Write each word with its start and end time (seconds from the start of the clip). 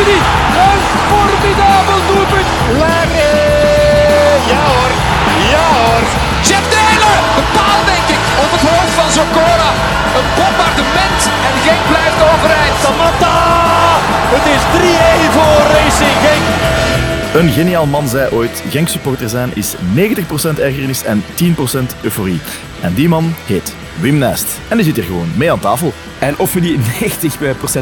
Een 0.00 0.80
formidabel 1.10 2.00
doelpunt. 2.08 2.48
Lagre. 2.78 3.32
Ja 4.50 4.60
hoor. 4.70 4.92
Ja 5.52 5.64
hoor. 5.76 6.04
Jeff 6.46 6.66
Delen. 6.74 7.16
Een 7.38 7.48
paal 7.56 7.80
denk 7.92 8.06
ik. 8.16 8.22
Op 8.44 8.50
het 8.56 8.64
hoofd 8.70 8.92
van 9.00 9.10
Zokora. 9.16 9.70
Een 10.16 10.28
bombardement. 10.36 11.20
En 11.48 11.54
Genk 11.64 11.82
blijft 11.92 12.20
overeind. 12.32 12.76
Samatta. 12.84 13.34
Het 14.34 14.46
is 14.54 14.62
3-1 14.74 15.32
voor 15.36 15.60
Racing 15.76 16.16
Genk. 16.24 16.46
Een 17.34 17.50
geniaal 17.52 17.86
man 17.86 18.08
zei 18.08 18.30
ooit: 18.30 18.62
Genk 18.70 18.88
supporter 18.88 19.28
zijn 19.28 19.50
is 19.54 19.74
90% 20.54 20.58
ergernis 20.58 21.02
en 21.02 21.24
10% 21.42 22.00
euforie. 22.00 22.40
En 22.80 22.94
die 22.94 23.08
man 23.08 23.34
heet 23.46 23.74
Wim 24.00 24.18
Nest. 24.18 24.58
En 24.68 24.76
die 24.76 24.86
zit 24.86 24.94
hier 24.94 25.04
gewoon 25.04 25.28
mee 25.36 25.52
aan 25.52 25.60
tafel. 25.60 25.92
En 26.18 26.38
of 26.38 26.52
we 26.52 26.60
die 26.60 26.78
90% 26.78 26.82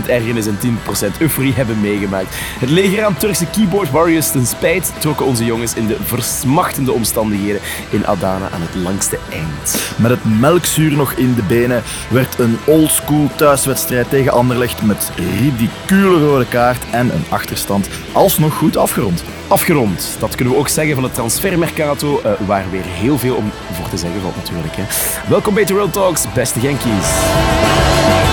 ergernis 0.07 0.47
en 0.47 0.59
10% 0.63 0.69
euforie 1.19 1.53
hebben 1.53 1.81
meegemaakt. 1.81 2.35
Het 2.35 2.71
leger 2.71 3.05
aan 3.05 3.17
Turkse 3.17 3.47
keyboard 3.47 3.91
warriors 3.91 4.31
ten 4.31 4.47
spijt 4.47 4.93
trokken 4.99 5.27
onze 5.27 5.45
jongens 5.45 5.75
in 5.75 5.87
de 5.87 5.97
versmachtende 6.03 6.93
omstandigheden 6.93 7.61
in 7.91 8.07
Adana 8.07 8.51
aan 8.51 8.61
het 8.61 8.75
langste 8.75 9.19
eind. 9.33 9.93
Met 9.97 10.11
het 10.11 10.41
melkzuur 10.41 10.93
nog 10.93 11.13
in 11.13 11.35
de 11.35 11.43
benen 11.43 11.83
werd 12.11 12.39
een 12.39 12.59
oldschool 12.65 13.31
thuiswedstrijd 13.37 14.09
tegen 14.09 14.33
Anderlecht 14.33 14.83
met 14.83 15.11
ridicule 15.41 16.27
rode 16.27 16.47
kaart 16.47 16.85
en 16.91 17.15
een 17.15 17.25
achterstand 17.29 17.89
alsnog 18.13 18.55
goed 18.55 18.77
afgerond. 18.77 19.25
Afgerond, 19.49 20.17
dat 20.19 20.35
kunnen 20.35 20.55
we 20.55 20.61
ook 20.61 20.69
zeggen 20.69 20.95
van 20.95 21.05
het 21.05 21.15
transfermercato, 21.15 22.21
eh, 22.21 22.33
waar 22.47 22.71
weer 22.71 22.85
heel 22.85 23.19
veel 23.19 23.35
om 23.35 23.53
voor 23.73 23.89
te 23.89 23.97
zeggen 23.97 24.21
valt 24.21 24.37
natuurlijk. 24.37 24.77
Hè. 24.77 24.85
Welkom 25.29 25.55
bij 25.55 25.65
The 25.65 25.75
Real 25.75 25.91
Talks, 25.91 26.33
beste 26.33 26.61
Genkies. 26.61 28.28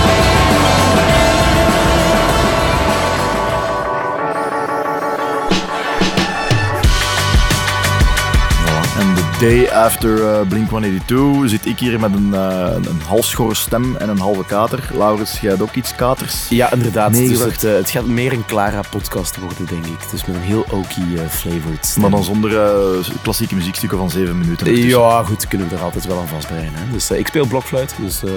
Day 9.39 9.69
after 9.71 10.17
uh, 10.17 10.39
Blink-182 10.47 11.45
zit 11.45 11.65
ik 11.65 11.79
hier 11.79 11.99
met 11.99 12.13
een, 12.13 12.27
uh, 12.33 12.67
een 12.75 13.01
halfschorre 13.07 13.55
stem 13.55 13.95
en 13.95 14.09
een 14.09 14.17
halve 14.19 14.45
kater. 14.45 14.89
Laurens, 14.93 15.39
jij 15.39 15.49
hebt 15.49 15.61
ook 15.61 15.75
iets 15.75 15.95
katers? 15.95 16.49
Ja, 16.49 16.71
inderdaad. 16.71 17.13
Dus 17.13 17.39
het, 17.39 17.63
eh, 17.63 17.73
het 17.73 17.89
gaat 17.89 18.05
meer 18.05 18.33
een 18.33 18.45
Clara-podcast 18.45 19.37
worden, 19.37 19.65
denk 19.65 19.85
ik. 19.85 20.09
Dus 20.11 20.25
met 20.25 20.35
een 20.35 20.41
heel 20.41 20.65
oaky 20.71 21.01
eh, 21.17 21.27
flavored 21.29 21.85
stem. 21.85 22.01
Maar 22.01 22.11
dan 22.11 22.23
zonder 22.23 22.59
eh, 22.61 23.07
klassieke 23.21 23.55
muziekstukken 23.55 23.97
van 23.97 24.09
zeven 24.09 24.37
minuten. 24.39 24.67
ertussen. 24.67 24.99
Ja, 24.99 25.23
goed, 25.23 25.47
kunnen 25.47 25.69
we 25.69 25.75
er 25.75 25.81
altijd 25.81 26.05
wel 26.05 26.19
aan 26.19 26.27
vastbreien. 26.27 26.71
Hè? 26.73 26.91
Dus 26.91 27.09
eh, 27.09 27.19
ik 27.19 27.27
speel 27.27 27.45
blokfluit, 27.45 27.95
dus... 28.01 28.23
eh, 28.23 28.31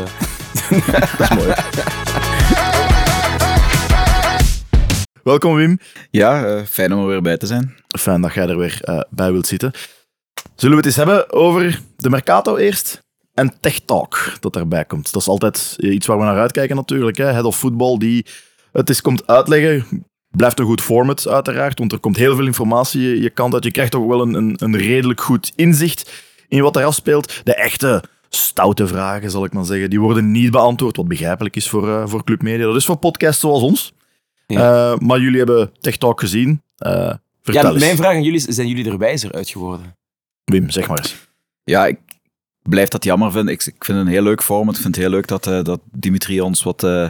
Dat 1.18 1.30
is 1.30 1.36
mooi. 1.36 1.52
Welkom 5.22 5.54
Wim. 5.54 5.78
Ja, 6.10 6.44
eh, 6.44 6.62
fijn 6.70 6.92
om 6.92 7.00
er 7.00 7.06
weer 7.08 7.22
bij 7.22 7.36
te 7.36 7.46
zijn. 7.46 7.74
Fijn 7.98 8.20
dat 8.20 8.34
jij 8.34 8.46
er 8.48 8.58
weer 8.58 8.78
eh, 8.80 9.00
bij 9.10 9.32
wilt 9.32 9.46
zitten. 9.46 9.72
Zullen 10.54 10.76
we 10.76 10.82
het 10.82 10.86
eens 10.86 10.96
hebben 10.96 11.32
over 11.32 11.82
de 11.96 12.10
Mercato 12.10 12.56
eerst? 12.56 13.06
En 13.34 13.54
Tech 13.60 13.78
Talk, 13.78 14.32
dat 14.40 14.52
daarbij 14.52 14.84
komt. 14.84 15.12
Dat 15.12 15.22
is 15.22 15.28
altijd 15.28 15.76
eh, 15.78 15.94
iets 15.94 16.06
waar 16.06 16.18
we 16.18 16.24
naar 16.24 16.38
uitkijken 16.38 16.76
natuurlijk. 16.76 17.16
Hè. 17.16 17.24
Head 17.24 17.44
of 17.44 17.58
Football 17.58 17.98
die 17.98 18.26
het 18.72 18.88
eens 18.88 19.00
komt 19.00 19.26
uitleggen. 19.26 20.06
Blijft 20.30 20.58
een 20.58 20.64
goed 20.64 20.80
format 20.80 21.28
uiteraard, 21.28 21.78
want 21.78 21.92
er 21.92 21.98
komt 21.98 22.16
heel 22.16 22.36
veel 22.36 22.46
informatie 22.46 23.22
je, 23.22 23.30
kant 23.30 23.54
uit. 23.54 23.64
Je 23.64 23.70
krijgt 23.70 23.90
toch 23.90 24.06
wel 24.06 24.20
een, 24.20 24.34
een, 24.34 24.54
een 24.58 24.76
redelijk 24.76 25.20
goed 25.20 25.52
inzicht 25.56 26.10
in 26.48 26.62
wat 26.62 26.76
er 26.76 26.84
afspeelt. 26.84 27.40
De 27.44 27.54
echte 27.54 28.02
stoute 28.28 28.86
vragen, 28.86 29.30
zal 29.30 29.44
ik 29.44 29.52
maar 29.52 29.64
zeggen, 29.64 29.90
die 29.90 30.00
worden 30.00 30.30
niet 30.30 30.50
beantwoord, 30.50 30.96
wat 30.96 31.08
begrijpelijk 31.08 31.56
is 31.56 31.68
voor, 31.68 31.88
eh, 31.88 32.02
voor 32.06 32.24
Club 32.24 32.42
Media. 32.42 32.66
Dat 32.66 32.76
is 32.76 32.84
voor 32.84 32.96
podcasts 32.96 33.40
zoals 33.40 33.62
ons. 33.62 33.92
Ja. 34.46 34.92
Eh, 34.92 34.98
maar 34.98 35.20
jullie 35.20 35.38
hebben 35.38 35.70
Tech 35.80 35.96
Talk 35.96 36.20
gezien. 36.20 36.62
Vertel 36.76 37.62
ja, 37.62 37.70
eens. 37.70 37.78
mijn 37.78 37.96
vraag 37.96 38.14
aan 38.14 38.22
jullie 38.22 38.46
is, 38.46 38.54
zijn 38.54 38.68
jullie 38.68 38.90
er 38.90 38.98
wijzer 38.98 39.32
uit 39.32 39.48
geworden? 39.48 39.97
Wim, 40.48 40.70
zeg 40.70 40.88
maar 40.88 40.98
eens. 40.98 41.16
Ja, 41.64 41.86
ik 41.86 41.98
blijf 42.62 42.88
dat 42.88 43.04
jammer 43.04 43.32
vinden. 43.32 43.54
Ik, 43.54 43.66
ik 43.66 43.84
vind 43.84 43.98
het 43.98 44.06
een 44.06 44.12
heel 44.12 44.22
leuk 44.22 44.42
format. 44.42 44.74
Ik 44.74 44.80
vind 44.80 44.94
het 44.94 45.04
heel 45.04 45.12
leuk 45.12 45.26
dat, 45.26 45.46
eh, 45.46 45.62
dat 45.62 45.80
Dimitri 45.92 46.40
ons 46.40 46.62
wat 46.62 46.84
eh, 46.84 47.08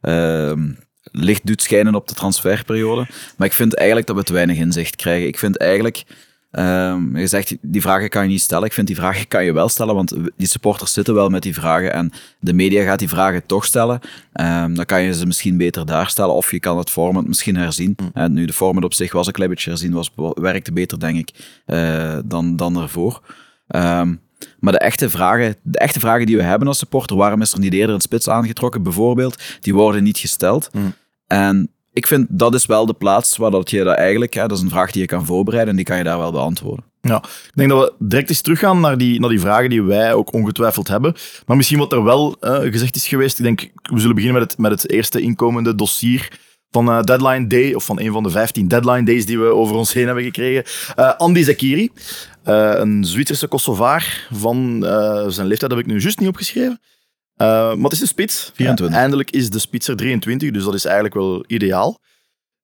ehm, 0.00 0.72
licht 1.02 1.46
doet 1.46 1.62
schijnen 1.62 1.94
op 1.94 2.08
de 2.08 2.14
transferperiode. 2.14 3.06
Maar 3.36 3.46
ik 3.46 3.52
vind 3.52 3.74
eigenlijk 3.74 4.06
dat 4.06 4.16
we 4.16 4.22
te 4.22 4.32
weinig 4.32 4.56
inzicht 4.56 4.96
krijgen. 4.96 5.26
Ik 5.26 5.38
vind 5.38 5.58
eigenlijk... 5.58 6.04
ehm, 6.54 7.16
je 7.16 7.26
zegt, 7.26 7.56
die 7.60 7.80
vragen 7.80 8.08
kan 8.08 8.22
je 8.22 8.28
niet 8.28 8.40
stellen. 8.40 8.66
Ik 8.66 8.72
vind 8.72 8.86
die 8.86 8.96
vragen 8.96 9.28
kan 9.28 9.44
je 9.44 9.52
wel 9.52 9.68
stellen, 9.68 9.94
want 9.94 10.16
die 10.36 10.48
supporters 10.48 10.92
zitten 10.92 11.14
wel 11.14 11.28
met 11.28 11.42
die 11.42 11.54
vragen 11.54 11.92
en 11.92 12.12
de 12.40 12.52
media 12.52 12.84
gaat 12.84 12.98
die 12.98 13.08
vragen 13.08 13.46
toch 13.46 13.64
stellen. 13.64 14.00
Ehm, 14.32 14.74
dan 14.74 14.84
kan 14.84 15.02
je 15.02 15.14
ze 15.14 15.26
misschien 15.26 15.56
beter 15.56 15.86
daar 15.86 16.08
stellen 16.08 16.34
of 16.34 16.50
je 16.50 16.60
kan 16.60 16.78
het 16.78 16.90
format 16.90 17.26
misschien 17.26 17.56
herzien. 17.56 17.96
En 18.12 18.32
nu, 18.32 18.44
de 18.44 18.52
format 18.52 18.84
op 18.84 18.94
zich 18.94 19.12
was 19.12 19.26
een 19.26 19.32
klein 19.32 19.50
beetje 19.50 19.70
herzien, 19.70 19.92
was, 19.92 20.12
werkte 20.34 20.72
beter, 20.72 21.00
denk 21.00 21.18
ik, 21.18 21.60
eh, 21.66 22.18
dan, 22.24 22.56
dan 22.56 22.82
ervoor. 22.82 23.22
Ehm, 23.66 24.14
maar 24.58 24.72
de 24.72 24.78
echte, 24.78 25.10
vragen, 25.10 25.56
de 25.62 25.78
echte 25.78 26.00
vragen 26.00 26.26
die 26.26 26.36
we 26.36 26.42
hebben 26.42 26.68
als 26.68 26.78
supporter, 26.78 27.16
waarom 27.16 27.40
is 27.40 27.52
er 27.52 27.58
niet 27.58 27.72
eerder 27.72 27.94
een 27.94 28.00
spits 28.00 28.28
aangetrokken, 28.28 28.82
bijvoorbeeld, 28.82 29.42
die 29.60 29.74
worden 29.74 30.02
niet 30.02 30.18
gesteld. 30.18 30.70
En 31.26 31.73
ik 31.94 32.06
vind 32.06 32.26
dat 32.30 32.54
is 32.54 32.66
wel 32.66 32.86
de 32.86 32.94
plaats 32.94 33.36
waar 33.36 33.50
dat 33.50 33.70
je 33.70 33.84
dat 33.84 33.96
eigenlijk, 33.96 34.34
hè, 34.34 34.46
dat 34.46 34.56
is 34.56 34.62
een 34.62 34.70
vraag 34.70 34.90
die 34.90 35.00
je 35.00 35.08
kan 35.08 35.26
voorbereiden 35.26 35.70
en 35.70 35.76
die 35.76 35.84
kan 35.84 35.96
je 35.96 36.04
daar 36.04 36.18
wel 36.18 36.32
beantwoorden. 36.32 36.84
Ja, 37.00 37.16
ik 37.22 37.52
denk 37.54 37.70
dat 37.70 37.80
we 37.80 38.06
direct 38.06 38.28
eens 38.28 38.40
teruggaan 38.40 38.80
naar 38.80 38.98
die, 38.98 39.20
naar 39.20 39.28
die 39.28 39.40
vragen 39.40 39.70
die 39.70 39.82
wij 39.82 40.14
ook 40.14 40.32
ongetwijfeld 40.32 40.88
hebben. 40.88 41.14
Maar 41.46 41.56
misschien 41.56 41.78
wat 41.78 41.92
er 41.92 42.04
wel 42.04 42.36
eh, 42.40 42.58
gezegd 42.58 42.96
is 42.96 43.06
geweest. 43.06 43.38
Ik 43.38 43.44
denk, 43.44 43.60
we 43.82 43.98
zullen 43.98 44.14
beginnen 44.14 44.40
met 44.40 44.50
het, 44.50 44.60
met 44.60 44.70
het 44.70 44.90
eerste 44.90 45.20
inkomende 45.20 45.74
dossier 45.74 46.38
van 46.70 46.88
eh, 46.88 47.02
Deadline 47.02 47.46
Day, 47.46 47.74
of 47.74 47.84
van 47.84 48.00
een 48.00 48.12
van 48.12 48.22
de 48.22 48.30
15 48.30 48.68
Deadline 48.68 49.04
Days 49.04 49.26
die 49.26 49.38
we 49.38 49.44
over 49.46 49.76
ons 49.76 49.92
heen 49.92 50.06
hebben 50.06 50.24
gekregen. 50.24 50.64
Eh, 50.94 51.16
Andy 51.16 51.42
Zakiri, 51.42 51.90
een 52.42 53.04
Zwitserse 53.04 53.46
Kosovaar 53.46 54.26
van 54.32 54.78
zijn 55.28 55.46
leeftijd 55.46 55.70
heb 55.70 55.80
ik 55.80 55.86
nu 55.86 56.00
juist 56.00 56.18
niet 56.18 56.28
opgeschreven. 56.28 56.80
Eh, 57.36 57.46
maar 57.46 57.84
het 57.84 57.92
is 57.92 58.00
een 58.00 58.06
spits. 58.06 58.50
24. 58.54 58.96
Ja, 58.96 59.02
eindelijk 59.02 59.30
is 59.30 59.50
de 59.50 59.58
spitser 59.58 59.96
23, 59.96 60.50
dus 60.50 60.64
dat 60.64 60.74
is 60.74 60.84
eigenlijk 60.84 61.14
wel 61.14 61.44
ideaal. 61.46 62.00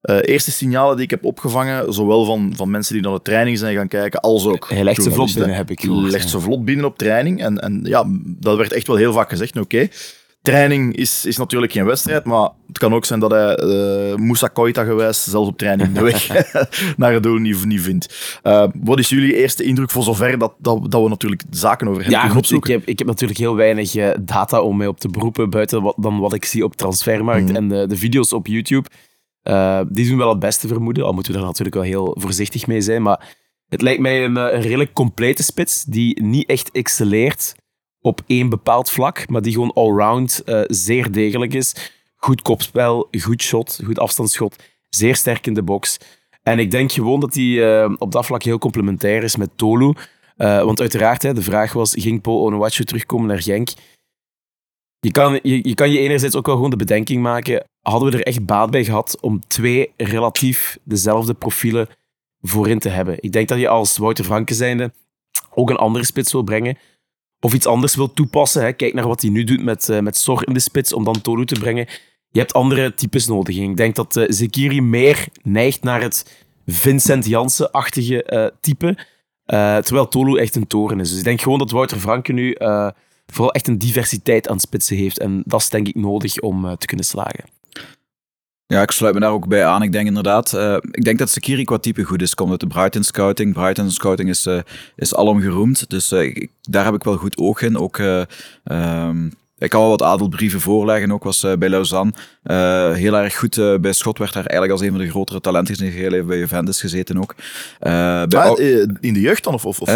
Eh, 0.01 0.17
eerste 0.21 0.51
signalen 0.51 0.95
die 0.95 1.05
ik 1.05 1.09
heb 1.09 1.25
opgevangen, 1.25 1.93
zowel 1.93 2.25
van, 2.25 2.53
van 2.55 2.69
mensen 2.69 2.93
die 2.93 3.03
naar 3.03 3.13
de 3.13 3.21
training 3.21 3.57
zijn 3.57 3.75
gaan 3.75 3.87
kijken, 3.87 4.19
als 4.19 4.45
ook 4.45 4.69
Hij 4.69 4.83
legt 4.83 5.03
ze 5.03 5.11
vlot 5.11 5.33
binnen, 5.33 5.55
heb 5.55 5.71
ik 5.71 5.81
gehoord. 5.81 6.11
legt 6.11 6.29
ze 6.29 6.39
vlot 6.39 6.65
binnen 6.65 6.85
op 6.85 6.97
training. 6.97 7.41
En, 7.43 7.59
en 7.59 7.79
ja, 7.83 8.05
dat 8.23 8.57
werd 8.57 8.71
echt 8.71 8.87
wel 8.87 8.95
heel 8.95 9.13
vaak 9.13 9.29
gezegd. 9.29 9.57
Oké, 9.59 9.87
training 10.41 10.95
is, 10.95 11.25
is 11.25 11.37
natuurlijk 11.37 11.71
geen 11.71 11.85
wedstrijd, 11.85 12.23
maar 12.25 12.49
het 12.67 12.77
kan 12.77 12.93
ook 12.93 13.05
zijn 13.05 13.19
dat 13.19 13.31
hij 13.31 13.55
eh 13.55 14.15
Moussa 14.15 14.47
Koita 14.47 14.83
gewijs 14.83 15.23
zelfs 15.23 15.47
op 15.47 15.57
training 15.57 15.93
de 15.93 16.01
weg 16.01 16.27
naar 16.97 17.13
het 17.13 17.23
doel 17.23 17.37
niet, 17.37 17.65
niet 17.65 17.81
vindt. 17.81 18.39
Eh, 18.41 18.67
wat 18.83 18.99
is 18.99 19.09
jullie 19.09 19.35
eerste 19.35 19.63
indruk 19.63 19.89
voor 19.89 20.03
zover 20.03 20.37
dat, 20.37 20.53
dat, 20.57 20.91
dat 20.91 21.03
we 21.03 21.09
natuurlijk 21.09 21.43
zaken 21.49 21.87
over 21.87 22.01
hem 22.01 22.11
Ja, 22.11 22.19
kunnen 22.19 22.35
goed, 22.45 22.51
ik 22.51 22.63
heb, 22.63 22.85
ik 22.85 22.97
heb 22.97 23.07
natuurlijk 23.07 23.39
heel 23.39 23.55
weinig 23.55 23.95
eh, 23.95 24.09
data 24.21 24.61
om 24.61 24.77
mij 24.77 24.87
op 24.87 24.99
te 24.99 25.09
beroepen, 25.09 25.49
buiten 25.49 25.81
wat, 25.81 25.95
dan 25.97 26.19
wat 26.19 26.33
ik 26.33 26.45
zie 26.45 26.63
op 26.63 26.75
Transfermarkt 26.75 27.47
Mhm. 27.47 27.55
en 27.55 27.67
de, 27.67 27.87
de 27.87 27.97
video's 27.97 28.33
op 28.33 28.47
YouTube. 28.47 28.89
Die 29.89 30.07
doen 30.09 30.17
wel 30.17 30.29
het 30.29 30.39
beste 30.39 30.67
vermoeden, 30.67 31.05
al 31.05 31.13
moeten 31.13 31.31
we 31.31 31.37
daar 31.37 31.47
natuurlijk 31.47 31.75
wel 31.75 31.85
heel 31.85 32.15
voorzichtig 32.19 32.67
mee 32.67 32.81
zijn. 32.81 33.01
Maar 33.01 33.35
het 33.69 33.81
lijkt 33.81 34.01
mij 34.01 34.23
een, 34.23 34.35
een 34.35 34.61
redelijk 34.61 34.93
complete 34.93 35.43
spits, 35.43 35.83
die 35.83 36.21
niet 36.23 36.49
echt 36.49 36.71
excelleert 36.71 37.55
op 38.01 38.21
één 38.27 38.49
bepaald 38.49 38.89
vlak, 38.89 39.29
maar 39.29 39.41
die 39.41 39.53
gewoon 39.53 39.73
allround 39.73 40.43
eh 40.45 40.61
zeer 40.67 41.11
degelijk 41.11 41.53
is. 41.53 41.91
Goed 42.15 42.41
kopspel, 42.41 43.07
goed 43.19 43.41
shot, 43.41 43.79
goed 43.85 43.99
afstandsschot, 43.99 44.55
zeer 44.89 45.15
sterk 45.15 45.47
in 45.47 45.53
de 45.53 45.63
box. 45.63 45.97
En 46.43 46.59
ik 46.59 46.71
denk 46.71 46.91
gewoon 46.91 47.19
dat 47.19 47.33
hij 47.33 47.81
eh, 47.83 47.93
op 47.97 48.11
dat 48.11 48.25
vlak 48.25 48.43
heel 48.43 48.57
complementair 48.57 49.23
is 49.23 49.35
met 49.35 49.49
Tolu. 49.55 49.93
Eh, 50.37 50.63
want 50.63 50.79
uiteraard, 50.79 51.23
hè, 51.23 51.33
de 51.33 51.41
vraag 51.41 51.73
was, 51.73 51.93
ging 51.97 52.21
Paul 52.21 52.41
Onuachu 52.41 52.83
terugkomen 52.83 53.27
naar 53.27 53.41
Genk? 53.41 53.69
Je 54.99 55.11
kan, 55.11 55.39
je, 55.43 55.67
je 55.67 55.73
kan 55.73 55.91
je 55.91 55.99
enerzijds 55.99 56.35
ook 56.35 56.45
wel 56.45 56.55
gewoon 56.55 56.69
de 56.69 56.75
bedenking 56.75 57.21
maken, 57.21 57.63
hadden 57.81 58.11
we 58.11 58.17
er 58.17 58.25
echt 58.25 58.45
baat 58.45 58.71
bij 58.71 58.83
gehad 58.83 59.17
om 59.21 59.41
twee 59.47 59.93
relatief 59.97 60.77
dezelfde 60.83 61.33
profielen 61.33 61.87
voorin 62.41 62.79
te 62.79 62.89
hebben? 62.89 63.17
Ik 63.19 63.31
denk 63.31 63.47
dat 63.47 63.59
je 63.59 63.67
als 63.67 63.97
Wouter 63.97 64.25
Franke 64.25 64.53
zijnde 64.53 64.91
ook 65.53 65.69
een 65.69 65.75
andere 65.75 66.05
spits 66.05 66.31
wil 66.31 66.43
brengen. 66.43 66.77
Of 67.41 67.53
iets 67.53 67.65
anders 67.65 67.95
wil 67.95 68.13
toepassen. 68.13 68.61
Hè. 68.61 68.73
Kijk 68.73 68.93
naar 68.93 69.07
wat 69.07 69.21
hij 69.21 69.29
nu 69.29 69.43
doet 69.43 69.63
met, 69.63 69.89
eh, 69.89 69.99
met 69.99 70.17
Sor 70.17 70.47
in 70.47 70.53
de 70.53 70.59
spits, 70.59 70.93
om 70.93 71.03
dan 71.03 71.21
Tolu 71.21 71.45
te 71.45 71.59
brengen. 71.59 71.87
Je 72.29 72.39
hebt 72.39 72.53
andere 72.53 72.93
types 72.93 73.27
nodig. 73.27 73.57
Ik 73.57 73.77
denk 73.77 73.95
dat 73.95 74.15
eh, 74.15 74.25
Zekiri 74.27 74.81
meer 74.81 75.27
neigt 75.43 75.83
naar 75.83 76.01
het 76.01 76.45
Vincent 76.65 77.25
Jansen-achtige 77.25 78.23
eh, 78.23 78.47
type. 78.61 78.97
Terwijl 79.83 80.07
Tolu 80.07 80.39
echt 80.39 80.55
een 80.55 80.67
toren 80.67 80.99
is. 80.99 81.09
Dus 81.09 81.17
ik 81.17 81.23
denk 81.23 81.41
gewoon 81.41 81.59
dat 81.59 81.71
Wouter 81.71 81.97
Franke 81.97 82.33
nu 82.33 82.55
vooral 83.25 83.53
echt 83.53 83.67
een 83.67 83.77
diversiteit 83.77 84.47
aan 84.47 84.59
spitsen 84.59 84.97
heeft. 84.97 85.19
En 85.19 85.43
dat 85.45 85.59
is 85.59 85.69
denk 85.69 85.87
ik 85.87 85.95
nodig 85.95 86.39
om 86.39 86.75
te 86.77 86.85
kunnen 86.85 87.05
slagen. 87.05 87.43
Ja, 88.71 88.81
ik 88.81 88.91
sluit 88.91 89.13
me 89.13 89.19
daar 89.19 89.31
ook 89.31 89.47
bij 89.47 89.65
aan. 89.65 89.81
Ik 89.83 89.91
denk 89.91 90.07
inderdaad, 90.07 90.53
eh, 90.53 90.75
ik 90.91 91.03
denk 91.03 91.19
dat 91.19 91.29
Sakiri 91.29 91.63
qua 91.63 91.77
type 91.77 92.03
goed 92.03 92.21
is. 92.21 92.35
Komt 92.35 92.51
uit 92.51 92.59
de 92.59 92.67
Brighton 92.67 93.03
Scouting. 93.03 93.53
Brighton 93.53 93.91
Scouting 93.91 94.29
is, 94.29 94.45
eh 94.45 94.59
is 94.95 95.15
alom 95.15 95.41
geroemd. 95.41 95.89
Dus 95.89 96.11
eh, 96.11 96.21
ik- 96.21 96.51
daar 96.61 96.85
heb 96.85 96.93
ik 96.93 97.03
wel 97.03 97.15
goed 97.17 97.37
oog 97.37 97.61
in. 97.61 97.77
Ook, 97.77 97.97
eh, 97.97 98.21
ehm, 98.63 99.25
ik 99.57 99.69
kan 99.69 99.79
wel 99.81 99.89
wat 99.89 100.01
adelbrieven 100.01 100.59
voorleggen. 100.61 101.11
Ook 101.11 101.23
was 101.23 101.45
bij 101.59 101.69
Lausanne 101.69 102.13
heel 102.95 103.17
erg 103.17 103.37
goed. 103.37 103.55
bij 103.81 103.93
Schot 103.93 104.17
werd 104.17 104.33
daar 104.33 104.45
eigenlijk 104.45 104.71
als 104.71 104.81
een 104.81 104.95
van 104.95 105.05
de 105.05 105.09
grotere 105.09 105.41
talenten 105.41 105.75
gezien. 105.75 105.91
Heel 105.91 106.13
even 106.13 106.27
bij 106.27 106.37
Juventus 106.37 106.79
gezeten 106.81 107.17
ook. 107.21 107.35
Bij 107.79 108.27
Ah, 108.29 108.59
in 108.99 109.13
de 109.13 109.19
jeugd 109.21 109.43
dan? 109.43 109.53
Of, 109.53 109.65
of, 109.65 109.79
of 109.81 109.89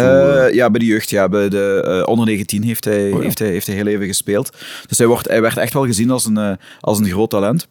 ja, 0.52 0.70
bij 0.70 0.80
de 0.80 0.86
jeugd, 0.86 1.10
ja. 1.10 1.28
Bij 1.28 1.48
de 1.48 2.02
onder 2.06 2.26
19 2.26 2.62
heeft 2.62 2.84
hij, 2.84 3.10
Oh 3.10 3.16
ja. 3.18 3.22
heeft, 3.24 3.38
hij, 3.38 3.48
heeft 3.48 3.66
hij 3.66 3.76
heel 3.76 3.86
even 3.86 4.06
gespeeld. 4.06 4.56
Dus 4.86 4.98
hij, 4.98 5.06
wordt, 5.06 5.28
hij 5.28 5.40
werd 5.42 5.56
echt 5.56 5.72
wel 5.72 5.86
gezien 5.86 6.10
als 6.10 6.24
een, 6.24 6.58
als 6.80 6.98
een 6.98 7.08
groot 7.10 7.30
talent. 7.30 7.68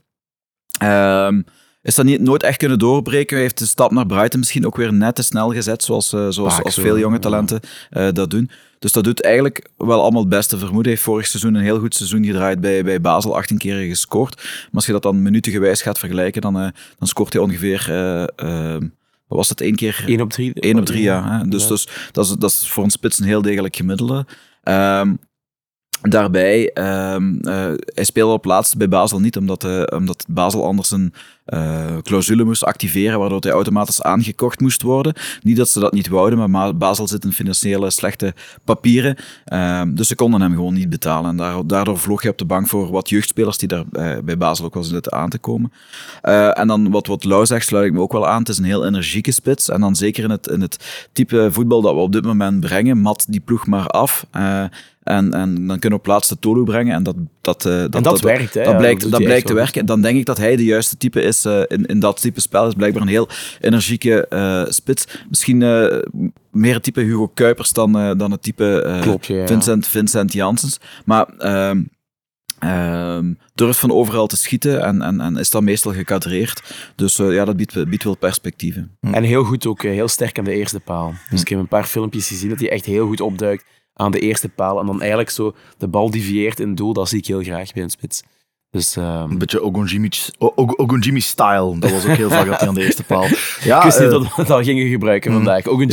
Ehm, 0.77 1.41
is 1.81 1.95
dat 1.95 2.05
niet, 2.05 2.21
nooit 2.21 2.43
echt 2.43 2.57
kunnen 2.57 2.79
doorbreken. 2.79 3.35
Hij 3.35 3.45
heeft 3.45 3.57
de 3.57 3.65
stap 3.65 3.91
naar 3.91 4.05
Brighton 4.05 4.39
misschien 4.39 4.65
ook 4.65 4.75
weer 4.75 4.93
net 4.93 5.15
te 5.15 5.23
snel 5.23 5.51
gezet, 5.53 5.83
zoals, 5.83 6.13
eh, 6.13 6.27
zoals 6.29 6.61
als 6.63 6.75
veel 6.75 6.99
jonge 6.99 7.15
ja. 7.15 7.19
talenten 7.21 7.59
eh, 7.89 8.07
dat 8.11 8.29
doen. 8.29 8.49
Dus 8.79 8.93
dat 8.93 9.03
doet 9.03 9.21
eigenlijk 9.23 9.69
wel 9.77 10.01
allemaal 10.01 10.21
het 10.21 10.29
beste 10.29 10.57
vermoeden. 10.57 10.83
Hij 10.83 10.91
heeft 10.91 11.03
vorig 11.03 11.27
seizoen 11.27 11.53
een 11.53 11.63
heel 11.63 11.79
goed 11.79 11.95
seizoen 11.95 12.25
gedraaid 12.25 12.61
bij, 12.61 12.83
bij 12.83 13.01
Basel, 13.01 13.35
18 13.35 13.57
keer 13.57 13.87
gescoord. 13.87 14.35
Maar 14.35 14.69
als 14.71 14.85
je 14.85 14.91
dat 14.91 15.03
dan 15.03 15.21
minutengewijs 15.21 15.81
gaat 15.81 15.99
vergelijken, 15.99 16.41
dan, 16.41 16.59
eh, 16.59 16.67
dan 16.97 17.07
scoort 17.07 17.33
hij 17.33 17.41
ongeveer... 17.41 17.85
eh, 17.89 18.23
eh, 18.75 18.81
wat 19.27 19.37
was 19.37 19.49
het, 19.49 19.61
één 19.61 19.75
keer? 19.75 20.03
1 20.07 20.21
op 20.21 20.29
3. 20.29 20.53
1 20.53 20.77
op 20.77 20.85
3, 20.85 21.01
ja. 21.01 21.39
Hè? 21.39 21.47
Dus, 21.47 21.63
Ja. 21.63 21.67
dus 21.69 21.87
dat, 22.11 22.25
is, 22.25 22.31
dat 22.31 22.49
is 22.49 22.67
voor 22.67 22.83
een 22.83 22.89
spits 22.89 23.19
een 23.19 23.25
heel 23.25 23.41
degelijk 23.41 23.75
gemiddelde. 23.75 24.25
Ehm, 24.63 25.13
daarbij, 26.01 26.71
ehm, 26.73 27.37
eh, 27.39 27.71
hij 27.93 28.03
speelde 28.03 28.33
op 28.33 28.45
laatst 28.45 28.77
bij 28.77 28.89
Basel 28.89 29.19
niet, 29.19 29.37
omdat, 29.37 29.63
eh, 29.63 29.83
omdat 29.97 30.25
Basel 30.27 30.65
anders 30.65 30.91
een 30.91 31.13
eh, 31.45 31.97
clausule 32.01 32.43
moest 32.43 32.63
activeren, 32.63 33.19
waardoor 33.19 33.39
hij 33.41 33.51
automatisch 33.51 34.01
aangekocht 34.01 34.59
moest 34.59 34.81
worden. 34.81 35.13
Niet 35.41 35.57
dat 35.57 35.69
ze 35.69 35.79
dat 35.79 35.93
niet 35.93 36.07
wouden, 36.07 36.37
maar 36.39 36.49
Ma- 36.49 36.73
Basel 36.73 37.07
zit 37.07 37.23
in 37.25 37.31
financiële 37.31 37.91
slechte 37.91 38.33
papieren. 38.63 39.15
Ehm, 39.45 39.93
dus 39.93 40.07
ze 40.07 40.15
konden 40.15 40.41
hem 40.41 40.51
gewoon 40.53 40.73
niet 40.73 40.89
betalen. 40.89 41.29
En 41.29 41.37
daar- 41.37 41.67
daardoor 41.67 41.97
vloog 41.99 42.21
hij 42.21 42.31
op 42.31 42.37
de 42.37 42.45
bank 42.45 42.67
voor 42.67 42.91
wat 42.91 43.09
jeugdspelers 43.09 43.57
die 43.57 43.67
daar 43.67 43.85
bij 44.23 44.37
Basel 44.37 44.65
ook 44.65 44.73
wel 44.73 44.83
zitten 44.83 45.11
aan 45.13 45.29
te 45.29 45.37
komen. 45.37 45.71
En 46.53 46.67
dan 46.67 46.91
wat, 46.91 47.07
wat 47.07 47.23
Lau 47.23 47.45
zegt, 47.45 47.65
sluit 47.67 47.85
ik 47.85 47.93
me 47.93 47.99
ook 47.99 48.11
wel 48.11 48.27
aan. 48.27 48.39
Het 48.39 48.49
is 48.49 48.57
een 48.57 48.63
heel 48.63 48.85
energieke 48.85 49.31
spits. 49.31 49.69
En 49.69 49.81
dan 49.81 49.95
zeker 49.95 50.23
in 50.23 50.29
het, 50.29 50.47
in 50.47 50.61
het 50.61 51.07
type 51.11 51.47
voetbal 51.51 51.81
dat 51.81 51.93
we 51.93 51.99
op 51.99 52.11
dit 52.11 52.23
moment 52.25 52.59
brengen, 52.59 52.97
mat 53.01 53.25
die 53.29 53.39
ploeg 53.39 53.67
maar 53.67 53.87
af. 53.87 54.25
En, 55.05 55.33
en 55.33 55.67
dan 55.67 55.79
kunnen 55.79 55.89
we 55.89 55.95
op 55.95 56.03
plaats 56.03 56.27
de 56.27 56.39
Tolu 56.39 56.63
brengen. 56.63 56.93
En 56.95 57.03
dat, 57.03 57.15
dat, 57.41 57.65
eh, 57.65 57.71
dat, 57.71 57.95
En 57.95 58.03
dat 58.03 58.21
werkt, 58.21 58.53
hè? 58.53 58.63
Dat 58.63 58.71
Ja, 58.71 58.77
blijkt, 58.77 59.01
dat 59.01 59.11
dat 59.11 59.23
blijkt 59.23 59.47
te 59.47 59.53
wel 59.53 59.61
werken. 59.63 59.85
Dan 59.85 60.01
denk 60.01 60.17
ik 60.17 60.25
dat 60.25 60.37
hij 60.37 60.55
de 60.55 60.63
juiste 60.63 60.97
type 60.97 61.21
is 61.21 61.45
eh, 61.45 61.61
in, 61.67 61.85
in 61.85 61.99
dat 61.99 62.21
type 62.21 62.41
spel. 62.41 62.67
Is 62.67 62.73
blijkbaar 62.73 63.01
een 63.01 63.07
heel 63.07 63.29
energieke 63.61 64.27
eh, 64.27 64.63
spits. 64.67 65.07
Misschien 65.29 65.57
meer 66.51 66.73
het 66.73 66.83
type 66.83 67.01
Hugo 67.01 67.27
Kuipers 67.27 67.71
dan, 67.71 68.17
dan 68.17 68.31
het 68.31 68.41
type 68.43 68.97
Klopt, 69.01 69.25
ja. 69.25 69.47
Vincent, 69.47 69.87
Vincent 69.87 70.33
Janssens. 70.33 70.79
Maar 71.05 71.25
ehm, 72.59 73.33
durft 73.55 73.79
van 73.79 73.91
overal 73.91 74.27
te 74.27 74.37
schieten 74.37 74.83
en, 74.83 75.01
en, 75.01 75.21
en 75.21 75.37
is 75.37 75.49
dan 75.49 75.63
meestal 75.63 75.93
gekadreerd. 75.93 76.73
Dus 76.95 77.19
eh, 77.19 77.33
ja, 77.33 77.45
dat 77.45 77.57
biedt, 77.57 77.89
biedt 77.89 78.03
wel 78.03 78.17
perspectieven. 78.17 78.97
En 79.01 79.23
heel 79.23 79.43
goed 79.43 79.65
ook, 79.67 79.81
heel 79.81 80.07
sterk 80.07 80.37
aan 80.37 80.43
de 80.45 80.55
eerste 80.55 80.79
paal. 80.79 81.13
Dus 81.29 81.41
ik 81.41 81.47
heb 81.47 81.59
een 81.59 81.67
paar 81.67 81.85
filmpjes 81.85 82.27
gezien 82.27 82.49
dat 82.49 82.59
hij 82.59 82.69
echt 82.69 82.85
heel 82.85 83.07
goed 83.07 83.21
opduikt 83.21 83.65
aan 83.95 84.11
de 84.11 84.19
eerste 84.19 84.49
paal. 84.49 84.79
En 84.79 84.85
dan 84.85 84.99
eigenlijk 84.99 85.29
zo 85.29 85.55
de 85.77 85.87
bal 85.87 86.09
devieert 86.09 86.59
in 86.59 86.67
het 86.67 86.77
doel. 86.77 86.93
Dat 86.93 87.09
zie 87.09 87.17
ik 87.17 87.25
heel 87.27 87.43
graag 87.43 87.73
bij 87.73 87.83
een 87.83 87.89
spits. 87.89 88.23
Dus 88.71 88.95
ehm, 88.95 89.31
Een 89.31 89.37
beetje 89.37 89.61
Ogunjimi-style. 90.77 91.79
Dat 91.79 91.91
was 91.91 92.05
ook 92.05 92.15
heel 92.15 92.29
vaak 92.29 92.47
dat 92.47 92.59
hij 92.59 92.67
aan 92.67 92.73
de 92.73 92.83
eerste 92.83 93.03
paal. 93.03 93.25
Ja, 93.63 93.77
ik 93.77 93.83
wist 93.83 93.99
niet 93.99 94.07
eh, 94.07 94.13
dat 94.13 94.35
we 94.35 94.43
dat 94.43 94.63
gingen 94.63 94.89
gebruiken 94.89 95.31
vandaag. 95.33 95.67
Ook 95.67 95.81
een 95.81 95.89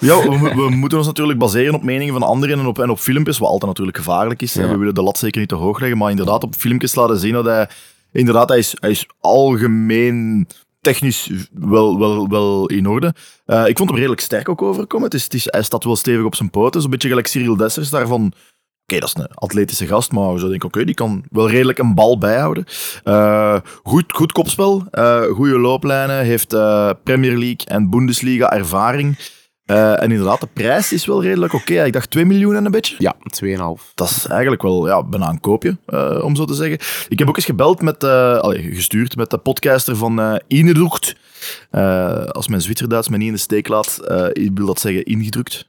Ja. 0.00 0.22
We, 0.22 0.38
mo- 0.38 0.54
we 0.54 0.70
moeten 0.70 0.98
ons 0.98 1.06
natuurlijk 1.06 1.38
baseren 1.38 1.74
op 1.74 1.82
meningen 1.82 2.12
van 2.12 2.22
anderen 2.22 2.58
en 2.58 2.66
op, 2.66 2.78
en 2.78 2.90
op 2.90 2.98
filmpjes, 2.98 3.38
wat 3.38 3.48
altijd 3.48 3.70
natuurlijk 3.70 3.96
gevaarlijk 3.96 4.42
is. 4.42 4.52
Ja. 4.54 4.68
We 4.68 4.76
willen 4.76 4.94
de 4.94 5.02
lat 5.02 5.18
zeker 5.18 5.40
niet 5.40 5.48
te 5.48 5.54
hoog 5.54 5.78
leggen, 5.80 5.98
maar 5.98 6.10
inderdaad 6.10 6.42
op 6.44 6.54
filmpjes 6.54 6.94
laten 6.94 7.18
zien 7.18 7.32
dat 7.32 7.44
hij... 7.44 7.68
Inderdaad, 8.12 8.48
hij 8.48 8.58
is, 8.58 8.76
hij 8.80 8.90
is 8.90 9.06
algemeen 9.20 10.46
technisch 10.80 11.30
wel, 11.52 11.98
wel, 11.98 12.28
wel 12.28 12.66
in 12.66 12.88
orde. 12.88 13.14
Eh, 13.44 13.68
ik 13.68 13.76
vond 13.76 13.88
hem 13.88 13.98
redelijk 13.98 14.20
sterk 14.20 14.48
ook 14.48 14.62
overkomen. 14.62 15.04
Het 15.04 15.14
is, 15.14 15.24
het 15.24 15.34
is, 15.34 15.46
hij 15.50 15.62
staat 15.62 15.84
wel 15.84 15.96
stevig 15.96 16.24
op 16.24 16.34
zijn 16.34 16.50
poten. 16.50 16.80
Zo'n 16.80 16.90
beetje 16.90 17.08
gelijk 17.08 17.26
Cyril 17.26 17.56
Dessers 17.56 17.90
daarvan... 17.90 18.32
Oké, 18.88 19.00
dat 19.00 19.08
is 19.08 19.22
een 19.22 19.34
atletische 19.34 19.86
gast, 19.86 20.12
maar 20.12 20.22
we 20.22 20.38
zouden 20.38 20.50
denken, 20.50 20.68
oké, 20.68 20.84
die 20.84 20.94
kan 20.94 21.24
wel 21.30 21.50
redelijk 21.50 21.78
een 21.78 21.94
bal 21.94 22.18
bijhouden. 22.18 22.64
Eh, 23.04 23.56
goed, 23.82 24.04
goed 24.12 24.32
kopspel, 24.32 24.84
eh 24.90 25.22
goede 25.22 25.58
looplijnen, 25.58 26.24
heeft 26.24 26.48
Premier 27.02 27.36
League 27.36 27.64
en 27.64 27.90
Bundesliga 27.90 28.52
ervaring. 28.52 29.16
Eh, 29.66 30.02
en 30.02 30.10
inderdaad, 30.10 30.40
de 30.40 30.48
prijs 30.52 30.92
is 30.92 31.06
wel 31.06 31.22
redelijk 31.22 31.52
oké. 31.52 31.84
Ik 31.84 31.92
dacht 31.92 32.10
2 32.10 32.24
miljoen 32.24 32.56
en 32.56 32.64
een 32.64 32.70
beetje. 32.70 32.94
Ja, 32.98 33.16
2,5. 33.28 33.92
Dat 33.94 34.10
is 34.10 34.26
eigenlijk 34.26 34.62
wel 34.62 34.86
ja, 34.86 35.04
bijna 35.04 35.28
een 35.28 35.40
koopje, 35.40 35.76
eh, 35.86 36.20
om 36.22 36.36
zo 36.36 36.44
te 36.44 36.54
zeggen. 36.54 36.78
Ik 37.08 37.18
heb 37.18 37.28
ook 37.28 37.36
eens 37.36 37.44
gebeld 37.44 37.82
met, 37.82 38.04
eh, 38.04 38.36
allee, 38.38 38.62
gestuurd 38.74 39.16
met 39.16 39.30
de 39.30 39.38
podcaster 39.38 39.96
van. 39.96 40.20
Eh, 41.70 42.24
als 42.26 42.48
mijn 42.48 42.60
Zwitserduits 42.62 43.08
me 43.08 43.16
niet 43.16 43.26
in 43.26 43.32
de 43.32 43.38
steek 43.38 43.68
laat, 43.68 44.00
ik 44.32 44.50
wil 44.54 44.66
dat 44.66 44.80
zeggen 44.80 45.04
ingedrukt. 45.04 45.68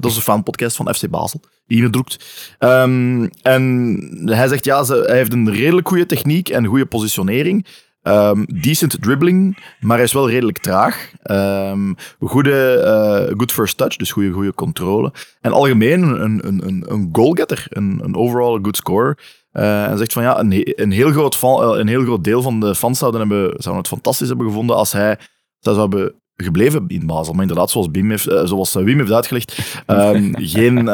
Dat 0.00 0.04
is 0.04 0.16
een 0.16 0.22
fanpodcast 0.22 0.76
van 0.76 0.94
FC 0.94 1.10
Basel. 1.10 1.40
Inedrukt. 1.66 2.24
Ehm, 2.58 3.28
en 3.42 4.22
hij 4.24 4.48
zegt, 4.48 4.64
ja, 4.64 4.84
ze, 4.84 5.04
hij 5.06 5.16
heeft 5.16 5.32
een 5.32 5.52
redelijk 5.52 5.88
goede 5.88 6.06
techniek 6.06 6.48
en 6.48 6.66
goede 6.66 6.86
positionering. 6.86 7.66
Ehm, 8.02 8.44
decent 8.60 9.02
dribbling, 9.02 9.58
maar 9.80 9.96
hij 9.96 10.06
is 10.06 10.12
wel 10.12 10.30
redelijk 10.30 10.58
traag. 10.58 11.12
Ehm, 11.22 11.92
goede, 12.20 12.72
eh, 12.72 13.36
good 13.36 13.52
first 13.52 13.76
touch, 13.76 13.96
dus 13.96 14.12
goede, 14.12 14.30
goede 14.30 14.54
controle. 14.54 15.12
En 15.40 15.52
algemeen 15.52 16.02
een, 16.02 16.46
een, 16.46 16.84
een, 16.86 17.08
goalgetter, 17.12 17.66
een, 17.68 18.00
een 18.02 18.16
overall 18.16 18.58
good 18.62 18.76
scorer. 18.76 19.18
Eh, 19.50 19.84
en 19.84 19.98
zegt 19.98 20.12
van 20.12 20.22
ja, 20.22 20.38
een, 20.38 20.80
een, 20.82 20.90
heel 20.90 21.10
groot 21.10 21.42
eh, 21.42 21.78
een 21.78 21.88
heel 21.88 22.02
groot 22.02 22.24
deel 22.24 22.42
van 22.42 22.60
de 22.60 22.74
fans 22.74 22.98
zouden, 22.98 23.20
hebben, 23.20 23.48
zouden 23.48 23.76
het 23.76 23.92
fantastisch 23.92 24.28
hebben 24.28 24.46
gevonden 24.46 24.76
als 24.76 24.92
hij 24.92 25.18
zou 25.58 25.78
hebben 25.78 26.14
gebleven 26.36 26.84
in 26.88 27.06
Basel. 27.06 27.32
Maar 27.32 27.42
inderdaad, 27.42 27.70
zoals, 27.70 27.90
Bim 27.90 28.10
heeft, 28.10 28.32
zoals 28.44 28.74
Wim 28.74 28.98
heeft 28.98 29.12
uitgelegd, 29.12 29.82
ehm, 29.86 30.32
geen... 30.34 30.88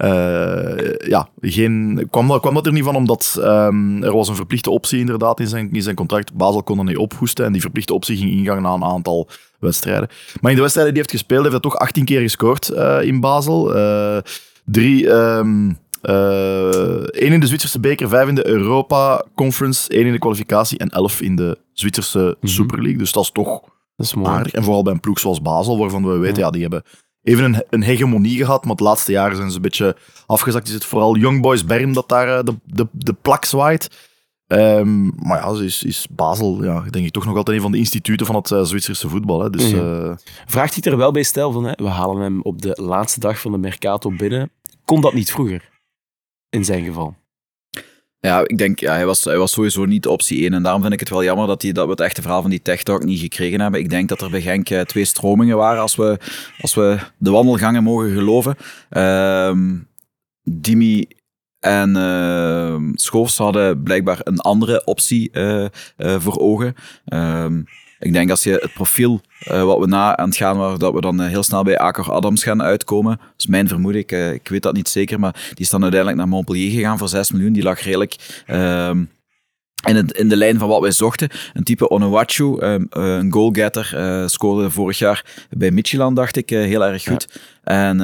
eh, 0.00 1.08
ja, 1.08 1.28
geen, 1.40 2.06
kwam, 2.10 2.28
dat, 2.28 2.40
kwam 2.40 2.54
dat 2.54 2.66
er 2.66 2.72
niet 2.72 2.84
van 2.84 2.96
omdat 2.96 3.38
ehm, 3.40 4.02
er 4.02 4.12
was 4.12 4.28
een 4.28 4.34
verplichte 4.34 4.70
optie 4.70 4.98
inderdaad 4.98 5.40
in 5.40 5.46
zijn, 5.46 5.72
in 5.72 5.82
zijn 5.82 5.94
contract. 5.96 6.34
Basel 6.34 6.62
kon 6.62 6.78
er 6.78 6.84
niet 6.84 6.96
ophoesten 6.96 7.44
en 7.44 7.52
die 7.52 7.60
verplichte 7.60 7.94
optie 7.94 8.16
ging 8.16 8.30
ingaan 8.30 8.62
na 8.62 8.72
een 8.72 8.84
aantal 8.84 9.28
wedstrijden. 9.58 10.08
Maar 10.40 10.50
in 10.50 10.56
de 10.56 10.62
wedstrijden 10.62 10.94
die 10.94 11.02
hij 11.02 11.10
heeft 11.10 11.10
gespeeld, 11.10 11.40
heeft 11.40 11.52
hij 11.52 11.70
toch 11.70 11.76
18 11.76 12.04
keer 12.04 12.20
gescoord 12.20 12.68
eh, 12.68 13.02
in 13.02 13.20
Basel. 13.20 13.74
Eh, 13.74 14.18
drie, 14.64 15.10
ehm, 15.10 15.70
eh, 16.02 17.04
één 17.04 17.32
in 17.32 17.40
de 17.40 17.46
Zwitserse 17.46 17.80
beker, 17.80 18.08
vijf 18.08 18.28
in 18.28 18.34
de 18.34 18.46
Europa 18.46 19.24
Conference, 19.34 19.88
één 19.88 20.06
in 20.06 20.12
de 20.12 20.18
kwalificatie 20.18 20.78
en 20.78 20.88
elf 20.88 21.20
in 21.20 21.36
de 21.36 21.58
Zwitserse 21.72 22.36
Super 22.42 22.78
League. 22.78 22.98
Dus 22.98 23.12
dat 23.12 23.22
is 23.22 23.30
toch 23.30 23.60
Dat 23.96 24.06
is 24.06 24.14
mooi. 24.14 24.28
aardig. 24.28 24.52
En 24.52 24.62
vooral 24.62 24.82
bij 24.82 24.92
een 24.92 25.00
ploeg 25.00 25.18
zoals 25.18 25.42
Basel, 25.42 25.78
waarvan 25.78 26.06
we 26.06 26.16
weten, 26.18 26.42
ja, 26.42 26.50
die 26.50 26.62
hebben 26.62 26.82
even 27.22 27.44
een, 27.44 27.64
een 27.70 27.82
hegemonie 27.82 28.36
gehad, 28.44 28.64
maar 28.64 28.76
de 28.76 28.82
laatste 28.82 29.12
jaren 29.12 29.36
zijn 29.36 29.50
ze 29.50 29.56
een 29.56 29.62
beetje 29.62 29.96
afgezakt. 30.26 30.68
Is 30.68 30.74
het 30.74 30.84
vooral 30.84 31.16
Young 31.16 31.40
Boys 31.42 31.64
Bern 31.64 31.92
dat 31.92 32.08
daar 32.08 32.38
eh, 32.38 32.44
de, 32.44 32.54
de, 32.64 32.86
de 32.92 33.12
plak 33.12 33.44
zwaait. 33.44 34.08
Ehm, 34.46 35.06
maar 35.26 35.38
ja, 35.40 35.54
ze 35.54 35.64
is, 35.64 35.82
is 35.82 36.06
Basel, 36.10 36.64
ja, 36.64 36.80
denk 36.80 37.06
ik, 37.06 37.12
toch 37.12 37.24
nog 37.24 37.36
altijd 37.36 37.56
een 37.56 37.62
van 37.62 37.72
de 37.72 37.78
instituten 37.78 38.26
van 38.26 38.34
het 38.34 38.50
eh, 38.50 38.62
Zwitserse 38.62 39.08
voetbal. 39.08 39.40
Hè. 39.42 39.50
Dus 39.50 39.72
Mhm. 39.72 40.04
eh, 40.04 40.16
Vraagt 40.46 40.74
hij 40.82 40.92
er 40.92 40.98
wel 40.98 41.12
bij 41.12 41.22
stel 41.22 41.52
van, 41.52 41.64
hè, 41.64 41.72
we 41.76 41.88
halen 41.88 42.22
hem 42.22 42.42
op 42.42 42.62
de 42.62 42.78
laatste 42.82 43.20
dag 43.20 43.40
van 43.40 43.52
de 43.52 43.58
Mercato 43.58 44.10
binnen. 44.10 44.50
Kon 44.84 45.00
dat 45.00 45.12
niet 45.12 45.32
vroeger? 45.32 45.68
In 46.48 46.64
zijn 46.64 46.84
geval. 46.84 47.14
Ja, 48.20 48.42
ik 48.46 48.58
denk, 48.58 48.80
ja, 48.80 48.92
hij, 48.92 49.06
was, 49.06 49.24
hij 49.24 49.38
was 49.38 49.52
sowieso 49.52 49.84
niet 49.84 50.06
optie 50.06 50.42
1. 50.42 50.54
En 50.54 50.62
daarom 50.62 50.80
vind 50.80 50.92
ik 50.92 51.00
het 51.00 51.08
wel 51.08 51.24
jammer 51.24 51.46
dat, 51.46 51.60
die, 51.60 51.72
dat 51.72 51.84
we 51.84 51.90
het 51.90 52.00
echte 52.00 52.22
verhaal 52.22 52.40
van 52.40 52.50
die 52.50 52.62
Tech 52.62 52.82
Talk 52.82 53.04
niet 53.04 53.20
gekregen 53.20 53.60
hebben. 53.60 53.80
Ik 53.80 53.90
denk 53.90 54.08
dat 54.08 54.20
er 54.20 54.30
bij 54.30 54.40
Genk 54.40 54.70
eh, 54.70 54.80
twee 54.80 55.04
stromingen 55.04 55.56
waren, 55.56 55.82
als 55.82 55.96
we, 55.96 56.18
als 56.60 56.74
we 56.74 56.98
de 57.18 57.30
wandelgangen 57.30 57.82
mogen 57.82 58.12
geloven. 58.12 58.56
Ehm 58.90 59.76
Dimi 60.42 61.06
en 61.58 61.96
ehm 61.96 62.90
Schoofs 62.94 63.38
hadden 63.38 63.82
blijkbaar 63.82 64.18
een 64.22 64.38
andere 64.38 64.84
optie 64.84 65.30
eh, 65.30 65.64
eh, 65.64 65.70
voor 66.20 66.38
ogen. 66.38 66.74
Ehm, 67.04 67.62
ik 68.00 68.12
denk 68.12 68.30
als 68.30 68.42
je 68.42 68.50
het 68.50 68.72
profiel 68.72 69.20
eh, 69.40 69.62
wat 69.62 69.78
we 69.78 69.86
na 69.86 70.16
aan 70.16 70.28
het 70.28 70.36
gaan 70.36 70.56
waren, 70.56 70.78
dat 70.78 70.92
we 70.92 71.00
dan 71.00 71.22
eh, 71.22 71.28
heel 71.28 71.42
snel 71.42 71.62
bij 71.62 71.78
Akor 71.78 72.12
Adams 72.12 72.42
gaan 72.42 72.62
uitkomen. 72.62 73.16
Dat 73.16 73.34
is 73.36 73.46
mijn 73.46 73.68
vermoeden, 73.68 74.00
ik, 74.00 74.12
eh, 74.12 74.32
ik 74.32 74.48
weet 74.48 74.62
dat 74.62 74.74
niet 74.74 74.88
zeker, 74.88 75.20
maar 75.20 75.32
die 75.32 75.64
is 75.64 75.70
dan 75.70 75.82
uiteindelijk 75.82 76.20
naar 76.20 76.30
Montpellier 76.30 76.70
gegaan 76.70 76.98
voor 76.98 77.08
6 77.08 77.30
miljoen. 77.30 77.52
Die 77.52 77.62
lag 77.62 77.80
redelijk 77.80 78.42
ehm, 78.46 79.04
in, 79.86 79.96
het, 79.96 80.12
in 80.12 80.28
de 80.28 80.36
lijn 80.36 80.58
van 80.58 80.68
wat 80.68 80.80
wij 80.80 80.90
zochten. 80.90 81.28
Een 81.52 81.64
type 81.64 81.88
Onuachu, 81.88 82.58
ehm, 82.58 82.84
eh, 82.90 83.16
een 83.16 83.32
goalgetter, 83.32 84.24
scoorde 84.30 84.70
vorig 84.70 84.98
jaar 84.98 85.46
bij 85.50 85.70
Midtjylland, 85.70 86.16
dacht 86.16 86.36
ik, 86.36 86.50
heel 86.50 86.84
erg 86.84 87.04
goed. 87.04 87.40
En... 87.62 87.98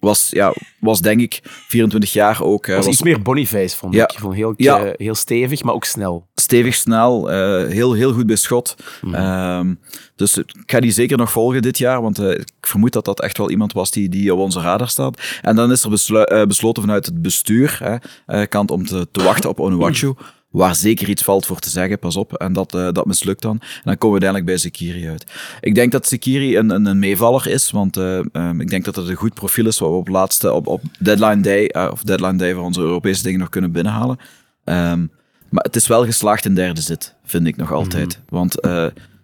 was, 0.00 0.28
ja, 0.30 0.54
was 0.80 1.00
denk 1.00 1.20
ik 1.20 1.40
24 1.42 2.12
jaar 2.12 2.42
ook. 2.42 2.66
eh, 2.66 2.74
was 2.76 2.84
was 2.84 2.94
iets 2.94 3.02
meer 3.02 3.22
Boniface, 3.22 3.76
vond 3.76 3.94
Ja. 3.94 4.02
ik. 4.08 4.18
Vond 4.18 4.34
heel, 4.34 4.54
Ja. 4.56 4.84
eh, 4.84 4.92
heel 4.96 5.14
stevig, 5.14 5.62
maar 5.62 5.74
ook 5.74 5.84
snel. 5.84 6.26
stevig 6.34 6.74
snel, 6.74 7.30
eh, 7.30 7.68
heel, 7.68 7.92
heel 7.92 8.12
goed 8.12 8.26
bij 8.26 8.36
schot. 8.36 8.74
Mhm. 9.02 9.14
Ehm, 9.14 9.74
dus 10.16 10.36
ik 10.36 10.52
ga 10.66 10.80
die 10.80 10.90
zeker 10.90 11.16
nog 11.16 11.30
volgen 11.30 11.62
dit 11.62 11.78
jaar, 11.78 12.02
want 12.02 12.18
ik 12.20 12.48
vermoed 12.60 12.92
dat 12.92 13.04
dat 13.04 13.20
echt 13.20 13.38
wel 13.38 13.50
iemand 13.50 13.72
was 13.72 13.90
die, 13.90 14.08
die 14.08 14.32
op 14.34 14.38
onze 14.38 14.60
radar 14.60 14.88
staat. 14.88 15.20
En 15.42 15.56
dan 15.56 15.70
is 15.70 15.84
er 15.84 15.90
besloten 16.46 16.82
vanuit 16.82 17.06
het 17.06 17.22
bestuur 17.22 17.98
hè, 18.26 18.46
kant 18.46 18.70
om 18.70 18.86
te, 18.86 19.08
te 19.10 19.22
wachten 19.22 19.50
op 19.50 19.60
Onuachu. 19.60 20.12
Waar 20.50 20.74
zeker 20.74 21.08
iets 21.08 21.22
valt 21.22 21.46
voor 21.46 21.58
te 21.58 21.70
zeggen, 21.70 21.98
pas 21.98 22.16
op. 22.16 22.34
En 22.34 22.52
dat, 22.52 22.74
eh, 22.74 22.88
dat 22.92 23.06
mislukt 23.06 23.42
dan. 23.42 23.58
En 23.60 23.82
dan 23.84 23.98
komen 23.98 24.18
we 24.18 24.24
uiteindelijk 24.24 24.44
bij 24.44 24.56
Sekiri 24.56 25.08
uit. 25.08 25.26
Ik 25.60 25.74
denk 25.74 25.92
dat 25.92 26.06
Sekiri 26.06 26.56
een, 26.56 26.70
een, 26.70 26.86
een 26.86 26.98
meevaller 26.98 27.46
is, 27.46 27.70
want 27.70 27.96
ehm, 27.96 28.60
ik 28.60 28.68
denk 28.68 28.84
dat 28.84 28.96
het 28.96 29.08
een 29.08 29.14
goed 29.14 29.34
profiel 29.34 29.66
is 29.66 29.78
wat 29.78 29.90
we 29.90 29.96
op 29.96 30.08
laatste, 30.08 30.52
op, 30.52 30.66
op 30.66 30.82
deadline 30.98 31.40
day, 31.40 31.66
eh, 31.66 31.88
of 31.92 32.02
deadline 32.02 32.36
day 32.36 32.54
voor 32.54 32.64
onze 32.64 32.80
Europese 32.80 33.22
dingen 33.22 33.38
nog 33.38 33.48
kunnen 33.48 33.72
binnenhalen. 33.72 34.18
Ehm, 34.64 35.06
maar 35.48 35.64
het 35.64 35.76
is 35.76 35.86
wel 35.86 36.04
geslaagd 36.04 36.44
in 36.44 36.54
derde 36.54 36.80
zit, 36.80 37.14
vind 37.24 37.46
ik 37.46 37.56
nog 37.56 37.72
altijd. 37.72 38.20
Want 38.28 38.54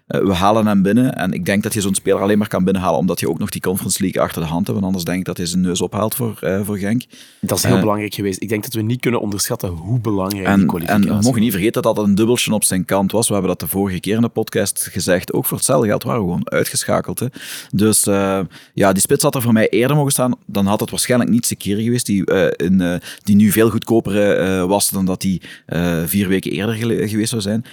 eh, 0.07 0.21
we 0.21 0.33
halen 0.33 0.67
hem 0.67 0.83
binnen 0.83 1.15
en 1.15 1.33
ik 1.33 1.45
denk 1.45 1.63
dat 1.63 1.75
je 1.75 1.81
zo'n 1.81 1.95
speler 1.95 2.21
alleen 2.21 2.39
maar 2.39 2.49
kan 2.49 2.65
binnenhalen 2.65 2.99
omdat 2.99 3.21
je 3.21 3.29
ook 3.29 3.39
nog 3.39 3.51
die 3.51 3.61
Conference 3.61 4.03
League 4.03 4.23
achter 4.23 4.43
de 4.43 4.49
hand 4.49 4.67
hebt. 4.67 4.73
Want 4.73 4.85
anders 4.85 5.05
denk 5.05 5.19
ik 5.19 5.25
dat 5.25 5.37
hij 5.37 5.47
zijn 5.47 5.61
neus 5.61 5.81
ophaalt 5.81 6.15
voor, 6.15 6.39
eh, 6.41 6.61
voor 6.65 6.79
Genk. 6.79 7.05
Dat 7.41 7.59
is 7.59 7.65
heel 7.65 7.75
Eh. 7.75 7.81
belangrijk 7.81 8.15
geweest. 8.15 8.43
Ik 8.43 8.49
denk 8.49 8.63
dat 8.63 8.73
we 8.73 8.83
niet 8.83 9.01
kunnen 9.01 9.21
onderschatten 9.21 9.69
hoe 9.69 10.01
belangrijk 10.01 10.45
die 10.45 10.55
En, 10.55 10.61
en 10.61 10.67
kwalificatie 10.67 11.11
we 11.11 11.23
mogen 11.23 11.41
niet 11.41 11.53
vergeten 11.53 11.83
dat 11.83 11.97
dat 11.97 12.05
een 12.05 12.15
dubbeltje 12.15 12.53
op 12.53 12.65
zijn 12.65 12.85
kant 12.85 13.13
was. 13.13 13.27
We 13.27 13.33
hebben 13.33 13.51
dat 13.51 13.61
de 13.61 13.69
vorige 13.69 14.01
keer 14.01 14.15
in 14.15 14.21
de 14.21 14.29
podcast 14.29 14.89
gezegd. 14.93 15.33
Ook 15.33 15.45
voor 15.45 15.57
hetzelfde 15.57 15.89
geld 15.89 16.03
waren 16.03 16.21
we 16.21 16.27
gewoon 16.27 16.51
uitgeschakeld. 16.51 17.19
Hè. 17.19 17.27
Dus 17.71 18.05
ja, 18.75 18.93
die 18.93 19.01
spits 19.01 19.23
had 19.23 19.35
er 19.35 19.43
voor 19.43 19.53
mij 19.53 19.69
eerder 19.69 19.97
mogen 19.97 20.13
staan. 20.13 20.35
Dan 20.47 20.67
had 20.67 20.81
het 20.81 20.91
waarschijnlijk 20.91 21.31
niet 21.31 21.47
Sekiri 21.47 21.83
geweest, 21.83 22.07
die, 22.07 22.25
in, 22.57 23.01
die 23.23 23.37
nu 23.37 23.51
veel 23.51 23.71
goedkoper 23.71 24.67
was 24.67 24.91
dan 24.91 25.05
dat 25.05 25.21
die 25.21 25.43
vier 26.07 26.29
weken 26.29 26.51
eerder 26.51 26.75
geweest 27.09 27.31
zou 27.31 27.43
zijn. 27.43 27.65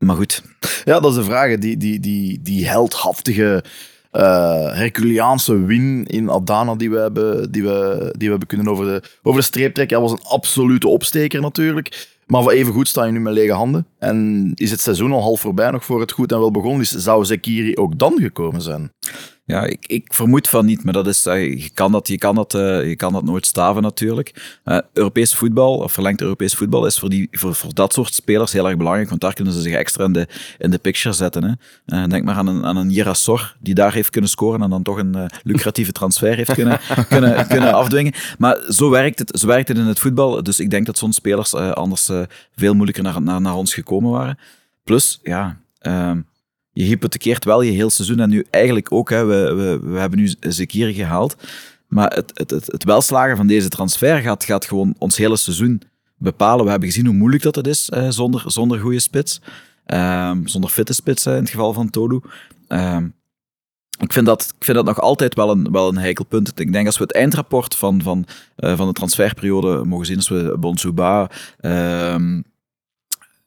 Maar 0.00 0.16
goed, 0.16 0.42
Ja, 0.84 1.00
dat 1.00 1.10
is 1.10 1.16
de 1.16 1.24
vraag. 1.24 1.58
Die, 1.58 1.76
die, 1.76 2.00
die, 2.00 2.40
die 2.42 2.66
heldhaftige 2.68 3.64
eh 4.10 4.72
Herculeaanse 4.72 5.64
win 5.64 6.04
in 6.06 6.30
Adana 6.30 6.74
die 6.74 6.90
we 6.90 6.98
hebben, 6.98 7.52
die 7.52 7.62
we, 7.62 8.08
die 8.16 8.24
we 8.24 8.30
hebben 8.30 8.48
kunnen 8.48 8.68
over 8.68 8.84
de, 8.84 9.02
over 9.22 9.40
de 9.40 9.46
streep 9.46 9.74
trekken, 9.74 10.00
dat 10.00 10.10
was 10.10 10.18
een 10.18 10.26
absolute 10.26 10.88
opsteker 10.88 11.40
natuurlijk. 11.40 12.08
Maar 12.26 12.42
voor 12.42 12.52
even 12.52 12.72
goed 12.72 12.88
sta 12.88 13.04
je 13.04 13.12
nu 13.12 13.20
met 13.20 13.32
lege 13.32 13.52
handen. 13.52 13.86
En 13.98 14.52
is 14.54 14.70
het 14.70 14.80
seizoen 14.80 15.12
al 15.12 15.20
half 15.22 15.40
voorbij, 15.40 15.70
nog 15.70 15.84
voor 15.84 16.00
het 16.00 16.12
goed 16.12 16.32
en 16.32 16.38
wel 16.38 16.50
begonnen 16.50 16.80
is, 16.80 16.90
zou 16.90 17.24
Zekiri 17.24 17.76
ook 17.76 17.98
dan 17.98 18.18
gekomen 18.20 18.62
zijn? 18.62 18.92
Ja, 19.50 19.64
ik, 19.64 19.86
ik 19.86 20.14
vermoed 20.14 20.48
van 20.48 20.64
niet, 20.64 20.84
maar 20.84 20.92
dat 20.92 21.06
is, 21.06 21.26
eh, 21.26 21.62
je, 21.62 21.70
kan 21.70 21.92
dat, 21.92 22.08
je, 22.08 22.18
kan 22.18 22.34
dat, 22.34 22.54
eh, 22.54 22.88
je 22.88 22.96
kan 22.96 23.12
dat 23.12 23.24
nooit 23.24 23.46
staven 23.46 23.82
natuurlijk. 23.82 24.58
Eh, 24.64 24.78
Europees 24.92 25.34
voetbal, 25.34 25.76
of 25.76 25.92
verlengd 25.92 26.20
Europees 26.20 26.54
voetbal, 26.54 26.86
is 26.86 26.98
voor, 26.98 27.08
die, 27.08 27.28
voor, 27.30 27.54
voor 27.54 27.74
dat 27.74 27.92
soort 27.92 28.14
spelers 28.14 28.52
heel 28.52 28.68
erg 28.68 28.76
belangrijk, 28.76 29.08
want 29.08 29.20
daar 29.20 29.32
kunnen 29.32 29.52
ze 29.52 29.60
zich 29.60 29.72
extra 29.72 30.04
in 30.04 30.12
de, 30.12 30.28
in 30.58 30.70
de 30.70 30.78
picture 30.78 31.14
zetten. 31.14 31.58
Hè. 31.84 32.06
Denk 32.06 32.24
maar 32.24 32.34
aan 32.34 32.46
een, 32.46 32.64
aan 32.64 32.76
een 32.76 32.90
Jirasor, 32.90 33.56
die 33.60 33.74
daar 33.74 33.92
heeft 33.92 34.10
kunnen 34.10 34.30
scoren 34.30 34.62
en 34.62 34.70
dan 34.70 34.82
toch 34.82 34.98
een 34.98 35.30
lucratieve 35.42 35.92
transfer 35.92 36.36
heeft 36.36 36.52
kunnen, 36.52 36.80
kunnen, 37.08 37.46
kunnen 37.46 37.72
afdwingen. 37.72 38.12
Maar 38.38 38.58
zo 38.68 38.90
werkt, 38.90 39.18
het, 39.18 39.38
zo 39.38 39.46
werkt 39.46 39.68
het 39.68 39.78
in 39.78 39.84
het 39.84 39.98
voetbal, 39.98 40.42
dus 40.42 40.60
ik 40.60 40.70
denk 40.70 40.86
dat 40.86 40.98
zo'n 40.98 41.12
spelers 41.12 41.54
anders 41.54 42.10
veel 42.56 42.74
moeilijker 42.74 43.02
naar, 43.02 43.22
naar, 43.22 43.40
naar 43.40 43.54
ons 43.54 43.74
gekomen 43.74 44.10
waren. 44.10 44.38
Plus, 44.84 45.20
ja... 45.22 45.60
ehm, 45.78 46.20
je 46.72 46.84
hypothekeert 46.84 47.44
wel 47.44 47.62
je 47.62 47.70
heel 47.70 47.90
seizoen 47.90 48.20
en 48.20 48.30
nu 48.30 48.46
eigenlijk 48.50 48.92
ook. 48.92 49.10
Hè, 49.10 49.24
we, 49.24 49.54
we, 49.54 49.90
we 49.90 49.98
hebben 49.98 50.18
nu 50.18 50.34
Zekiri 50.40 50.94
gehaald. 50.94 51.36
Maar 51.88 52.12
het, 52.14 52.30
het, 52.34 52.50
het, 52.50 52.66
het 52.66 52.84
welslagen 52.84 53.36
van 53.36 53.46
deze 53.46 53.68
transfer 53.68 54.20
gaat, 54.20 54.44
gaat 54.44 54.64
gewoon 54.64 54.94
ons 54.98 55.16
hele 55.16 55.36
seizoen 55.36 55.82
bepalen. 56.16 56.64
We 56.64 56.70
hebben 56.70 56.88
gezien 56.88 57.06
hoe 57.06 57.14
moeilijk 57.14 57.42
dat 57.42 57.54
het 57.54 57.66
is 57.66 57.88
eh, 57.88 58.08
zonder, 58.08 58.42
zonder 58.46 58.78
goede 58.78 59.00
spits. 59.00 59.40
Ehm, 59.86 60.46
zonder 60.46 60.70
fitte 60.70 60.92
spits 60.92 61.26
in 61.26 61.32
het 61.32 61.50
geval 61.50 61.72
van 61.72 61.90
Tolu. 61.90 62.20
Ehm, 62.68 63.08
ik 63.98 64.12
vind, 64.12 64.26
dat, 64.26 64.54
ik 64.58 64.64
vind 64.64 64.76
dat 64.76 64.86
nog 64.86 65.00
altijd 65.00 65.34
wel 65.34 65.50
een, 65.50 65.72
wel 65.72 65.88
een 65.88 65.98
heikel 65.98 66.24
punt. 66.24 66.60
Ik 66.60 66.72
denk 66.72 66.86
als 66.86 66.96
we 66.98 67.02
het 67.02 67.14
eindrapport 67.14 67.74
van, 67.74 68.02
van, 68.02 68.26
eh, 68.56 68.76
van 68.76 68.86
de 68.86 68.92
transferperiode 68.92 69.84
mogen 69.84 70.06
zien, 70.06 70.16
als 70.16 70.28
we 70.28 70.56
Bonsuba, 70.58 71.30
ehm 71.60 72.40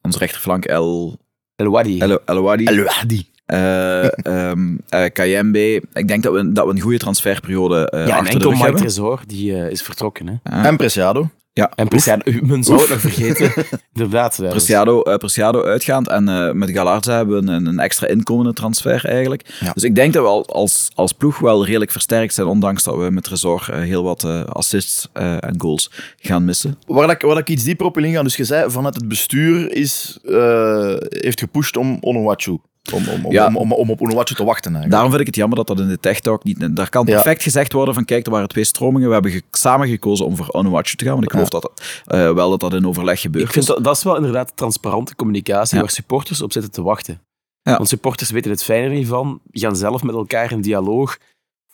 onze 0.04 0.18
rechterflank 0.20 0.66
El, 0.66 1.20
El 1.64 1.70
Wadi. 1.70 2.00
El, 2.00 2.20
El 2.26 2.40
Wadi, 2.40 2.66
Elwadi. 2.66 3.28
eh 3.46 4.08
ehm 4.26 4.76
eh, 4.90 5.12
Kayembe. 5.14 5.84
Ik 5.94 6.08
denk 6.08 6.24
dat 6.24 6.34
we, 6.34 6.52
dat 6.52 6.66
we 6.66 6.72
een 6.72 6.80
goede 6.80 6.98
transferperiode 6.98 7.90
eh 7.90 8.08
ja, 8.08 8.14
en 8.18 8.20
achter 8.20 8.26
de 8.26 8.32
enkel 8.32 8.50
rug 8.50 8.52
Mike 8.52 8.64
hebben. 8.64 8.82
Tresor, 8.82 9.20
die 9.28 9.56
eh, 9.56 9.70
is 9.72 9.82
vertrokken. 9.82 10.28
Hè. 10.28 10.34
Ja. 10.58 10.66
En 10.66 10.78
Preciado. 10.78 11.30
Ja, 11.56 11.72
En 11.76 11.88
Preciado, 11.88 12.32
men 12.42 12.64
zou 12.64 12.80
het 12.80 12.90
nog 12.90 13.00
vergeten. 13.00 13.54
Inderdaad. 13.94 14.38
ja, 14.42 14.50
Preciado, 14.50 15.02
eh, 15.02 15.16
Preciado 15.16 15.64
uitgaand. 15.64 16.08
En 16.08 16.30
eh, 16.30 16.52
met 16.52 16.70
Galarza 16.70 17.16
hebben 17.16 17.46
we 17.46 17.52
een, 17.52 17.66
een 17.66 17.80
extra 17.80 18.08
inkomende 18.08 18.54
transfer 18.54 19.06
eigenlijk. 19.06 19.58
Ja. 19.60 19.72
Dus 19.74 19.84
ik 19.84 19.96
denk 19.96 20.14
dat 20.14 20.24
we 20.24 20.30
al, 20.30 20.46
als, 20.46 20.90
als 20.96 21.12
ploeg 21.12 21.40
wel 21.40 21.66
redelijk 21.66 21.92
versterkt 21.92 22.34
zijn, 22.34 22.48
ondanks 22.48 22.84
dat 22.84 22.96
we 22.96 23.10
met 23.10 23.28
Resort 23.28 23.70
eh, 23.70 23.80
heel 23.80 24.04
wat 24.04 24.24
eh, 24.24 24.44
assists 24.46 25.10
eh, 25.14 25.44
en 25.44 25.56
goals 25.58 25.92
gaan 26.18 26.46
missen. 26.46 26.78
Waar, 26.88 27.10
ik, 27.10 27.22
waar 27.22 27.38
ik 27.38 27.50
iets 27.50 27.64
dieper 27.64 27.86
op 27.86 27.96
wil 27.96 28.04
ingaan, 28.04 28.24
dus 28.24 28.36
je 28.36 28.44
zei 28.44 28.72
vanuit 28.72 28.96
het 28.96 29.08
bestuur 29.08 29.72
is, 29.72 30.20
eh, 30.24 30.96
heeft 31.10 31.40
gepusht 31.40 31.78
om 31.78 31.98
Onuachu. 32.02 32.58
Om, 32.92 33.08
om, 33.08 33.26
om, 33.26 33.32
Ja. 33.32 33.46
om, 33.48 33.56
om, 33.58 33.72
om 33.72 33.90
op 33.90 34.02
Onuachu 34.02 34.36
te 34.36 34.44
wachten 34.44 34.64
eigenlijk. 34.76 34.92
Daarom 34.92 35.10
vind 35.10 35.22
ik 35.22 35.28
het 35.28 35.36
jammer 35.36 35.58
dat 35.58 35.68
dat 35.68 35.80
in 35.80 35.88
de 35.88 36.00
Tech 36.00 36.20
Talk 36.20 36.44
niet... 36.44 36.76
Daar 36.76 36.90
kan 36.90 37.06
Ja. 37.06 37.14
perfect 37.14 37.44
gezegd 37.44 37.74
worden 37.74 37.94
van, 37.94 38.06
kijk, 38.06 38.26
er 38.26 38.32
waren 38.32 38.48
twee 38.48 38.64
stromingen. 38.64 39.08
We 39.08 39.14
hebben 39.14 39.32
ge- 39.32 39.42
samen 39.52 39.88
gekozen 39.88 40.26
om 40.26 40.36
voor 40.36 40.48
Onuachu 40.52 40.96
te 40.96 41.04
gaan, 41.06 41.14
want 41.14 41.26
ik 41.26 41.32
geloof 41.32 41.50
dat 41.50 41.62
dat, 41.62 42.02
eh, 42.06 42.34
wel 42.34 42.50
dat 42.50 42.60
dat 42.60 42.74
in 42.74 42.88
overleg 42.88 43.22
gebeurt. 43.22 43.46
Ik 43.46 43.52
vind 43.52 43.66
dat, 43.68 43.84
dat 43.84 43.96
is 43.98 44.04
wel 44.04 44.16
inderdaad 44.16 44.52
transparante 44.56 45.16
communicatie 45.16 45.76
Ja. 45.76 45.82
waar 45.82 45.92
supporters 45.92 46.42
op 46.42 46.52
zitten 46.52 46.72
te 46.72 46.82
wachten. 46.82 47.22
Ja. 47.62 47.76
Want 47.78 47.88
supporters 47.90 48.32
weten 48.32 48.52
het 48.52 48.64
fijner 48.64 48.90
niet 48.90 49.08
van, 49.08 49.40
gaan 49.52 49.76
zelf 49.76 50.04
met 50.04 50.16
elkaar 50.16 50.52
in 50.52 50.62
dialoog, 50.62 51.18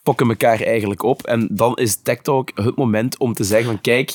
fokken 0.03 0.29
elkaar 0.29 0.61
eigenlijk 0.61 1.03
op. 1.03 1.23
En 1.25 1.47
dan 1.51 1.75
is 1.75 1.95
Tech 1.95 2.21
Talk 2.21 2.51
het 2.55 2.75
moment 2.75 3.17
om 3.17 3.33
te 3.33 3.43
zeggen 3.43 3.67
van 3.67 3.81
kijk, 3.81 4.13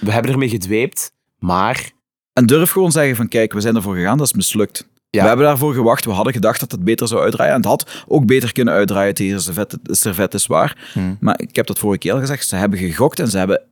we 0.00 0.12
hebben 0.12 0.32
ermee 0.32 0.48
gedweept, 0.48 1.12
maar 1.38 1.90
En 2.32 2.46
durf 2.46 2.70
gewoon 2.70 2.92
zeggen 2.92 3.16
van, 3.16 3.28
kijk, 3.28 3.52
we 3.52 3.60
zijn 3.60 3.76
ervoor 3.76 3.94
gegaan, 3.94 4.18
dat 4.18 4.26
is 4.26 4.32
mislukt. 4.32 4.88
Ja. 5.10 5.22
We 5.22 5.28
hebben 5.28 5.46
daarvoor 5.46 5.74
gewacht, 5.74 6.04
we 6.04 6.10
hadden 6.10 6.32
gedacht 6.32 6.60
dat 6.60 6.70
het 6.70 6.84
beter 6.84 7.08
zou 7.08 7.22
uitdraaien. 7.22 7.52
En 7.52 7.58
het 7.60 7.68
had 7.68 8.04
ook 8.08 8.26
beter 8.26 8.52
kunnen 8.52 8.74
uitdraaien 8.74 9.14
tegen 9.14 9.40
Servet, 9.40 9.78
Servet 9.82 10.34
is 10.34 10.46
waar. 10.46 10.90
Hmm. 10.92 11.16
Maar 11.20 11.40
ik 11.40 11.56
heb 11.56 11.66
dat 11.66 11.78
vorige 11.78 11.98
keer 11.98 12.12
al 12.12 12.18
gezegd, 12.18 12.48
ze 12.48 12.56
hebben 12.56 12.78
gegokt 12.78 13.20
en 13.20 13.28
ze 13.28 13.38
hebben 13.38 13.62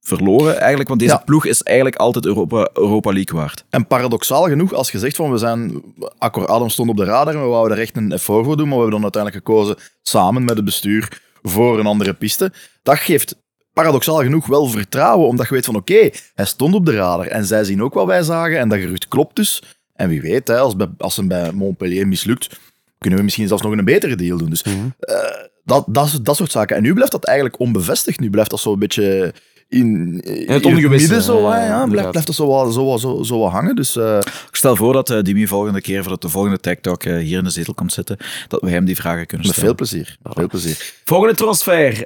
verloren 0.00 0.58
eigenlijk. 0.58 0.88
Want 0.88 1.00
deze 1.00 1.12
Ja. 1.12 1.22
ploeg 1.24 1.46
is 1.46 1.62
eigenlijk 1.62 1.96
altijd 1.96 2.26
Europa, 2.26 2.68
Europa 2.74 3.12
League 3.12 3.38
waard. 3.38 3.64
En 3.70 3.86
paradoxaal 3.86 4.44
genoeg, 4.44 4.72
als 4.72 4.90
je 4.90 4.98
zegt 4.98 5.16
van 5.16 5.30
we 5.30 5.38
zijn, 5.38 5.82
Accor 6.18 6.46
Adam 6.46 6.68
stond 6.68 6.90
op 6.90 6.96
de 6.96 7.04
radar 7.04 7.34
en 7.34 7.42
we 7.42 7.46
wouden 7.48 7.76
er 7.76 7.82
echt 7.82 7.96
een 7.96 8.12
effort 8.12 8.44
voor 8.44 8.56
doen, 8.56 8.68
maar 8.68 8.76
we 8.76 8.82
hebben 8.82 9.00
dan 9.00 9.12
uiteindelijk 9.12 9.44
gekozen 9.46 9.76
samen 10.02 10.44
met 10.44 10.56
het 10.56 10.64
bestuur 10.64 11.22
voor 11.42 11.78
een 11.78 11.86
andere 11.86 12.14
piste. 12.14 12.52
Dat 12.82 12.98
geeft 12.98 13.36
paradoxaal 13.72 14.16
genoeg 14.22 14.46
wel 14.46 14.66
vertrouwen, 14.66 15.28
omdat 15.28 15.48
je 15.48 15.54
weet 15.54 15.64
van 15.64 15.76
oké, 15.76 16.10
hij 16.34 16.44
stond 16.44 16.74
op 16.74 16.86
de 16.86 16.92
radar 16.92 17.26
en 17.26 17.44
zij 17.44 17.64
zien 17.64 17.82
ook 17.82 17.94
wat 17.94 18.06
wij 18.06 18.22
zagen 18.22 18.58
en 18.58 18.68
dat 18.68 18.78
gerucht 18.78 19.08
klopt 19.08 19.36
dus. 19.36 19.62
En 19.96 20.08
wie 20.08 20.20
weet, 20.20 20.48
hè, 20.48 20.58
als, 20.58 20.76
bij, 20.76 20.88
als 20.98 21.16
hem 21.16 21.28
bij 21.28 21.52
Montpellier 21.52 22.08
mislukt, 22.08 22.58
kunnen 22.98 23.18
we 23.18 23.24
misschien 23.24 23.48
zelfs 23.48 23.62
nog 23.62 23.72
een 23.72 23.84
betere 23.84 24.14
deal 24.16 24.38
doen. 24.38 24.50
Dus 24.50 24.62
eh, 24.62 25.14
dat, 25.64 25.84
dat, 25.88 26.18
dat 26.22 26.36
soort 26.36 26.50
zaken. 26.50 26.76
En 26.76 26.82
nu 26.82 26.92
blijft 26.94 27.12
dat 27.12 27.24
eigenlijk 27.24 27.58
onbevestigd. 27.60 28.20
Nu 28.20 28.30
blijft 28.30 28.50
dat 28.50 28.60
zo 28.60 28.72
een 28.72 28.78
beetje 28.78 29.34
in, 29.68 30.20
in 30.20 30.52
het 30.52 30.64
ongewisse, 30.64 31.06
midden 31.06 31.22
zo, 31.22 31.40
ja, 31.50 31.86
blijft, 31.86 32.10
blijft 32.10 32.26
dat 32.26 32.36
zo, 32.36 32.46
wat- 32.46 32.74
zo, 32.74 32.96
zo, 32.96 33.22
zo 33.22 33.38
wat 33.38 33.50
hangen. 33.50 33.76
Dus 33.76 33.96
eh, 33.96 34.18
Ik 34.48 34.56
stel 34.56 34.76
voor 34.76 34.92
dat 34.92 35.24
Dimi 35.24 35.46
volgende 35.46 35.80
keer, 35.80 36.00
voordat 36.00 36.22
de 36.22 36.28
volgende 36.28 36.58
Tech 36.60 36.78
Talk 36.80 37.02
eh, 37.04 37.16
hier 37.16 37.38
in 37.38 37.44
de 37.44 37.50
zetel 37.50 37.74
komt 37.74 37.92
zitten, 37.92 38.16
dat 38.48 38.60
we 38.60 38.70
hem 38.70 38.84
die 38.84 38.96
vragen 38.96 39.26
kunnen 39.26 39.46
met 39.46 39.56
stellen. 39.56 39.76
veel 39.76 39.86
plezier. 39.86 40.16
Veel 40.22 40.48
plezier. 40.48 40.94
Volgende 41.04 41.34
transfer, 41.34 42.04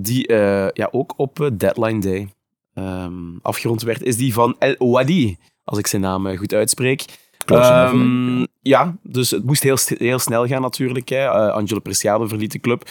die 0.00 0.32
ja, 0.74 0.88
ook 0.90 1.14
op 1.16 1.50
deadline 1.52 2.00
day 2.00 2.28
ehm, 2.74 3.12
afgerond 3.42 3.82
werd, 3.82 4.02
is 4.02 4.16
die 4.16 4.32
van 4.32 4.56
El 4.58 4.74
Ouadi, 4.78 5.36
als 5.64 5.78
ik 5.78 5.86
zijn 5.86 6.02
naam 6.02 6.26
eh, 6.26 6.38
goed 6.38 6.54
uitspreek. 6.54 7.04
Ehm, 7.46 7.94
enough, 7.94 8.46
ja, 8.62 8.96
dus 9.02 9.30
het 9.30 9.44
moest 9.44 9.62
heel, 9.62 9.76
heel 9.86 10.18
snel 10.18 10.46
gaan 10.46 10.62
natuurlijk. 10.62 11.08
Hè. 11.08 11.16
Eh, 11.16 11.52
Angelo 11.52 11.80
Preciado 11.80 12.26
verliet 12.26 12.52
de 12.52 12.60
club. 12.60 12.88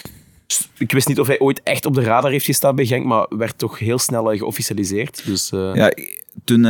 Ik 0.78 0.92
wist 0.92 1.08
niet 1.08 1.20
of 1.20 1.26
hij 1.26 1.38
ooit 1.38 1.62
echt 1.62 1.86
op 1.86 1.94
de 1.94 2.02
radar 2.02 2.30
heeft 2.30 2.44
gestaan 2.44 2.74
bij 2.74 2.86
Genk, 2.86 3.04
maar 3.04 3.26
werd 3.28 3.58
toch 3.58 3.78
heel 3.78 3.98
snel 3.98 4.32
eh, 4.32 4.38
geofficialiseerd. 4.38 5.26
Dus, 5.26 5.48
Ja, 5.50 5.92
toen, 6.44 6.62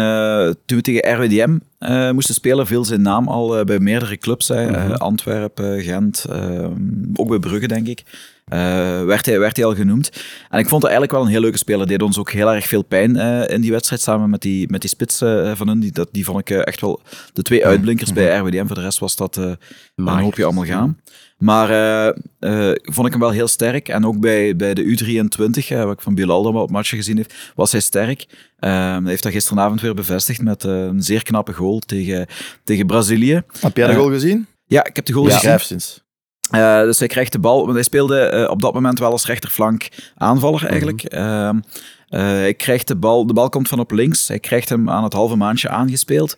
toen 0.67 0.77
we 0.77 0.83
tegen 0.83 1.15
RWDM 1.15 1.59
moesten 2.15 2.35
spelen, 2.35 2.67
viel 2.67 2.85
zijn 2.85 3.03
naam 3.03 3.29
al 3.29 3.65
bij 3.65 3.79
meerdere 3.79 4.17
clubs. 4.17 4.49
Hè. 4.49 4.67
Eh, 4.67 4.97
Antwerpen, 4.97 5.83
Gent, 5.83 6.27
eh, 6.31 6.71
ook 7.15 7.29
bij 7.29 7.39
Brugge, 7.39 7.69
denk 7.69 7.87
ik. 7.87 8.03
Werd, 9.07 9.27
hij, 9.27 9.39
werd 9.39 9.57
hij 9.57 9.65
al 9.65 9.75
genoemd. 9.75 10.11
En 10.49 10.59
ik 10.59 10.69
vond 10.69 10.83
het 10.83 10.91
eigenlijk 10.91 11.13
wel 11.13 11.23
een 11.23 11.29
heel 11.29 11.41
leuke 11.41 11.59
speler. 11.59 11.87
Deed 11.87 12.03
ons 12.03 12.19
ook 12.19 12.31
heel 12.31 12.53
erg 12.55 12.67
veel 12.67 12.83
pijn 12.85 13.17
eh, 13.17 13.55
in 13.55 13.61
die 13.61 13.71
wedstrijd 13.71 14.03
samen 14.03 14.31
met 14.31 14.41
die, 14.43 14.69
met 14.71 14.81
die 14.81 14.91
spits 14.91 15.21
eh, 15.21 15.53
van 15.55 15.69
hun. 15.69 15.81
Die, 15.81 15.93
dat, 15.93 16.09
die 16.13 16.25
vond 16.25 16.39
ik 16.41 16.51
eh, 16.51 16.67
echt 16.67 16.81
wel 16.81 17.01
de 17.33 17.43
twee 17.43 17.67
uitblinkers 17.67 18.13
bij 18.13 18.37
RWDM. 18.39 18.67
Voor 18.67 18.75
de 18.77 18.83
rest 18.83 18.99
was 18.99 19.17
dat 19.17 19.37
eh 19.37 19.53
een 19.97 20.09
hoopje 20.09 20.45
allemaal 20.45 20.65
gaan. 20.65 20.99
Maar 21.39 21.71
eh, 21.71 22.09
eh, 22.69 22.77
vond 22.83 23.07
ik 23.07 23.13
hem 23.13 23.21
wel 23.21 23.31
heel 23.31 23.49
sterk. 23.49 23.89
En 23.89 24.07
ook 24.07 24.21
bij, 24.21 24.57
bij 24.57 24.75
de 24.75 24.83
U23, 24.83 25.67
eh, 25.69 25.85
wat 25.85 25.93
ik 25.93 26.01
van 26.01 26.15
Bilal 26.15 26.43
dan 26.43 26.53
wel 26.53 26.63
op 26.63 26.71
matchen 26.71 26.97
gezien 26.97 27.17
heb, 27.17 27.33
was 27.55 27.73
hij 27.73 27.81
sterk. 27.81 28.27
Eh, 28.59 28.71
hij 28.71 29.01
heeft 29.05 29.23
dat 29.23 29.33
gisteravond 29.33 29.81
weer 29.81 29.95
bevestigd 29.95 30.43
met 30.43 30.65
eh, 30.65 30.73
een 30.85 31.03
zeer 31.03 31.23
knappe 31.23 31.53
goal 31.53 31.79
tegen, 31.79 32.27
tegen 32.65 32.87
Brazilië. 32.87 33.43
Heb 33.61 33.77
jij 33.77 33.87
de 33.87 33.93
Eh, 33.93 33.99
goal 33.99 34.11
gezien? 34.11 34.47
Ja, 34.67 34.85
ik 34.87 34.97
heb 34.97 35.05
de 35.07 35.13
goal 35.13 35.29
Ja. 35.29 35.59
gezien. 35.59 35.81
Eh, 36.51 36.81
dus 36.81 36.99
hij 36.99 37.09
krijgt 37.09 37.33
de 37.33 37.39
bal, 37.39 37.61
want 37.61 37.75
hij 37.75 37.83
speelde 37.83 38.21
eh, 38.21 38.51
op 38.51 38.63
dat 38.63 38.75
moment 38.75 38.99
wel 38.99 39.11
als 39.11 39.27
rechterflank 39.27 39.89
aanvaller 40.17 40.67
eigenlijk. 40.67 41.03
Ehm, 41.03 41.61
eh, 42.09 42.21
hij 42.21 42.55
krijgt 42.55 42.89
de 42.89 42.97
bal, 42.97 43.27
de 43.27 43.33
bal 43.33 43.49
komt 43.49 43.69
van 43.69 43.79
op 43.79 43.91
links. 43.91 44.29
Hij 44.29 44.39
krijgt 44.39 44.69
hem 44.69 44.91
aan 44.91 45.05
het 45.05 45.13
halve 45.13 45.37
maandje 45.37 45.69
aangespeeld. 45.69 46.37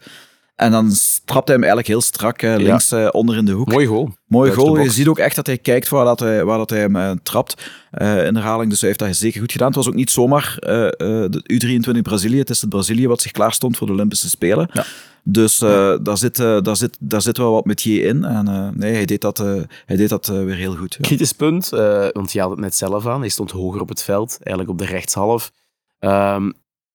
En 0.57 0.71
dan 0.71 0.93
trapt 1.25 1.49
hij 1.49 1.57
hem 1.57 1.65
eigenlijk 1.65 1.87
heel 1.87 2.01
strak 2.01 2.43
eh, 2.43 2.57
links 2.57 2.93
eh, 2.93 3.09
onder 3.11 3.37
in 3.37 3.45
de 3.45 3.53
hoek. 3.53 3.73
Mooi 3.73 3.87
goal. 3.87 4.13
Buiten 4.27 4.61
goal. 4.61 4.79
Je 4.79 4.91
ziet 4.91 5.09
ook 5.09 5.19
echt 5.19 5.37
dat 5.37 5.47
hij 5.47 5.59
kijkt 5.59 5.89
waar, 5.89 6.05
dat 6.05 6.21
hij, 6.21 6.45
waar 6.45 6.59
dat 6.59 6.71
hij 6.71 6.79
hem 6.79 6.97
eh, 6.97 7.11
trapt 7.23 7.71
eh, 7.91 8.27
in 8.27 8.35
de 8.35 8.41
herhaling. 8.41 8.71
Dus 8.71 8.81
hij 8.81 8.89
heeft 8.89 9.01
dat 9.01 9.17
zeker 9.17 9.41
goed 9.41 9.53
gedaan. 9.53 9.67
Het 9.67 9.77
was 9.77 9.89
ook 9.89 9.95
niet 9.95 10.11
zomaar 10.11 10.57
de 10.59 11.89
U23 11.97 12.03
Brazilië. 12.03 12.39
Het 12.39 12.51
is 12.51 12.61
het 12.61 12.71
Brazilië 12.71 13.09
wat 13.09 13.21
zich 13.21 13.31
klaar 13.31 13.53
stond 13.53 13.77
voor 13.77 13.87
de 13.87 13.93
Olympische 13.93 14.29
Spelen. 14.29 14.69
Ja. 14.73 14.85
Dus 15.25 15.59
daar, 15.59 16.19
zit, 16.19 16.37
daar, 16.37 16.77
zit, 16.77 16.97
daar 17.01 17.23
zit 17.23 17.37
wel 17.37 17.53
wat 17.53 17.65
met 17.65 17.83
je 17.83 18.03
in. 18.03 18.25
En 18.25 18.73
nee, 18.77 18.95
hij 18.95 19.05
deed 19.05 19.21
dat, 19.21 19.39
hij 19.87 19.97
deed 19.97 20.09
dat 20.09 20.27
weer 20.27 20.55
heel 20.55 20.77
goed. 20.77 20.99
Kritisch 21.01 21.33
punt, 21.33 21.69
want 22.13 22.33
je 22.33 22.41
had 22.41 22.51
het 22.51 22.59
net 22.59 22.75
zelf 22.75 23.07
aan. 23.07 23.21
Hij 23.21 23.29
stond 23.29 23.51
hoger 23.51 23.81
op 23.81 23.89
het 23.89 24.03
veld, 24.03 24.39
eigenlijk 24.43 24.71
op 24.71 24.79
de 24.79 24.93
rechtshalf. 24.93 25.53
Ehm, 25.99 26.51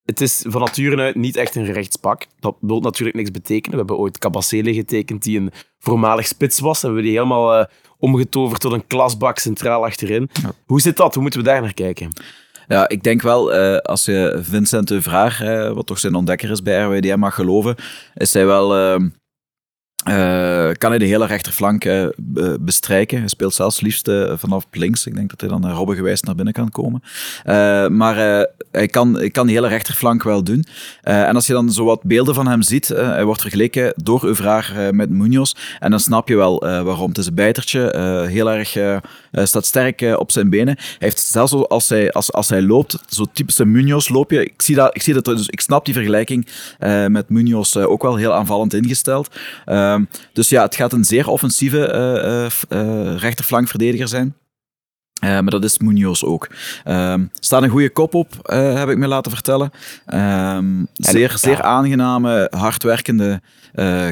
het 0.07 0.21
is 0.21 0.43
van 0.47 0.61
nature 0.61 1.01
uit 1.01 1.15
niet 1.15 1.35
echt 1.35 1.55
een 1.55 1.65
rechtspak. 1.65 2.25
Dat 2.39 2.55
wil 2.59 2.79
natuurlijk 2.79 3.17
niks 3.17 3.31
betekenen. 3.31 3.71
We 3.71 3.77
hebben 3.77 3.97
ooit 3.97 4.17
Cabacele 4.17 4.73
getekend, 4.73 5.23
die 5.23 5.39
een 5.39 5.51
voormalig 5.79 6.27
spits 6.27 6.59
was. 6.59 6.83
En 6.83 6.89
we 6.89 6.95
hebben 6.95 7.03
die 7.03 7.19
helemaal 7.19 7.55
eh, 7.55 7.65
omgetoverd 7.97 8.61
tot 8.61 8.71
een 8.71 8.87
klasbak 8.87 9.39
centraal 9.39 9.85
achterin. 9.85 10.29
Hoe 10.65 10.81
zit 10.81 10.97
dat? 10.97 11.13
Hoe 11.13 11.21
moeten 11.21 11.39
we 11.39 11.45
daar 11.45 11.61
naar 11.61 11.73
kijken? 11.73 12.11
Ja, 12.67 12.89
ik 12.89 13.03
denk 13.03 13.21
wel, 13.21 13.53
eh, 13.53 13.77
als 13.77 14.05
je 14.05 14.39
Vincent 14.41 14.87
de 14.87 15.01
Vraag, 15.01 15.41
eh, 15.41 15.71
wat 15.71 15.85
toch 15.85 15.99
zijn 15.99 16.15
ontdekker 16.15 16.51
is 16.51 16.61
bij 16.61 16.83
RWDM, 16.83 17.19
mag 17.19 17.35
geloven, 17.35 17.75
is 18.13 18.33
hij 18.33 18.45
wel... 18.45 18.99
eh, 20.05 20.69
kan 20.77 20.89
hij 20.89 20.99
de 20.99 21.05
hele 21.05 21.25
rechterflank 21.25 21.85
eh, 21.85 22.07
be- 22.17 22.57
bestrijken. 22.59 23.19
Hij 23.19 23.27
speelt 23.27 23.53
zelfs 23.53 23.81
liefst 23.81 24.07
eh, 24.07 24.33
vanaf 24.35 24.67
links. 24.71 25.05
Ik 25.05 25.15
denk 25.15 25.29
dat 25.29 25.41
hij 25.41 25.49
dan 25.49 25.71
robbengewijs 25.71 26.21
naar 26.21 26.35
binnen 26.35 26.53
kan 26.53 26.71
komen. 26.71 27.03
Maar 27.97 28.15
hij, 28.71 28.87
kan, 28.87 29.13
hij 29.17 29.29
kan 29.29 29.45
die 29.47 29.55
hele 29.55 29.67
rechterflank 29.67 30.23
wel 30.23 30.43
doen. 30.43 30.65
En 31.01 31.35
als 31.35 31.47
je 31.47 31.53
dan 31.53 31.71
zo 31.71 31.85
wat 31.85 32.03
beelden 32.03 32.35
van 32.35 32.47
hem 32.47 32.61
ziet, 32.61 32.87
hij 32.87 33.23
wordt 33.23 33.41
vergeleken 33.41 33.93
door 33.95 34.35
eh, 34.45 34.89
met 34.89 35.09
Munoz. 35.09 35.53
En 35.79 35.89
dan 35.89 35.99
snap 35.99 36.27
je 36.27 36.35
wel 36.35 36.59
waarom. 36.59 37.09
Het 37.09 37.17
is 37.17 37.27
een 37.27 37.33
bijtertje, 37.33 37.97
heel 38.29 38.51
erg, 38.51 38.69
staat 39.31 39.65
sterk 39.65 40.01
op 40.17 40.31
zijn 40.31 40.49
benen. 40.49 40.75
Hij 40.77 40.95
heeft 40.97 41.19
zelfs 41.19 41.53
als 41.53 41.89
hij, 41.89 42.11
als, 42.11 42.31
als 42.31 42.49
hij 42.49 42.61
loopt, 42.61 42.99
zo 43.07 43.25
typische 43.33 43.65
Munoz 43.65 44.09
loopje. 44.09 44.43
Ik 44.43 44.61
zie 44.61 44.75
dat, 44.75 44.95
ik 44.95 45.01
zie 45.01 45.13
dat, 45.13 45.25
dus 45.25 45.47
ik 45.47 45.61
snap 45.61 45.85
die 45.85 45.93
vergelijking 45.93 46.47
met 47.07 47.29
Munoz 47.29 47.75
ook 47.75 48.01
wel 48.01 48.15
heel 48.15 48.33
aanvallend 48.33 48.73
ingesteld. 48.73 49.35
Ehm, 49.93 50.03
dus 50.33 50.49
ja, 50.49 50.61
het 50.63 50.75
gaat 50.75 50.93
een 50.93 51.03
zeer 51.03 51.27
offensieve 51.27 51.85
eh, 51.87 52.45
eh, 52.45 52.51
eh, 52.69 53.17
rechterflankverdediger 53.17 54.07
zijn. 54.07 54.35
Maar 55.21 55.43
dat 55.49 55.63
is 55.63 55.77
Munoz 55.77 56.23
ook. 56.23 56.47
Ehm 56.83 57.25
staat 57.39 57.63
een 57.63 57.69
goede 57.69 57.89
kop 57.89 58.13
op, 58.13 58.33
heb 58.51 58.89
ik 58.89 58.97
me 58.97 59.07
laten 59.07 59.31
vertellen. 59.31 59.71
Ehm, 60.05 60.83
zeer, 60.93 61.37
zeer 61.37 61.61
aangename, 61.61 62.47
hardwerkende 62.55 63.41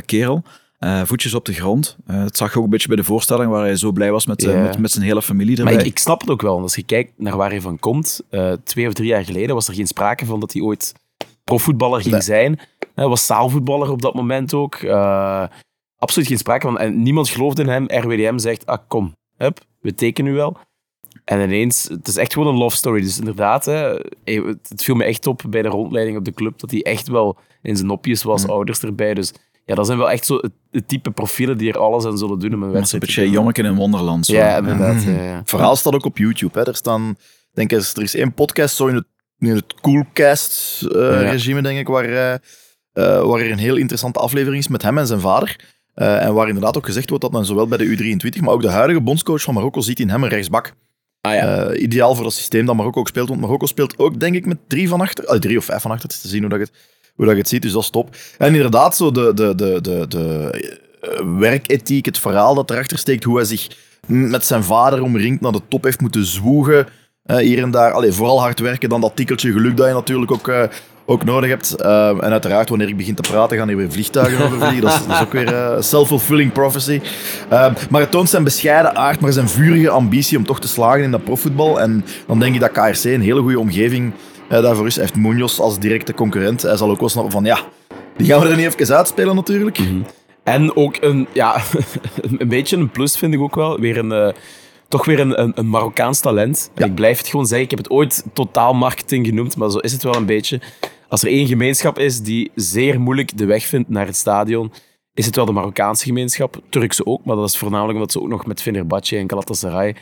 kerel. 0.05 0.43
Voetjes 1.03 1.33
op 1.33 1.45
de 1.45 1.53
grond. 1.53 1.97
Dat 2.05 2.37
zag 2.37 2.51
je 2.51 2.57
ook 2.57 2.63
een 2.63 2.69
beetje 2.69 2.87
bij 2.87 2.97
de 2.97 3.03
voorstelling 3.03 3.51
waar 3.51 3.61
hij 3.63 3.75
zo 3.75 3.91
blij 3.91 4.11
was 4.11 4.25
met, 4.25 4.45
met, 4.45 4.77
met 4.77 4.91
zijn 4.91 5.05
hele 5.05 5.21
familie 5.21 5.57
Maar 5.57 5.65
erbij. 5.67 5.85
ik, 5.85 5.91
ik 5.91 5.99
snap 5.99 6.21
het 6.21 6.29
ook 6.29 6.41
wel. 6.41 6.51
want 6.51 6.63
Als 6.63 6.75
je 6.75 6.83
kijkt 6.83 7.11
naar 7.17 7.37
waar 7.37 7.49
hij 7.49 7.61
van 7.61 7.79
komt, 7.79 8.21
twee 8.63 8.87
of 8.87 8.93
drie 8.93 9.07
jaar 9.07 9.25
geleden 9.25 9.55
was 9.55 9.67
er 9.67 9.73
geen 9.73 9.87
sprake 9.87 10.25
van 10.25 10.39
dat 10.39 10.53
hij 10.53 10.61
ooit 10.61 10.93
profvoetballer 11.43 12.01
ging 12.01 12.13
Nee. 12.13 12.21
zijn. 12.21 12.59
Hij 12.95 13.07
was 13.07 13.25
zaalvoetballer 13.25 13.91
op 13.91 14.01
dat 14.01 14.13
moment 14.13 14.53
ook. 14.53 14.75
Eh, 15.95 16.01
absoluut 16.01 16.27
geen 16.27 16.37
sprake 16.37 16.67
van. 16.67 16.77
En 16.77 17.01
niemand 17.01 17.29
geloofde 17.29 17.61
in 17.61 17.67
hem. 17.67 17.85
RWDM 17.87 18.37
zegt, 18.37 18.65
ah 18.65 18.79
kom, 18.87 19.15
hup, 19.37 19.59
we 19.81 19.93
tekenen 19.93 20.31
u 20.31 20.35
wel. 20.35 20.57
En 21.25 21.41
ineens, 21.41 21.83
het 21.83 22.07
is 22.07 22.17
echt 22.17 22.33
gewoon 22.33 22.47
een 22.53 22.59
love 22.59 22.75
story. 22.75 23.01
Dus 23.01 23.19
inderdaad, 23.19 23.65
hè, 23.65 24.01
eh, 24.23 24.45
het 24.45 24.83
viel 24.83 24.95
me 24.95 25.03
echt 25.03 25.27
op 25.27 25.41
bij 25.49 25.61
de 25.61 25.67
rondleiding 25.67 26.17
op 26.17 26.25
de 26.25 26.33
club 26.33 26.59
dat 26.59 26.71
hij 26.71 26.83
echt 26.83 27.07
wel 27.07 27.37
in 27.61 27.75
zijn 27.75 27.87
nopjes 27.87 28.23
was, 28.23 28.47
ouders 28.47 28.79
erbij. 28.79 29.13
Dus 29.13 29.33
ja, 29.65 29.75
dat 29.75 29.85
zijn 29.85 29.97
wel 29.97 30.11
echt 30.11 30.25
zo 30.25 30.35
het, 30.35 30.51
het 30.71 30.87
type 30.87 31.11
profielen 31.11 31.57
die 31.57 31.71
er 31.71 31.79
alles 31.79 32.05
aan 32.05 32.17
zullen 32.17 32.39
doen 32.39 32.53
om 32.53 32.61
een 32.61 32.67
een 32.67 32.73
wedstrijd 32.73 33.03
te 33.03 33.13
beetje 33.15 33.29
jongetje 33.29 33.63
in 33.63 33.75
Wonderland. 33.75 34.25
Zo. 34.25 34.33
Ja, 34.33 34.57
inderdaad. 34.57 35.03
ja, 35.03 35.11
ja. 35.11 35.37
Het 35.37 35.49
verhaal 35.49 35.75
staat 35.75 35.93
ook 35.93 36.05
op 36.05 36.17
YouTube. 36.17 36.59
Hè. 36.59 36.67
Er, 36.67 36.75
staan, 36.75 37.09
ik 37.09 37.17
denk, 37.53 37.71
er 37.71 37.77
is, 37.77 37.93
er 37.93 38.01
is 38.01 38.15
één 38.15 38.33
podcast 38.33 38.75
zo 38.75 38.87
in 38.87 38.95
het, 38.95 39.05
in 39.39 39.49
het 39.49 39.73
Coolcast-regime, 39.81 41.61
denk 41.61 41.79
ik, 41.79 41.87
waar, 41.87 42.05
eh, 42.05 42.33
eh, 42.33 42.39
waar 43.27 43.39
er 43.39 43.51
een 43.51 43.57
heel 43.57 43.75
interessante 43.75 44.19
aflevering 44.19 44.61
is 44.61 44.67
met 44.67 44.81
hem 44.81 44.97
en 44.97 45.07
zijn 45.07 45.19
vader. 45.19 45.74
Eh, 45.95 46.21
en 46.25 46.33
waar 46.33 46.47
inderdaad 46.47 46.77
ook 46.77 46.85
gezegd 46.85 47.09
wordt 47.09 47.23
dat 47.23 47.33
men 47.33 47.45
zowel 47.45 47.67
bij 47.67 47.77
de 47.77 47.85
U23, 47.85 48.39
maar 48.41 48.53
ook 48.53 48.61
de 48.61 48.69
huidige 48.69 49.01
bondscoach 49.01 49.41
van 49.41 49.53
Marokko 49.53 49.81
ziet 49.81 49.99
in 49.99 50.09
hem 50.09 50.23
een 50.23 50.29
rechtsbak. 50.29 50.73
Ah 51.21 51.33
ja. 51.33 51.65
Eh, 51.67 51.81
ideaal 51.81 52.15
voor 52.15 52.23
dat 52.23 52.33
systeem 52.33 52.65
dat 52.65 52.75
Marokko 52.75 52.99
ook 52.99 53.07
speelt. 53.07 53.29
Want 53.29 53.41
Marokko 53.41 53.65
speelt 53.65 53.99
ook, 53.99 54.19
denk 54.19 54.35
ik, 54.35 54.45
met 54.45 54.57
drie 54.67 54.89
van 54.89 55.01
achter. 55.01 55.25
ah, 55.25 55.39
drie 55.39 55.57
of 55.57 55.65
vijf 55.65 55.81
van 55.81 55.91
achter. 55.91 56.07
Het 56.07 56.17
is 56.17 56.21
te 56.23 56.27
zien 56.27 56.39
hoe, 56.41 56.49
dat 56.49 56.59
je, 56.59 56.65
het, 56.65 56.73
hoe 57.15 57.25
dat 57.25 57.33
je 57.33 57.39
het 57.39 57.49
ziet, 57.49 57.61
dus 57.61 57.71
dat 57.71 57.81
is 57.81 57.89
top. 57.89 58.15
En 58.37 58.53
inderdaad, 58.55 58.95
zo 58.95 59.11
de, 59.11 59.33
de, 59.33 59.55
de, 59.55 59.79
de, 59.81 60.05
de 60.07 60.51
werkethiek, 61.39 62.05
het 62.05 62.19
verhaal 62.19 62.55
dat 62.55 62.69
erachter 62.71 62.97
steekt, 62.97 63.23
hoe 63.23 63.35
hij 63.35 63.45
zich 63.45 63.67
met 64.07 64.45
zijn 64.45 64.63
vader 64.63 65.01
omringd 65.03 65.41
naar 65.41 65.51
de 65.51 65.61
top 65.67 65.83
heeft 65.83 66.01
moeten 66.01 66.25
zwoegen. 66.25 66.87
eh, 67.23 67.37
hier 67.37 67.61
en 67.63 67.71
daar. 67.71 67.91
Allee, 67.91 68.11
vooral 68.11 68.39
hard 68.39 68.59
werken, 68.59 68.89
dan 68.89 69.01
dat 69.01 69.15
tikkeltje 69.15 69.51
geluk 69.51 69.77
dat 69.77 69.87
je 69.87 69.93
natuurlijk 69.93 70.31
ook, 70.31 70.47
ook 71.05 71.23
nodig 71.23 71.49
hebt. 71.49 71.75
Eh, 71.75 72.09
en 72.09 72.31
uiteraard, 72.31 72.69
wanneer 72.69 72.87
ik 72.87 72.97
begin 72.97 73.15
te 73.15 73.21
praten, 73.21 73.57
gaan 73.57 73.69
er 73.69 73.77
weer 73.77 73.91
vliegtuigen 73.91 74.45
over 74.45 74.57
vliegen. 74.57 74.81
Dat 74.81 74.91
is, 74.91 75.07
dat 75.07 75.15
is 75.15 75.21
ook 75.21 75.31
weer 75.31 75.53
eh, 75.53 75.81
self-fulfilling 75.81 76.51
prophecy. 76.51 77.01
Eh, 77.49 77.73
maar 77.89 78.01
het 78.01 78.11
toont 78.11 78.29
zijn 78.29 78.43
bescheiden 78.43 78.95
aard, 78.95 79.19
maar 79.19 79.31
zijn 79.31 79.49
vurige 79.49 79.89
ambitie 79.89 80.37
om 80.37 80.45
toch 80.45 80.59
te 80.59 80.67
slagen 80.67 81.03
in 81.03 81.11
dat 81.11 81.23
profvoetbal. 81.23 81.79
En 81.79 82.05
dan 82.27 82.39
denk 82.39 82.53
ik 82.53 82.59
dat 82.59 82.71
KRC 82.71 83.03
een 83.03 83.21
hele 83.21 83.41
goede 83.41 83.59
omgeving 83.59 84.13
eh, 84.49 84.61
daarvoor 84.61 84.85
is. 84.87 84.95
Hij 84.95 85.03
heeft 85.03 85.17
Munoz 85.17 85.59
als 85.59 85.79
directe 85.79 86.13
concurrent. 86.13 86.61
Hij 86.61 86.77
zal 86.77 86.89
ook 86.89 86.99
wel 86.99 87.09
snappen 87.09 87.31
van, 87.31 87.43
ja, 87.45 87.59
die 88.17 88.27
gaan 88.27 88.39
we 88.39 88.47
er 88.47 88.55
niet 88.55 88.79
even 88.79 88.95
uitspelen 88.95 89.35
natuurlijk. 89.35 89.79
En 90.43 90.75
ook 90.75 90.97
een, 91.01 91.27
ja, 91.33 91.61
een 92.39 92.47
beetje 92.47 92.77
een 92.77 92.89
plus 92.89 93.17
vind 93.17 93.33
ik 93.33 93.39
ook 93.39 93.55
wel. 93.55 93.79
Weer 93.79 93.97
een, 93.97 94.11
eh, 94.11 94.33
toch 94.87 95.05
weer 95.05 95.19
een, 95.19 95.41
een, 95.41 95.51
een 95.55 95.69
Marokkaans 95.69 96.19
talent. 96.19 96.69
Ja. 96.75 96.85
Ik 96.85 96.95
blijf 96.95 97.17
het 97.17 97.27
gewoon 97.27 97.45
zeggen. 97.45 97.63
Ik 97.63 97.69
heb 97.69 97.79
het 97.79 97.89
ooit 97.89 98.23
totaal 98.33 98.73
marketing 98.73 99.25
genoemd, 99.25 99.57
maar 99.57 99.71
zo 99.71 99.77
is 99.77 99.91
het 99.91 100.03
wel 100.03 100.15
een 100.15 100.25
beetje. 100.25 100.59
Als 101.15 101.23
er 101.23 101.29
één 101.29 101.47
gemeenschap 101.47 101.99
is 101.99 102.21
die 102.21 102.51
zeer 102.55 103.01
moeilijk 103.01 103.37
de 103.37 103.45
weg 103.45 103.65
vindt 103.65 103.89
naar 103.89 104.05
het 104.05 104.15
stadion, 104.15 104.71
is 105.13 105.25
het 105.25 105.35
wel 105.35 105.45
de 105.45 105.51
Marokkaanse 105.51 106.05
gemeenschap. 106.05 106.61
Turkse 106.69 107.05
ook, 107.05 107.25
maar 107.25 107.35
dat 107.35 107.49
is 107.49 107.57
voornamelijk 107.57 107.93
omdat 107.93 108.11
ze 108.11 108.21
ook 108.21 108.27
nog 108.27 108.45
met 108.45 108.61
Fenerbahce 108.61 109.17
en 109.17 109.29
Galatasaray 109.29 109.95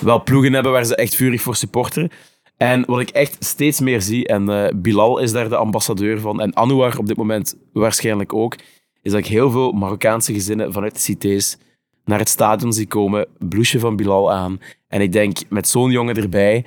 wel 0.00 0.22
ploegen 0.22 0.52
hebben 0.52 0.72
waar 0.72 0.84
ze 0.84 0.96
echt 0.96 1.14
vurig 1.14 1.42
voor 1.42 1.56
supporteren. 1.56 2.10
En 2.56 2.84
wat 2.86 3.00
ik 3.00 3.08
echt 3.08 3.44
steeds 3.44 3.80
meer 3.80 4.00
zie, 4.02 4.26
en 4.26 4.48
eh, 4.48 4.74
Bilal 4.76 5.18
is 5.18 5.32
daar 5.32 5.48
de 5.48 5.56
ambassadeur 5.56 6.20
van, 6.20 6.40
en 6.40 6.54
Anouar 6.54 6.98
op 6.98 7.06
dit 7.06 7.16
moment 7.16 7.56
waarschijnlijk 7.72 8.34
ook, 8.34 8.56
is 9.02 9.10
dat 9.10 9.20
ik 9.20 9.26
heel 9.26 9.50
veel 9.50 9.72
Marokkaanse 9.72 10.32
gezinnen 10.32 10.72
vanuit 10.72 10.94
de 10.94 11.00
cités 11.00 11.58
naar 12.04 12.18
het 12.18 12.28
stadion 12.28 12.72
zie 12.72 12.86
komen, 12.86 13.26
bloesje 13.38 13.78
van 13.78 13.96
Bilal 13.96 14.32
aan. 14.32 14.60
En 14.88 15.00
ik 15.00 15.12
denk, 15.12 15.38
met 15.48 15.68
zo'n 15.68 15.90
jongen 15.90 16.16
erbij, 16.16 16.64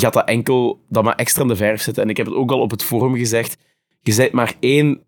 gaat 0.00 0.12
dat 0.12 0.28
enkel 0.28 0.84
dat 0.88 1.04
maar 1.04 1.14
extra 1.14 1.42
aan 1.42 1.48
de 1.48 1.56
verf 1.56 1.82
zetten. 1.82 2.02
En 2.02 2.08
ik 2.08 2.16
heb 2.16 2.26
het 2.26 2.34
ook 2.34 2.50
al 2.50 2.60
op 2.60 2.70
het 2.70 2.82
forum 2.82 3.16
gezegd, 3.16 3.56
je 4.00 4.12
zet 4.12 4.32
maar 4.32 4.54
één 4.60 5.00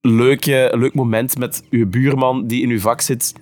leuke, 0.00 0.72
leuk 0.74 0.94
moment 0.94 1.38
met 1.38 1.62
je 1.70 1.86
buurman 1.86 2.46
die 2.46 2.62
in 2.62 2.68
je 2.68 2.80
vak 2.80 3.00
zit, 3.00 3.34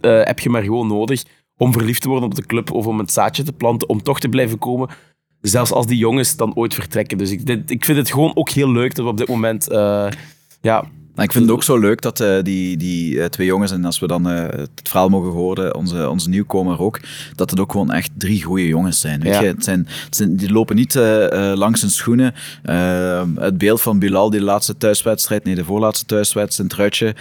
eh, 0.00 0.24
heb 0.24 0.38
je 0.38 0.50
maar 0.50 0.62
gewoon 0.62 0.86
nodig 0.86 1.22
om 1.56 1.72
verliefd 1.72 2.02
te 2.02 2.08
worden 2.08 2.28
op 2.28 2.34
de 2.34 2.46
club 2.46 2.70
of 2.70 2.86
om 2.86 3.00
een 3.00 3.08
zaadje 3.08 3.42
te 3.42 3.52
planten, 3.52 3.88
om 3.88 4.02
toch 4.02 4.20
te 4.20 4.28
blijven 4.28 4.58
komen. 4.58 4.88
Zelfs 5.40 5.72
als 5.72 5.86
die 5.86 5.98
jongens 5.98 6.36
dan 6.36 6.54
ooit 6.54 6.74
vertrekken. 6.74 7.18
Dus 7.18 7.30
ik, 7.30 7.48
ik 7.66 7.84
vind 7.84 7.98
het 7.98 8.10
gewoon 8.10 8.36
ook 8.36 8.48
heel 8.48 8.72
leuk 8.72 8.94
dat 8.94 9.04
we 9.04 9.10
op 9.10 9.18
dit 9.18 9.28
moment 9.28 9.68
eh, 9.68 10.08
ja, 10.60 10.84
Maar 11.14 11.24
ik 11.24 11.32
vind 11.32 11.44
het 11.44 11.52
ook 11.52 11.62
zo 11.62 11.78
leuk 11.78 12.02
dat 12.02 12.20
eh, 12.20 12.42
die, 12.42 12.76
die 12.76 13.20
eh, 13.20 13.26
twee 13.26 13.46
jongens, 13.46 13.72
en 13.72 13.84
als 13.84 13.98
we 13.98 14.06
dan 14.06 14.28
eh, 14.30 14.42
het 14.58 14.88
verhaal 14.88 15.08
mogen 15.08 15.30
horen, 15.30 15.74
onze, 15.74 16.08
onze 16.10 16.28
nieuwkomer 16.28 16.80
ook, 16.80 17.00
dat 17.34 17.50
het 17.50 17.60
ook 17.60 17.70
gewoon 17.70 17.92
echt 17.92 18.10
drie 18.18 18.42
goede 18.42 18.66
jongens 18.66 19.00
zijn. 19.00 19.20
Weet 19.20 19.32
Ja. 19.34 19.40
je? 19.40 19.46
Het 19.46 19.64
zijn, 19.64 19.86
het 20.04 20.16
zijn. 20.16 20.36
Die 20.36 20.52
lopen 20.52 20.76
niet 20.76 20.94
langs 21.54 21.80
hun 21.80 21.90
schoenen. 21.90 22.34
Het 23.40 23.58
beeld 23.58 23.80
van 23.82 23.98
Bilal 23.98 24.30
die 24.30 24.38
de 24.40 24.44
laatste 24.46 24.76
thuiswedstrijd, 24.76 25.44
nee 25.44 25.54
de 25.54 25.64
voorlaatste 25.64 26.04
thuiswedstrijd, 26.06 26.54
zijn 26.54 26.68
truitje 26.68 27.14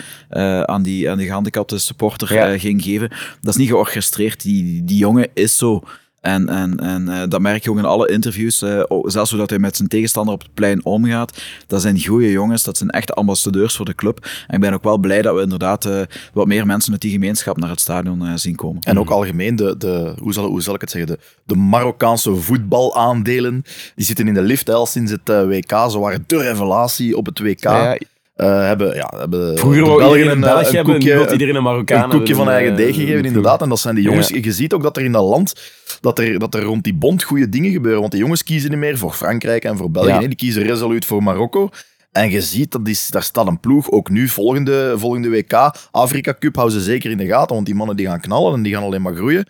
aan, 0.66 0.84
die, 0.84 1.10
aan 1.10 1.18
die 1.18 1.28
gehandicapte 1.28 1.78
supporter 1.78 2.34
Ja. 2.34 2.58
ging 2.58 2.84
geven, 2.84 3.10
dat 3.42 3.54
is 3.54 3.60
niet 3.60 3.70
georchestreerd. 3.70 4.42
Die, 4.42 4.84
die 4.84 4.98
jongen 4.98 5.28
is 5.34 5.58
zo. 5.58 5.84
En, 6.24 6.50
en, 6.50 6.80
en 6.80 7.10
eh, 7.10 7.22
dat 7.30 7.42
merk 7.42 7.64
je 7.64 7.70
ook 7.70 7.78
in 7.78 7.86
alle 7.86 8.08
interviews, 8.08 8.62
eh, 8.62 8.84
ook 8.88 9.12
zelfs 9.12 9.30
hoe 9.30 9.40
dat 9.40 9.50
hij 9.50 9.60
met 9.60 9.76
zijn 9.76 9.88
tegenstander 9.88 10.34
op 10.34 10.42
het 10.42 10.54
plein 10.54 10.86
omgaat. 10.86 11.42
Dat 11.68 11.82
zijn 11.82 12.04
goede 12.06 12.32
jongens, 12.32 12.64
dat 12.64 12.78
zijn 12.78 12.90
echte 12.90 13.14
ambassadeurs 13.14 13.76
voor 13.76 13.86
de 13.86 13.96
club. 13.96 14.28
En 14.48 14.56
ik 14.56 14.62
ben 14.62 14.74
ook 14.74 14.84
wel 14.84 14.98
blij 14.98 15.22
dat 15.22 15.36
we 15.36 15.42
inderdaad 15.42 15.86
eh, 15.86 16.02
wat 16.34 16.48
meer 16.48 16.66
mensen 16.66 16.92
uit 16.92 17.02
die 17.02 17.12
gemeenschap 17.12 17.58
naar 17.58 17.70
het 17.70 17.80
stadion 17.80 18.38
zien 18.40 18.56
komen. 18.56 18.82
En 18.82 19.00
ook 19.00 19.10
algemeen, 19.10 19.56
de, 19.56 19.78
de, 19.78 20.14
hoe, 20.22 20.34
zal, 20.34 20.46
hoe 20.46 20.62
zal 20.62 20.76
ik 20.76 20.82
het 20.82 20.92
zeggen, 20.92 21.12
de, 21.12 21.20
de 21.44 21.56
Marokkaanse 21.56 22.36
voetbalaandelen, 22.36 23.64
die 23.96 24.06
zitten 24.06 24.28
in 24.28 24.34
de 24.34 24.42
lift 24.42 24.70
al 24.70 24.86
sinds 24.86 25.12
het 25.12 25.28
WK. 25.28 25.92
Ze 25.92 26.00
waren 26.00 26.24
de 26.28 26.38
revelatie 26.38 27.18
op 27.18 27.26
het 27.26 27.40
WK. 27.40 27.64
Ja, 27.64 27.92
ja. 27.92 27.98
Eh, 28.34 28.48
hebben, 28.66 28.96
ja, 28.96 29.14
hebben 29.18 29.58
Vroeger 29.58 29.84
de 29.84 29.90
iedereen 29.90 30.28
een 30.28 30.44
eh, 30.44 30.54
Belg 30.54 30.72
hebben, 30.72 31.00
nu 31.00 31.14
wil 31.14 31.32
iedereen 31.32 31.56
een 31.56 31.64
Marokkaan 31.64 32.04
een 32.04 32.10
koekje 32.10 32.36
van 32.36 32.50
eigen 32.50 32.72
eh, 32.72 32.78
deeg 32.78 32.96
gegeven, 32.96 33.26
inderdaad. 33.26 33.62
En 33.62 33.70
dat 33.70 33.80
zijn 33.80 33.96
die 33.96 34.04
jongens. 34.04 34.28
Ja. 34.28 34.40
Je 34.42 34.52
ziet 34.52 34.74
ook 34.74 34.84
dat 34.84 34.98
er 34.98 35.04
in 35.04 35.12
dat 35.12 35.24
land, 35.24 35.54
dat 36.02 36.20
er, 36.20 36.40
dat 36.40 36.56
er 36.56 36.64
rond 36.64 36.84
die 36.84 36.94
bond 36.94 37.24
goede 37.24 37.50
dingen 37.50 37.72
gebeuren. 37.72 38.00
Want 38.00 38.12
die 38.12 38.22
jongens 38.22 38.44
kiezen 38.44 38.70
niet 38.70 38.80
meer 38.80 38.98
voor 38.98 39.12
Frankrijk 39.12 39.64
en 39.64 39.78
voor 39.78 39.92
België. 39.92 40.10
Ja. 40.10 40.18
nee, 40.20 40.28
die 40.28 40.38
kiezen 40.38 40.64
resoluut 40.64 41.06
voor 41.06 41.24
Marokko. 41.24 41.70
En 42.12 42.30
je 42.32 42.42
ziet, 42.42 42.72
dat 42.72 42.88
is, 42.88 43.08
daar 43.10 43.24
staat 43.24 43.48
een 43.48 43.60
ploeg, 43.60 43.92
ook 43.92 44.10
nu, 44.10 44.28
volgende, 44.28 44.94
volgende 44.98 45.30
WK, 45.30 45.72
Afrika 45.92 46.36
Cup, 46.40 46.56
houden 46.56 46.78
ze 46.80 46.84
zeker 46.84 47.12
in 47.12 47.18
de 47.18 47.26
gaten, 47.26 47.56
want 47.56 47.66
die 47.66 47.76
mannen 47.76 47.96
die 47.96 48.06
gaan 48.06 48.20
knallen 48.22 48.54
en 48.54 48.62
die 48.64 48.74
gaan 48.74 48.84
alleen 48.84 49.02
maar 49.02 49.16
groeien. 49.16 49.46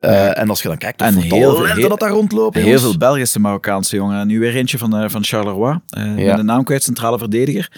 En 0.00 0.48
als 0.48 0.62
je 0.62 0.68
dan 0.68 0.78
kijkt 0.78 1.00
hoeveel 1.02 1.22
heel- 1.22 1.52
talenten 1.52 1.76
heel- 1.78 1.88
dat 1.88 2.00
daar 2.00 2.10
rondlopen, 2.10 2.62
Heel 2.62 2.78
veel 2.78 2.98
Belgische 2.98 3.40
Marokkaanse 3.40 3.96
jongen. 3.96 4.26
Nu 4.26 4.38
weer 4.40 4.54
eentje 4.56 4.78
van, 4.78 5.10
van 5.10 5.24
Charleroi. 5.24 5.78
eh 5.88 6.18
Ja. 6.18 6.36
De 6.36 6.42
naam 6.42 6.64
kwijt, 6.64 6.82
centrale 6.82 7.18
verdediger. 7.18 7.72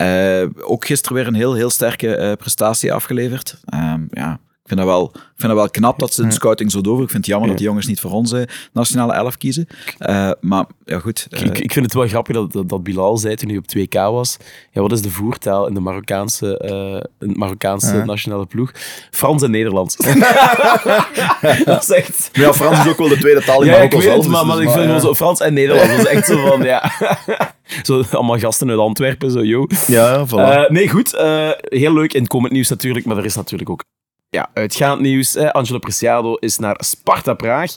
Eh, 0.00 0.46
ook 0.60 0.84
gisteren 0.84 1.16
weer 1.16 1.26
een 1.26 1.34
heel, 1.34 1.54
heel 1.54 1.70
sterke 1.70 2.16
eh, 2.16 2.32
prestatie 2.32 2.92
afgeleverd. 2.92 3.60
Ehm, 3.64 4.02
ja, 4.10 4.40
vind, 4.76 4.80
dat 4.80 4.88
wel, 4.88 5.04
ik 5.14 5.20
vind 5.36 5.52
dat 5.52 5.56
wel 5.56 5.70
knap 5.70 5.98
dat 5.98 6.14
ze 6.14 6.22
de 6.26 6.30
scouting 6.32 6.70
zo 6.70 6.80
doven. 6.80 7.02
Ik 7.02 7.10
vind 7.10 7.22
het 7.22 7.30
jammer 7.32 7.48
dat 7.48 7.58
die 7.58 7.66
jongens 7.66 7.86
niet 7.86 8.00
voor 8.00 8.10
onze 8.10 8.48
nationale 8.72 9.12
elf 9.12 9.36
kiezen. 9.36 9.66
Eh, 9.98 10.30
maar 10.40 10.64
ja, 10.84 10.98
goed. 10.98 11.26
eh, 11.30 11.40
Ik, 11.42 11.58
ik 11.58 11.72
vind 11.72 11.84
het 11.84 11.94
wel 11.94 12.06
grappig 12.08 12.34
dat, 12.34 12.52
dat, 12.52 12.68
dat 12.68 12.82
Bilal 12.82 13.16
zei 13.16 13.34
toen 13.34 13.48
hij 13.48 13.58
op 13.58 13.64
2K 13.76 14.12
was. 14.12 14.36
Ja, 14.72 14.80
wat 14.80 14.92
is 14.92 15.02
de 15.02 15.10
voertaal 15.10 15.66
in 15.66 15.74
de 15.74 15.80
Marokkaanse, 15.80 16.58
eh, 16.58 17.28
Marokkaanse 17.34 17.96
Ja. 17.96 18.04
nationale 18.04 18.46
ploeg? 18.46 18.70
Frans 19.10 19.42
en 19.42 19.50
Nederlands. 19.50 19.96
dat 21.64 21.82
is 21.82 21.90
echt... 21.90 22.30
Maar 22.32 22.44
ja, 22.44 22.52
Frans 22.52 22.78
is 22.78 22.88
ook 22.90 22.98
wel 22.98 23.08
de 23.08 23.18
tweede 23.18 23.42
taal 23.44 23.60
in 23.62 23.66
Ja, 23.66 23.72
ik 23.72 23.78
Marokko 23.78 23.96
weet 23.98 24.06
zelf. 24.06 24.26
maar, 24.26 24.44
dus 24.44 24.54
maar 24.54 24.62
ik 24.62 24.70
vind 24.70 24.86
wel 24.86 25.00
zo 25.00 25.14
Frans 25.14 25.40
en 25.40 25.54
Nederlands. 25.54 25.90
Dat 25.96 25.98
is 25.98 26.06
echt 26.12 26.26
zo 26.26 26.46
van, 26.46 26.62
ja... 26.62 26.90
zo 27.82 28.02
allemaal 28.10 28.38
gasten 28.38 28.70
uit 28.70 28.78
Antwerpen, 28.78 29.30
zo, 29.30 29.42
yo. 29.44 29.66
Ja, 29.86 30.12
ja, 30.12 30.26
voilà. 30.26 30.30
Eh, 30.64 30.68
nee, 30.70 30.88
goed. 30.88 31.14
eh, 31.14 31.48
heel 31.60 31.92
leuk 31.92 32.12
in 32.12 32.26
komend 32.26 32.52
nieuws 32.52 32.68
natuurlijk, 32.68 33.06
maar 33.06 33.16
er 33.16 33.24
is 33.24 33.34
natuurlijk 33.36 33.70
ook 33.70 33.84
ja, 34.30 34.50
uitgaand 34.54 35.00
nieuws. 35.00 35.34
Hè. 35.34 35.52
Angelo 35.52 35.78
Preciado 35.78 36.34
is 36.34 36.58
naar 36.58 36.76
Sparta 36.78 37.34
Praag, 37.34 37.74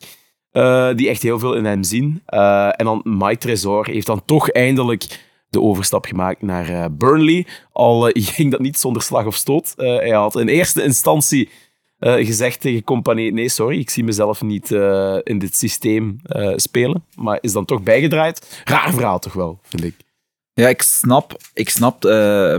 eh, 0.52 0.90
die 0.96 1.10
echt 1.10 1.22
heel 1.22 1.40
veel 1.40 1.54
in 1.54 1.66
hem 1.66 1.84
zien. 1.84 2.22
Eh, 2.26 2.68
en 2.68 2.86
dan 2.86 3.02
Mike 3.04 3.38
Tresor 3.38 3.88
heeft 3.88 4.08
dan 4.08 4.26
toch 4.26 4.50
eindelijk 4.50 5.32
de 5.50 5.62
overstap 5.62 6.06
gemaakt 6.06 6.42
naar 6.42 6.70
eh, 6.70 6.86
Burnley. 6.92 7.48
Al 7.72 8.02
ging 8.14 8.52
dat 8.52 8.60
niet 8.60 8.78
zonder 8.78 9.02
slag 9.02 9.26
of 9.26 9.36
stoot. 9.36 9.74
Hij 9.76 10.10
had 10.10 10.36
in 10.36 10.48
eerste 10.48 10.84
instantie 10.84 11.50
gezegd 12.00 12.62
tegen 12.62 12.84
Compagnie, 12.84 13.34
nee, 13.34 13.50
sorry, 13.50 13.80
ik 13.80 13.90
zie 13.90 14.04
mezelf 14.04 14.42
niet 14.42 14.72
in 15.24 15.40
dit 15.40 15.56
systeem 15.56 16.22
spelen. 16.56 17.04
Maar 17.16 17.38
is 17.42 17.52
dan 17.52 17.66
toch 17.66 17.84
bijgedraaid. 17.84 18.62
Raar 18.64 18.94
verhaal 18.94 19.20
toch 19.20 19.34
wel, 19.34 19.60
vind 19.62 19.84
ik. 19.84 19.96
Ja, 20.54 20.68
ik 20.68 20.82
snap, 20.82 21.38
ik 21.54 21.70
snap 21.70 22.04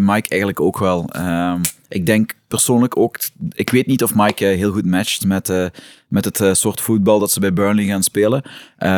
Mike 0.01 0.29
eigenlijk 0.29 0.61
ook 0.61 0.79
wel. 0.79 1.09
Ehm, 1.09 1.61
ik 1.89 2.07
denk 2.07 2.35
persoonlijk 2.55 2.97
ook... 2.97 3.19
Ik 3.53 3.71
weet 3.71 3.87
niet 3.87 4.03
of 4.03 4.15
Mike 4.15 4.47
eh, 4.47 4.57
heel 4.57 4.73
goed 4.73 4.87
matcht 4.87 5.27
met, 5.27 5.49
eh, 5.49 5.67
met 6.09 6.25
het 6.25 6.41
eh, 6.41 6.53
soort 6.53 6.81
voetbal 6.81 7.19
dat 7.19 7.31
ze 7.31 7.41
bij 7.41 7.53
Burnley 7.53 7.85
gaan 7.85 8.03
spelen. 8.03 8.43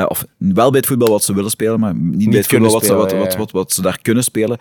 Of 0.09 0.25
wel 0.37 0.71
bij 0.71 0.79
het 0.79 0.87
voetbal 0.87 1.09
wat 1.09 1.25
ze 1.25 1.35
willen 1.35 1.51
spelen, 1.51 1.81
maar 1.81 1.95
niet, 1.95 2.29
bij 2.29 2.39
het 2.39 2.47
voetbal 2.47 2.73
wat, 2.73 2.85
spelen, 2.85 3.01
wat, 3.01 3.11
ja, 3.11 3.19
wat, 3.19 3.37
wat, 3.37 3.51
wat 3.51 3.73
ze 3.73 3.83
daar 3.83 3.99
kunnen 4.03 4.25
spelen. 4.25 4.59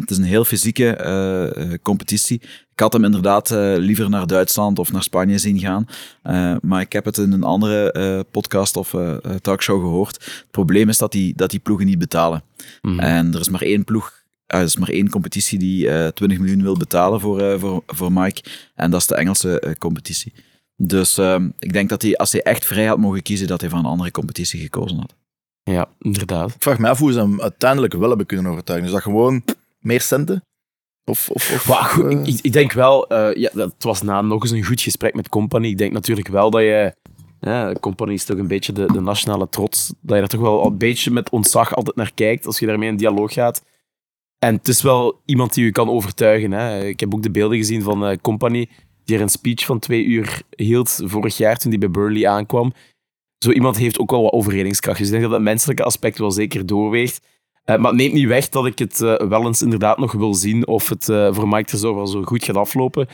Het 0.00 0.10
is 0.10 0.16
een 0.16 0.24
heel 0.24 0.44
fysieke 0.44 1.78
competitie. 1.82 2.40
Ik 2.72 2.80
had 2.80 2.92
hem 2.92 3.04
inderdaad 3.04 3.50
liever 3.78 4.10
naar 4.10 4.26
Duitsland 4.26 4.78
of 4.78 4.92
naar 4.92 5.02
Spanje 5.02 5.38
zien 5.38 5.58
gaan. 5.58 5.86
Maar 6.62 6.80
ik 6.80 6.92
heb 6.92 7.04
het 7.04 7.18
in 7.18 7.32
een 7.32 7.42
andere 7.42 8.24
podcast 8.30 8.76
of 8.76 8.94
talkshow 9.40 9.80
gehoord. 9.80 10.14
Het 10.14 10.50
probleem 10.50 10.88
is 10.88 10.98
dat 10.98 11.12
die, 11.12 11.32
dat 11.36 11.50
die 11.50 11.60
ploegen 11.60 11.86
niet 11.86 11.98
betalen. 11.98 12.42
Mhm. 12.82 12.98
En 13.00 13.34
er 13.34 13.40
is 13.40 13.48
maar 13.48 13.62
één 13.62 13.84
ploeg, 13.84 14.17
er 14.48 14.62
is 14.62 14.76
maar 14.76 14.88
één 14.88 15.10
competitie 15.10 15.58
die 15.58 15.88
eh 15.90 16.08
20 16.08 16.38
miljoen 16.38 16.62
wil 16.62 16.76
betalen 16.76 17.20
voor, 17.20 17.40
eh, 17.40 17.58
voor, 17.60 17.82
voor 17.86 18.12
Mike. 18.12 18.42
En 18.74 18.90
dat 18.90 19.00
is 19.00 19.06
de 19.06 19.14
Engelse 19.16 19.60
eh, 19.60 19.72
competitie. 19.74 20.32
Dus 20.76 21.18
ehm, 21.18 21.48
ik 21.58 21.72
denk 21.72 21.88
dat 21.88 22.02
hij, 22.02 22.16
als 22.16 22.32
hij 22.32 22.42
echt 22.42 22.66
vrij 22.66 22.84
had 22.86 22.98
mogen 22.98 23.22
kiezen, 23.22 23.46
dat 23.46 23.60
hij 23.60 23.70
voor 23.70 23.78
een 23.78 23.84
andere 23.84 24.10
competitie 24.10 24.60
gekozen 24.60 24.96
had. 24.98 25.14
Ja, 25.62 25.88
inderdaad. 26.00 26.50
Ik 26.50 26.62
vraag 26.62 26.78
me 26.78 26.88
af 26.88 26.98
hoe 26.98 27.12
ze 27.12 27.18
hem 27.18 27.40
uiteindelijk 27.40 27.92
wel 27.94 28.08
hebben 28.08 28.26
kunnen 28.26 28.50
overtuigen. 28.50 28.86
Is 28.88 28.92
dat 28.94 29.02
gewoon 29.02 29.42
meer 29.78 30.00
centen? 30.00 30.42
Of, 31.04 31.30
of, 31.30 31.52
of, 31.54 31.68
Maar 31.68 31.84
goed, 31.84 32.12
eh, 32.12 32.26
ik, 32.26 32.38
ik- 32.42 32.52
denk 32.52 32.72
wel, 32.72 33.06
eh, 33.08 33.34
ja, 33.42 33.50
dat 33.54 33.72
het 33.72 33.82
was 33.84 34.02
na 34.02 34.22
nog 34.22 34.42
eens 34.42 34.50
een 34.50 34.64
goed 34.64 34.80
gesprek 34.80 35.14
met 35.14 35.28
Company. 35.28 35.66
Ik 35.68 35.78
denk 35.78 35.92
natuurlijk 35.92 36.28
wel 36.28 36.50
dat 36.50 36.60
je, 36.60 36.94
ja, 37.40 37.72
Company 37.80 38.12
is 38.12 38.24
toch 38.24 38.38
een 38.38 38.46
beetje 38.46 38.72
de, 38.72 38.86
de 38.92 39.00
nationale 39.00 39.48
trots, 39.48 39.86
dat 39.86 40.14
je 40.14 40.18
daar 40.18 40.26
toch 40.28 40.40
wel 40.40 40.66
een 40.66 40.78
beetje 40.78 41.10
met 41.10 41.30
ontzag 41.30 41.74
altijd 41.74 41.96
naar 41.96 42.12
kijkt 42.14 42.46
als 42.46 42.58
je 42.58 42.66
daarmee 42.66 42.88
in 42.88 42.96
dialoog 42.96 43.32
gaat. 43.32 43.62
En 44.38 44.54
het 44.54 44.68
is 44.68 44.82
wel 44.82 45.20
iemand 45.24 45.54
die 45.54 45.64
je 45.64 45.72
kan 45.72 45.88
overtuigen. 45.88 46.52
Hè. 46.52 46.84
Ik 46.84 47.00
heb 47.00 47.14
ook 47.14 47.22
de 47.22 47.30
beelden 47.30 47.56
gezien 47.56 47.82
van 47.82 48.06
eh, 48.06 48.16
Company, 48.22 48.68
die 49.04 49.16
er 49.16 49.22
een 49.22 49.28
speech 49.28 49.64
van 49.64 49.78
twee 49.78 50.04
uur 50.04 50.42
hield 50.50 51.00
vorig 51.04 51.36
jaar 51.36 51.56
toen 51.56 51.70
hij 51.70 51.78
bij 51.78 51.90
Burley 51.90 52.28
aankwam. 52.28 52.72
Zo 53.38 53.50
iemand 53.50 53.76
heeft 53.76 53.98
ook 53.98 54.10
wel 54.10 54.22
wat 54.22 54.32
overredingskracht. 54.32 54.98
Dus 54.98 55.06
ik 55.06 55.12
denk 55.12 55.24
dat 55.24 55.32
dat 55.32 55.42
menselijke 55.42 55.82
aspect 55.82 56.18
wel 56.18 56.30
zeker 56.30 56.66
doorweegt. 56.66 57.20
Eh, 57.64 57.76
maar 57.76 57.90
het 57.90 58.00
neemt 58.00 58.12
niet 58.12 58.26
weg 58.26 58.48
dat 58.48 58.66
ik 58.66 58.78
het 58.78 59.00
eh, 59.00 59.14
wel 59.14 59.46
eens 59.46 59.62
inderdaad 59.62 59.98
nog 59.98 60.12
wil 60.12 60.34
zien 60.34 60.66
of 60.66 60.88
het 60.88 61.04
voor 61.04 61.48
Mike 61.48 61.64
Tresor 61.64 61.94
wel 61.94 62.06
zo 62.06 62.22
goed 62.22 62.44
gaat 62.44 62.56
aflopen. 62.56 63.08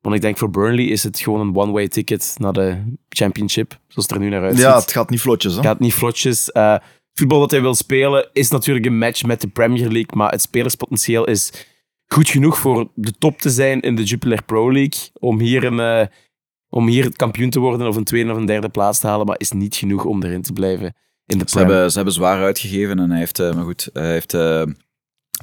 Want 0.00 0.14
ik 0.14 0.20
denk 0.20 0.38
voor 0.38 0.50
Burnley 0.50 0.84
is 0.84 1.02
het 1.02 1.20
gewoon 1.20 1.40
een 1.40 1.56
one-way 1.56 1.88
ticket 1.88 2.34
naar 2.38 2.52
de 2.52 2.82
championship, 3.08 3.78
zoals 3.88 4.08
het 4.08 4.10
er 4.10 4.18
nu 4.18 4.28
naar 4.28 4.42
uitziet. 4.42 4.64
ja, 4.64 4.78
het 4.78 4.92
gaat 4.92 5.10
niet 5.10 5.20
vlotjes. 5.20 5.52
Hè? 5.52 5.58
Het 5.58 5.66
gaat 5.66 5.78
niet 5.78 5.94
vlotjes. 5.94 6.52
Het 7.20 7.28
voetbal 7.28 7.46
dat 7.48 7.56
hij 7.56 7.60
wil 7.66 7.74
spelen 7.74 8.28
is 8.32 8.50
natuurlijk 8.50 8.86
een 8.86 8.98
match 8.98 9.22
met 9.22 9.40
de 9.40 9.48
Premier 9.48 9.82
League, 9.90 10.16
maar 10.16 10.30
het 10.30 10.40
spelerspotentieel 10.42 11.26
is 11.26 11.52
goed 12.06 12.28
genoeg 12.28 12.58
voor 12.58 12.90
de 12.94 13.12
top 13.18 13.38
te 13.38 13.50
zijn 13.50 13.80
in 13.80 13.96
de 13.96 14.02
Jupiler 14.02 14.42
Pro 14.42 14.72
League. 14.72 15.10
Om 15.18 15.40
hier, 15.40 15.64
een, 15.64 15.80
eh, 15.80 16.06
om 16.68 16.86
hier 16.88 17.16
kampioen 17.16 17.50
te 17.50 17.58
worden 17.60 17.88
of 17.88 17.96
een 17.96 18.04
tweede 18.04 18.30
of 18.30 18.36
een 18.36 18.46
derde 18.46 18.68
plaats 18.68 18.98
te 18.98 19.06
halen, 19.06 19.26
maar 19.26 19.38
is 19.38 19.50
niet 19.50 19.76
genoeg 19.76 20.04
om 20.04 20.22
erin 20.22 20.42
te 20.42 20.52
blijven 20.52 20.96
in 21.26 21.38
de 21.38 21.44
Ze 21.48 21.58
hebben, 21.58 21.90
ze 21.90 21.96
hebben 21.96 22.14
zwaar 22.14 22.42
uitgegeven 22.42 22.98
en 22.98 23.10
hij 23.10 23.18
heeft, 23.18 23.38
eh, 23.38 23.54
maar 23.54 23.64
goed, 23.64 23.90
hij 23.92 24.10
heeft 24.12 24.34
eh, 24.34 24.62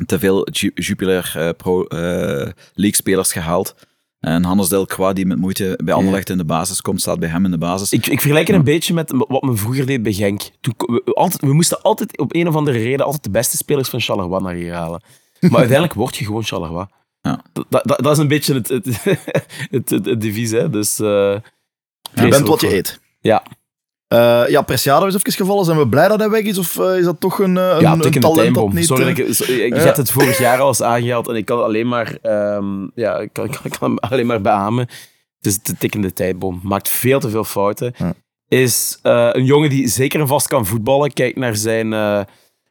te 0.06 0.20
veel 0.20 0.48
Ju- 0.52 0.72
Jupiler 0.74 1.54
Pro 1.58 1.86
League 2.74 2.96
spelers 2.96 3.32
gehaald. 3.32 3.87
En 4.28 4.44
Hannes 4.44 4.70
Delcroix, 4.70 5.16
die 5.16 5.26
met 5.26 5.38
moeite 5.38 5.80
bij 5.84 5.94
Anderlecht 5.94 6.30
in 6.30 6.38
de 6.38 6.46
basis 6.46 6.82
komt, 6.82 7.02
staat 7.02 7.20
bij 7.20 7.30
hem 7.30 7.46
in 7.46 7.52
de 7.52 7.58
basis. 7.58 7.92
Ik, 7.92 8.06
ik 8.06 8.20
vergelijk 8.20 8.48
het 8.48 8.56
een 8.56 8.64
beetje 8.64 8.94
met 8.94 9.14
wat 9.28 9.42
men 9.42 9.58
vroeger 9.58 9.86
deed 9.86 10.04
bij 10.04 10.14
Genk. 10.14 10.42
Toen, 10.62 10.74
we, 10.78 11.14
altijd, 11.14 11.42
we 11.42 11.54
moesten 11.54 11.82
altijd 11.82 12.18
op 12.18 12.36
een 12.36 12.48
of 12.48 12.56
andere 12.56 12.78
reden 12.78 13.06
altijd 13.06 13.24
de 13.24 13.30
beste 13.30 13.58
spelers 13.58 13.90
van 13.90 14.02
Charleroi 14.02 14.44
naar 14.44 14.54
hier 14.54 14.74
halen. 14.74 15.02
Maar 15.40 15.60
uiteindelijk 15.66 15.94
word 15.94 16.16
je 16.16 16.26
gewoon 16.26 16.44
Charleroi. 16.44 16.86
Ja. 17.22 17.42
Dat, 17.54 17.66
dat, 17.70 17.86
dat 17.86 18.12
is 18.12 18.18
een 18.18 18.28
beetje 18.28 18.54
het, 18.54 18.68
het, 18.70 18.86
het, 19.04 19.90
het, 19.90 20.06
het 20.06 20.22
devies. 20.22 20.52
Hè. 20.52 20.70
Dus, 20.70 21.00
eh, 21.00 21.36
Je 22.14 22.28
bent 22.28 22.48
wat 22.48 22.62
je 22.62 22.76
eet. 22.76 23.00
Ja. 23.20 23.44
Eh, 24.08 24.44
ja, 24.48 24.62
Preciado 24.62 25.06
is 25.06 25.16
even 25.16 25.32
gevallen. 25.32 25.66
Zijn 25.66 25.78
we 25.78 25.88
blij 25.88 26.08
dat 26.08 26.20
hij 26.20 26.30
weg 26.30 26.44
is? 26.44 26.58
Of 26.58 26.80
eh, 26.80 26.98
is 26.98 27.04
dat 27.04 27.20
toch 27.20 27.40
een, 27.40 27.58
eh, 27.58 27.80
Ja, 27.80 27.92
een, 27.92 27.92
een 27.92 28.02
tikkende 28.02 28.28
talent 28.28 28.56
dat 28.56 28.74
niet... 28.74 28.86
Sorry, 28.86 29.08
ik, 29.08 29.34
sorry, 29.34 29.60
ik 29.60 29.76
ja. 29.76 29.82
heb 29.82 29.96
het 29.96 30.12
vorig 30.12 30.38
jaar 30.38 30.60
al 30.60 30.68
eens 30.68 30.82
aangehaald 30.82 31.28
en 31.28 31.36
ik 31.36 31.46
kan 31.46 31.64
alleen 31.64 31.88
maar, 31.88 32.18
ehm, 32.22 32.88
ja, 32.96 33.18
ik 33.20 33.30
kan, 33.34 33.46
ik 33.64 33.76
kan, 33.80 34.00
alleen 34.00 34.26
maar 34.26 34.42
beamen. 34.42 34.88
Het 35.38 35.46
is 35.46 35.62
de 35.62 35.78
tikkende 35.78 36.14
tijdbom. 36.14 36.60
Maakt 36.64 36.90
veel 36.90 37.20
te 37.20 37.30
veel 37.30 37.44
fouten. 37.44 37.94
Ja. 37.98 38.14
Is 38.48 39.00
een 39.02 39.46
jongen 39.46 39.70
die 39.70 39.88
zeker 39.88 40.20
en 40.20 40.28
vast 40.28 40.48
kan 40.48 40.66
voetballen. 40.66 41.14
Kijk 41.14 41.36
naar 41.36 41.56
zijn 41.56 41.96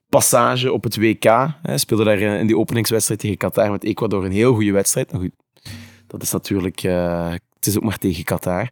passage 0.09 0.72
op 0.72 0.83
het 0.83 0.96
WK. 0.96 1.25
Hij 1.62 1.79
speelde 1.79 2.05
daar 2.05 2.18
in 2.18 2.46
die 2.46 2.59
openingswedstrijd 2.59 3.20
tegen 3.20 3.37
Qatar 3.37 3.70
met 3.70 3.85
Ecuador 3.85 4.25
een 4.25 4.33
heel 4.33 4.55
goede 4.55 4.72
wedstrijd. 4.72 5.12
Nou 5.12 5.22
goed, 5.25 5.62
dat 6.07 6.22
is 6.22 6.33
natuurlijk... 6.33 6.81
het 6.81 7.66
is 7.66 7.77
ook 7.77 7.85
maar 7.85 7.99
tegen 7.99 8.25
Qatar. 8.25 8.68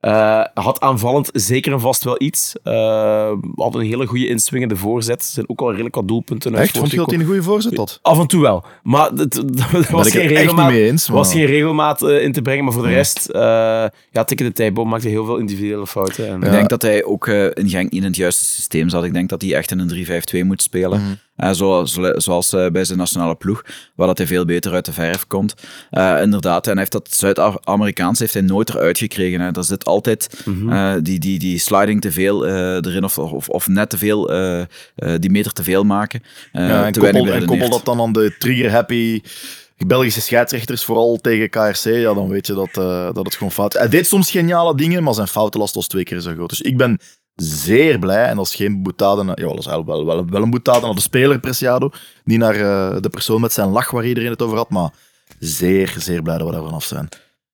Eh, 0.00 0.44
had 0.54 0.80
aanvallend 0.80 1.30
zeker 1.32 1.72
en 1.72 1.80
vast 1.80 2.04
wel 2.04 2.22
iets. 2.22 2.54
Eh, 2.62 3.32
had 3.54 3.74
een 3.74 3.80
hele 3.80 4.06
goede 4.06 4.26
inswingende 4.28 4.76
voorzet. 4.76 5.20
Er 5.20 5.28
zijn 5.28 5.48
ook 5.48 5.60
al 5.60 5.70
redelijk 5.70 5.94
wat 5.94 6.08
doelpunten 6.08 6.52
uit 6.56 6.62
Echt? 6.62 6.78
Vond 6.78 6.90
je 6.90 6.96
dat 6.96 7.10
hij 7.10 7.18
een 7.18 7.24
goede 7.24 7.42
voorzet 7.42 7.76
had? 7.76 7.98
Af 8.02 8.18
en 8.18 8.26
toe 8.26 8.40
wel. 8.42 8.64
Maar 8.82 9.10
het, 9.10 9.36
er 9.36 9.56
Daar 9.56 9.70
was 9.70 9.86
ben 9.88 9.88
ik 9.88 9.88
geen 9.90 10.04
het 10.04 10.14
echt 10.14 10.28
niet 10.28 10.30
regelmaat, 10.38 10.70
mee 10.70 10.86
eens. 10.88 11.08
was 11.08 11.26
maar- 11.28 11.36
geen 11.36 11.46
regelmaat 11.46 12.02
eh, 12.02 12.22
in 12.22 12.32
te 12.32 12.42
brengen. 12.42 12.64
Maar 12.64 12.72
voor 12.72 12.82
de 12.82 12.88
rest, 12.88 13.28
eh 13.28 13.40
ja, 14.10 14.24
Tikke 14.24 14.42
de 14.44 14.52
Tijboom 14.52 14.88
maakte 14.88 15.08
heel 15.08 15.24
veel 15.24 15.36
individuele 15.36 15.86
fouten. 15.86 16.28
En, 16.28 16.42
Ik 16.42 16.50
denk 16.50 16.68
dat 16.68 16.82
hij 16.82 17.04
ook 17.04 17.26
eh, 17.26 17.44
in 17.44 17.68
Genk 17.68 17.90
niet 17.90 18.00
in 18.00 18.08
het 18.08 18.16
juiste 18.16 18.44
systeem 18.44 18.88
zat. 18.88 19.04
Ik 19.04 19.12
denk 19.12 19.28
dat 19.28 19.42
hij 19.42 19.54
echt 19.54 19.70
in 19.70 19.78
een 19.78 19.88
3-5-2 20.42 20.44
moet 20.46 20.62
spelen. 20.62 21.00
Mhm. 21.00 21.10
Eh, 21.10 21.16
zo- 21.52 21.84
zoals 22.16 22.52
eh, 22.52 22.66
bij 22.66 22.84
zijn 22.84 22.98
nationale 22.98 23.34
ploeg, 23.34 23.64
waar 23.94 24.06
dat 24.06 24.18
hij 24.18 24.26
veel 24.26 24.44
beter 24.44 24.72
uit 24.72 24.84
de 24.84 24.92
verf 24.92 25.26
komt. 25.26 25.54
Eh, 25.90 26.18
inderdaad, 26.22 26.64
en 26.66 26.70
hij 26.70 26.80
heeft 26.80 26.92
dat 26.92 27.08
Zuid-Amerikaans 27.14 28.18
heeft 28.18 28.32
hij 28.32 28.42
nooit 28.42 28.68
eruit 28.68 28.98
gekregen. 28.98 29.40
Hè. 29.40 29.50
Er 29.52 29.64
zit 29.64 29.84
altijd 29.84 30.42
Mhm. 30.44 30.72
eh, 30.72 30.94
die, 31.02 31.18
die, 31.18 31.38
die 31.38 31.58
sliding 31.58 32.00
te 32.00 32.12
veel 32.12 32.46
eh, 32.46 32.74
erin, 32.74 33.04
of, 33.04 33.18
of, 33.18 33.48
of 33.48 33.68
net 33.68 33.90
te 33.90 33.98
veel, 33.98 34.30
eh, 34.32 34.60
eh, 34.60 34.66
die 35.18 35.30
meter 35.30 35.52
te 35.52 35.62
veel 35.62 35.84
maken. 35.84 36.22
Eh, 36.52 36.68
Ja, 36.68 36.86
en 36.86 36.92
koppel, 37.00 37.32
en 37.32 37.46
dat 37.70 37.84
dan 37.84 38.00
aan 38.00 38.12
de 38.12 38.34
trigger-happy 38.38 39.20
Belgische 39.86 40.20
scheidsrechters, 40.20 40.84
vooral 40.84 41.16
tegen 41.16 41.50
KRC, 41.50 41.84
ja, 41.84 42.14
dan 42.14 42.28
weet 42.28 42.46
je 42.46 42.54
dat, 42.54 42.68
eh, 42.76 43.04
dat 43.12 43.24
het 43.24 43.34
gewoon 43.34 43.52
fout 43.52 43.74
is. 43.74 43.80
Hij 43.80 43.88
deed 43.88 44.06
soms 44.06 44.30
geniale 44.30 44.76
dingen, 44.76 45.02
maar 45.02 45.14
zijn 45.14 45.28
foutenlast 45.28 45.74
was 45.74 45.86
twee 45.86 46.04
keer 46.04 46.20
zo 46.20 46.32
groot. 46.34 46.48
Dus 46.48 46.60
ik 46.60 46.76
ben 46.76 46.98
zeer 47.42 47.98
blij, 47.98 48.24
en 48.24 48.36
dat 48.36 48.46
is 48.46 48.54
geen 48.54 48.82
boetade, 48.82 49.24
ja, 49.24 49.46
dat 49.46 49.58
is 49.58 49.66
wel, 49.66 49.84
wel, 49.84 50.26
wel 50.26 50.42
een 50.42 50.50
boetade 50.50 50.86
naar 50.86 50.94
de 50.94 51.00
speler, 51.00 51.40
Preciado, 51.40 51.90
niet 52.24 52.38
naar 52.38 52.54
eh, 52.54 53.00
de 53.00 53.08
persoon 53.08 53.40
met 53.40 53.52
zijn 53.52 53.68
lach 53.68 53.90
waar 53.90 54.06
iedereen 54.06 54.30
het 54.30 54.42
over 54.42 54.56
had, 54.56 54.70
maar 54.70 54.90
zeer, 55.38 55.94
zeer 55.98 56.22
blij 56.22 56.38
dat 56.38 56.46
we 56.46 56.52
daar 56.52 56.64
vanaf 56.64 56.84
zijn. 56.84 57.08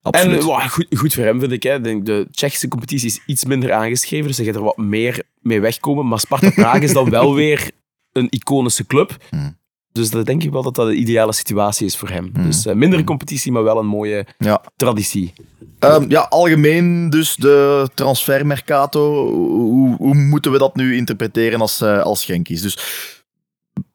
En 0.04 0.10
Absoluut. 0.10 0.44
wauw, 0.44 0.68
goed, 0.68 0.86
goed 0.90 1.14
voor 1.14 1.24
hem, 1.24 1.40
vind 1.40 1.52
ik. 1.52 1.62
Hè. 1.62 1.80
De 1.80 2.28
Tsjechische 2.30 2.68
competitie 2.68 3.08
is 3.08 3.20
iets 3.26 3.44
minder 3.44 3.72
aangeschreven, 3.72 4.26
dus 4.26 4.36
hij 4.36 4.46
gaat 4.46 4.54
er 4.54 4.62
wat 4.62 4.76
meer 4.76 5.22
mee 5.40 5.60
wegkomen. 5.60 6.08
Maar 6.08 6.20
Sparta 6.20 6.50
Praag 6.50 6.80
is 6.80 6.92
dan 6.92 7.10
wel 7.10 7.34
weer 7.44 7.70
een 8.12 8.28
iconische 8.30 8.86
club. 8.86 9.16
Hmm. 9.30 9.56
Dus 9.94 10.10
dat 10.10 10.26
denk 10.26 10.42
ik 10.42 10.50
wel 10.50 10.62
dat 10.62 10.74
dat 10.74 10.86
de 10.86 10.94
ideale 10.94 11.32
situatie 11.32 11.86
is 11.86 11.96
voor 11.96 12.08
hem. 12.08 12.30
Hmm. 12.34 12.44
Dus 12.44 12.66
eh, 12.66 12.74
mindere 12.74 13.04
competitie, 13.04 13.52
maar 13.52 13.62
wel 13.62 13.78
een 13.78 13.86
mooie 13.86 14.26
Ja. 14.38 14.62
traditie. 14.76 15.32
Ehm, 15.78 16.04
ja, 16.10 16.20
algemeen 16.20 17.10
dus 17.10 17.34
de 17.36 17.88
transfermercato. 17.94 19.28
Hoe, 19.32 19.96
hoe 19.96 20.14
moeten 20.14 20.52
we 20.52 20.58
dat 20.58 20.76
nu 20.76 20.96
interpreteren 20.96 21.60
als, 21.60 21.80
eh 21.80 22.02
als 22.02 22.24
Genkies? 22.24 22.62
Dus 22.62 22.78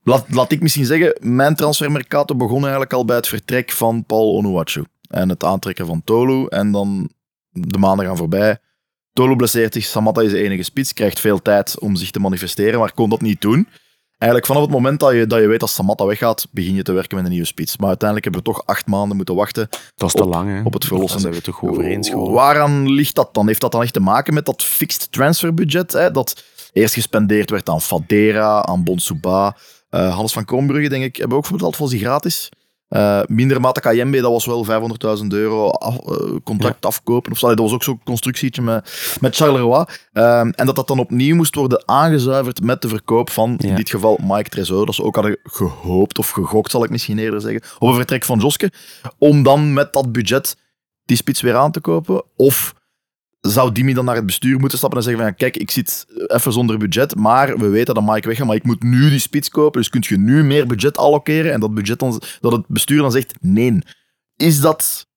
laat, 0.03 0.25
laat 0.29 0.51
ik 0.51 0.61
misschien 0.61 0.85
zeggen, 0.85 1.15
mijn 1.19 1.55
transfermercato 1.55 2.35
begon 2.35 2.61
eigenlijk 2.61 2.93
al 2.93 3.05
bij 3.05 3.15
het 3.15 3.27
vertrek 3.27 3.71
van 3.71 4.05
Paul 4.05 4.35
Onuachu. 4.35 4.83
En 5.09 5.29
het 5.29 5.43
aantrekken 5.43 5.85
van 5.85 6.01
Tolu. 6.03 6.45
En 6.45 6.71
dan 6.71 7.09
de 7.51 7.77
maanden 7.77 8.05
gaan 8.05 8.17
voorbij. 8.17 8.57
Tolu 9.13 9.35
blesseert 9.35 9.73
zich, 9.73 9.85
Samatta 9.85 10.21
is 10.21 10.31
de 10.31 10.41
enige 10.43 10.63
spits, 10.63 10.93
krijgt 10.93 11.19
veel 11.19 11.41
tijd 11.41 11.79
om 11.79 11.95
zich 11.95 12.11
te 12.11 12.19
manifesteren, 12.19 12.79
maar 12.79 12.93
kon 12.93 13.09
dat 13.09 13.21
niet 13.21 13.41
doen. 13.41 13.67
Eigenlijk 14.19 14.45
vanaf 14.51 14.61
het 14.61 14.71
moment 14.71 14.99
dat 14.99 15.13
je, 15.13 15.27
dat 15.27 15.39
je 15.39 15.47
weet 15.47 15.59
dat 15.59 15.69
Samatta 15.69 16.05
weggaat, 16.05 16.47
begin 16.51 16.75
je 16.75 16.81
te 16.83 16.91
werken 16.91 17.15
met 17.15 17.25
een 17.25 17.31
nieuwe 17.31 17.45
spits. 17.47 17.77
Maar 17.77 17.87
uiteindelijk 17.87 18.33
hebben 18.33 18.43
we 18.53 18.57
toch 18.57 18.65
acht 18.67 18.87
maanden 18.87 19.17
moeten 19.17 19.35
wachten 19.35 19.67
Dat 19.95 20.07
is 20.07 20.15
te 20.15 20.23
Op- 20.23 20.33
lang, 20.33 20.49
hè? 20.49 20.61
op 20.63 20.73
het 20.73 20.85
verlossende. 20.85 21.23
Daar 21.23 21.33
zijn 21.33 21.43
we 21.45 21.51
toch 21.51 21.69
over 21.69 21.83
eens. 21.85 22.11
Waaraan 22.13 22.89
ligt 22.91 23.15
dat 23.15 23.33
dan? 23.33 23.47
Heeft 23.47 23.61
dat 23.61 23.71
dan 23.71 23.81
echt 23.81 23.93
te 23.93 23.99
maken 23.99 24.33
met 24.33 24.45
dat 24.45 24.63
fixed 24.63 25.11
transferbudget? 25.11 25.91
Hè? 25.91 26.11
Dat 26.11 26.43
eerst 26.73 26.93
gespendeerd 26.93 27.49
werd 27.49 27.69
aan 27.69 27.81
Fadera, 27.81 28.61
aan 28.65 28.83
Bonsuba. 28.83 29.55
Eh 29.89 30.15
Hans 30.15 30.33
van 30.33 30.45
Kroonbrugge, 30.45 30.89
denk 30.89 31.03
ik, 31.03 31.15
hebben 31.15 31.37
we 31.37 31.43
ook 31.43 31.49
verteld, 31.49 31.77
was 31.77 31.89
die 31.89 31.99
gratis. 31.99 32.49
Eh 32.89 33.21
minder 33.27 33.61
Mata 33.61 33.79
Kayembe, 33.79 34.21
dat 34.21 34.31
was 34.31 34.45
wel 34.45 34.63
500.000 34.65 35.33
euro 35.33 35.69
af- 35.69 35.97
eh, 35.97 36.35
contract 36.43 36.85
afkopen. 36.85 37.31
Of 37.31 37.37
zo. 37.37 37.47
dat 37.47 37.59
was 37.59 37.71
ook 37.73 37.83
zo'n 37.83 38.01
constructietje 38.03 38.61
met, 38.61 39.17
met 39.21 39.35
Charleroi. 39.35 39.85
Ehm, 40.13 40.49
en 40.49 40.65
dat 40.65 40.75
dat 40.75 40.87
dan 40.87 40.99
opnieuw 40.99 41.35
moest 41.35 41.55
worden 41.55 41.83
aangezuiverd 41.87 42.61
met 42.63 42.81
de 42.81 42.87
verkoop 42.87 43.29
van, 43.29 43.57
in 43.57 43.75
dit 43.75 43.89
geval, 43.89 44.19
Mike 44.23 44.49
Tresor. 44.49 44.85
Dat 44.85 44.95
ze 44.95 45.03
ook 45.03 45.15
hadden 45.15 45.37
gehoopt, 45.43 46.17
of 46.19 46.29
gegokt 46.29 46.71
zal 46.71 46.83
ik 46.83 46.89
misschien 46.89 47.19
eerder 47.19 47.41
zeggen, 47.41 47.61
op 47.79 47.87
een 47.89 47.95
vertrek 47.95 48.23
van 48.25 48.39
Joske. 48.39 48.71
Om 49.17 49.43
dan 49.43 49.73
met 49.73 49.93
dat 49.93 50.11
budget 50.11 50.57
die 51.05 51.17
spits 51.17 51.41
weer 51.41 51.55
aan 51.55 51.71
te 51.71 51.79
kopen? 51.81 52.23
Of 52.35 52.73
zou 53.41 53.71
Dimi 53.71 53.93
dan 53.93 54.05
naar 54.05 54.15
het 54.15 54.25
bestuur 54.25 54.59
moeten 54.59 54.77
stappen 54.77 54.97
en 54.97 55.03
zeggen 55.03 55.23
van 55.23 55.35
kijk, 55.35 55.57
ik 55.57 55.71
zit 55.71 56.05
even 56.27 56.53
zonder 56.53 56.77
budget, 56.77 57.15
maar 57.15 57.57
we 57.57 57.67
weten 57.67 57.93
dat 57.93 58.03
Mike 58.03 58.27
weggaat, 58.27 58.47
maar 58.47 58.55
ik 58.55 58.63
moet 58.63 58.83
nu 58.83 59.09
die 59.09 59.19
spits 59.19 59.49
kopen, 59.49 59.81
dus 59.81 59.89
kunt 59.89 60.05
je 60.05 60.17
nu 60.17 60.43
meer 60.43 60.67
budget 60.67 60.97
allokeren 60.97 61.53
en 61.53 61.59
dat, 61.59 61.73
budget 61.73 61.99
dan, 61.99 62.21
dat 62.39 62.51
het 62.51 62.67
bestuur 62.67 63.01
dan 63.01 63.11
zegt 63.11 63.33
nee. 63.41 63.77
Is 64.35 64.59
dat 64.59 65.08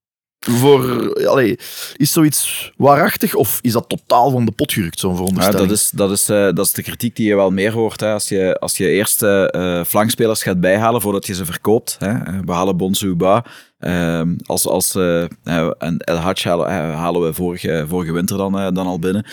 voor... 0.51 1.13
Allee, 1.27 1.59
is 1.97 2.13
zoiets 2.13 2.73
waarachtig 2.77 3.35
of 3.35 3.59
is 3.61 3.73
dat 3.73 3.89
totaal 3.89 4.31
van 4.31 4.45
de 4.45 4.51
pot 4.51 4.73
gerukt, 4.73 4.99
zo'n 5.01 5.11
Ja, 5.11 5.17
veronderstelling? 5.17 5.69
dat, 5.69 5.79
is, 5.79 5.91
dat, 5.91 6.11
is, 6.11 6.29
eh, 6.29 6.37
dat 6.37 6.67
is 6.67 6.73
de 6.73 6.83
kritiek 6.83 7.17
die 7.17 7.29
je 7.29 7.35
wel 7.35 7.51
meer 7.51 7.73
hoort. 7.73 8.01
Hè. 8.01 8.13
Als, 8.13 8.29
je, 8.29 8.57
als 8.59 8.77
je 8.77 8.89
eerst 8.89 9.23
eh, 9.23 9.55
eh, 9.55 9.85
flankspelers 9.85 10.43
gaat 10.43 10.61
bijhalen 10.61 11.01
voordat 11.01 11.27
je 11.27 11.35
ze 11.35 11.45
verkoopt. 11.45 11.97
Hè. 11.99 12.13
We 12.45 12.53
halen 12.53 12.77
Bonsuba. 12.77 13.45
Ehm 13.79 14.35
als, 14.47 14.67
als, 14.67 14.95
en 14.95 15.99
El 15.99 16.17
Hadj 16.17 16.49
halen, 16.49 16.71
halen 16.95 17.23
we 17.23 17.33
vorige, 17.33 17.85
vorige 17.89 18.13
winter 18.13 18.37
dan, 18.37 18.53
dan 18.75 18.87
al 18.87 18.99
binnen. 18.99 19.27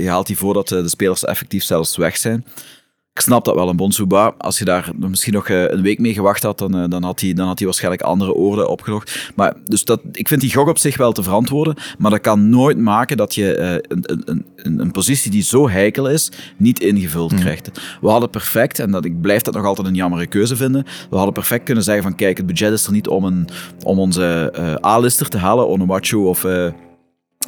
Je 0.00 0.08
haalt 0.08 0.26
die 0.26 0.38
voordat 0.38 0.68
de 0.68 0.88
spelers 0.88 1.24
effectief 1.24 1.64
zelfs 1.64 1.96
weg 1.96 2.16
zijn. 2.16 2.44
Ik 3.20 3.26
snap 3.26 3.44
dat 3.44 3.54
wel, 3.54 3.68
een 3.68 3.76
Bonsuba. 3.76 4.34
Als 4.38 4.58
je 4.58 4.64
daar 4.64 4.90
misschien 4.96 5.32
nog 5.32 5.48
eh, 5.48 5.68
een 5.68 5.82
week 5.82 5.98
mee 5.98 6.12
gewacht 6.12 6.42
had, 6.42 6.58
dan, 6.58 6.76
eh, 6.76 6.84
dan, 6.88 7.02
had 7.02 7.20
hij, 7.20 7.32
dan 7.32 7.46
had 7.46 7.58
hij 7.58 7.66
waarschijnlijk 7.66 8.02
andere 8.02 8.34
oorden 8.34 8.68
opgelocht. 8.68 9.32
Maar 9.34 9.54
dus 9.64 9.84
dat, 9.84 10.00
ik 10.12 10.28
vind 10.28 10.40
die 10.40 10.52
gok 10.52 10.68
op 10.68 10.78
zich 10.78 10.96
wel 10.96 11.12
te 11.12 11.22
verantwoorden, 11.22 11.74
maar 11.98 12.10
dat 12.10 12.20
kan 12.20 12.48
nooit 12.48 12.78
maken 12.78 13.16
dat 13.16 13.34
je 13.34 13.54
eh, 13.54 13.72
een, 13.72 14.02
een, 14.24 14.46
een, 14.56 14.80
een 14.80 14.90
positie 14.90 15.30
die 15.30 15.42
zo 15.42 15.68
heikel 15.68 16.08
is, 16.08 16.30
niet 16.56 16.80
ingevuld 16.80 17.34
krijgt. 17.34 17.70
We 18.00 18.08
hadden 18.08 18.30
perfect, 18.30 18.78
en 18.78 18.90
dat, 18.90 19.04
ik 19.04 19.20
blijf 19.20 19.42
dat 19.42 19.54
nog 19.54 19.64
altijd 19.64 19.86
een 19.86 19.94
jammere 19.94 20.26
keuze 20.26 20.56
vinden, 20.56 20.84
we 21.10 21.16
hadden 21.16 21.34
perfect 21.34 21.64
kunnen 21.64 21.84
zeggen 21.84 22.02
van 22.02 22.14
kijk, 22.14 22.36
het 22.36 22.46
budget 22.46 22.72
is 22.72 22.86
er 22.86 22.92
niet 22.92 23.08
om, 23.08 23.24
een, 23.24 23.48
om 23.82 23.98
onze 23.98 24.50
eh, 24.54 24.90
A-lister 24.90 25.28
te 25.28 25.38
halen, 25.38 25.68
Onuachu 25.68 26.16
of... 26.16 26.44
eh 26.44 26.66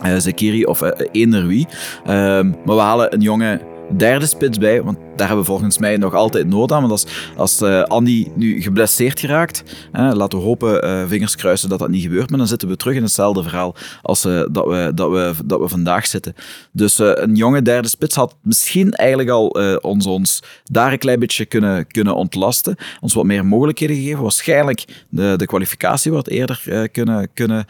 eh, 0.00 0.16
Zekiri 0.16 0.64
of 0.64 0.82
eh, 0.82 1.06
eender 1.12 1.46
wie. 1.46 1.66
Ehm, 2.04 2.48
maar 2.64 2.76
we 2.76 2.80
halen 2.80 3.14
een 3.14 3.20
jonge 3.20 3.60
derde 3.96 4.26
spits 4.26 4.58
bij, 4.58 4.82
want 4.82 4.98
daar 5.16 5.26
hebben 5.26 5.46
we 5.46 5.50
volgens 5.50 5.78
mij 5.78 5.96
nog 5.96 6.14
altijd 6.14 6.46
nood 6.46 6.72
aan. 6.72 6.80
Want 6.80 6.92
als, 6.92 7.06
als 7.36 7.60
eh, 7.60 7.82
Andy 7.82 8.28
nu 8.34 8.62
geblesseerd 8.62 9.20
geraakt, 9.20 9.62
hè, 9.92 10.14
laten 10.14 10.38
we 10.38 10.44
hopen, 10.44 10.82
eh, 10.82 11.04
vingers 11.06 11.36
kruisen 11.36 11.68
dat 11.68 11.78
dat 11.78 11.88
niet 11.88 12.02
gebeurt, 12.02 12.30
maar 12.30 12.38
dan 12.38 12.48
zitten 12.48 12.68
we 12.68 12.76
terug 12.76 12.94
in 12.94 13.02
hetzelfde 13.02 13.42
verhaal 13.42 13.74
als 14.02 14.24
eh, 14.24 14.42
dat, 14.50 14.66
we, 14.66 14.92
dat, 14.94 15.10
we, 15.10 15.34
dat 15.44 15.60
we 15.60 15.68
vandaag 15.68 16.06
zitten. 16.06 16.34
Dus 16.72 16.98
een 16.98 17.34
jonge 17.34 17.62
derde 17.62 17.88
spits 17.88 18.14
had 18.14 18.36
misschien 18.42 18.92
eigenlijk 18.92 19.30
al 19.30 19.48
ons, 19.80 20.06
ons 20.06 20.42
daar 20.64 20.92
een 20.92 20.98
klein 20.98 21.18
beetje 21.18 21.44
kunnen, 21.44 21.86
kunnen 21.86 22.14
ontlasten, 22.14 22.76
ons 23.00 23.14
wat 23.14 23.24
meer 23.24 23.46
mogelijkheden 23.46 23.96
gegeven, 23.96 24.22
waarschijnlijk 24.22 25.04
de, 25.08 25.34
de 25.36 25.46
kwalificatie 25.46 26.12
wat 26.12 26.28
eerder 26.28 26.88
kunnen, 26.92 27.28
kunnen, 27.34 27.66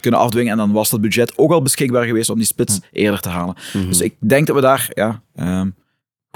kunnen 0.00 0.20
afdwingen 0.20 0.52
en 0.52 0.58
dan 0.58 0.72
was 0.72 0.90
dat 0.90 1.00
budget 1.00 1.38
ook 1.38 1.52
al 1.52 1.62
beschikbaar 1.62 2.04
geweest 2.04 2.30
om 2.30 2.36
die 2.36 2.46
spits 2.46 2.80
eerder 2.92 3.20
te 3.20 3.28
halen. 3.28 3.54
Dus 3.72 4.00
ik 4.00 4.14
denk 4.18 4.46
dat 4.46 4.56
we 4.56 4.62
daar 4.62 4.90
ja, 4.94 5.20
ehm, 5.34 5.68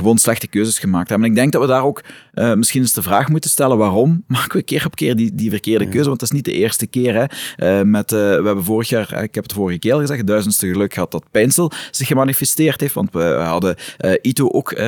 gewoon 0.01 0.19
slechte 0.19 0.47
keuzes 0.47 0.79
gemaakt 0.79 1.09
hebben. 1.09 1.27
En 1.27 1.33
ik 1.33 1.39
denk 1.39 1.53
dat 1.53 1.63
we 1.63 1.69
daar 1.69 1.85
ook 1.85 2.03
eh, 2.33 2.55
misschien 2.55 2.81
eens 2.81 2.93
de 2.93 3.03
vraag 3.03 3.29
moeten 3.29 3.51
stellen 3.51 3.79
waarom 3.79 4.25
maken 4.27 4.57
we 4.57 4.63
keer 4.63 4.87
op 4.87 4.97
keer 4.97 5.17
die, 5.17 5.35
die 5.35 5.51
verkeerde 5.51 5.89
keuze? 5.89 6.09
Want 6.09 6.21
dat 6.21 6.31
is 6.31 6.35
niet 6.35 6.45
de 6.45 6.53
eerste 6.53 6.87
keer. 6.87 7.15
Hè. 7.15 7.25
Eh, 7.57 7.85
met, 7.85 8.13
eh, 8.13 8.19
we 8.19 8.45
hebben 8.45 8.65
vorig 8.65 8.89
jaar, 8.89 9.23
ik 9.23 9.35
heb 9.35 9.45
het 9.45 9.53
vorige 9.53 9.79
keer 9.79 9.93
al 9.93 10.01
gezegd, 10.01 10.27
duizendste 10.27 10.67
geluk 10.67 10.95
gehad 10.95 11.11
dat 11.11 11.31
Pijnsel 11.31 11.73
zich 11.91 12.07
gemanifesteerd 12.07 12.81
heeft. 12.81 12.95
Want 12.95 13.13
we 13.13 13.23
hadden 13.23 13.77
Ito 14.23 14.49
ook 14.49 14.81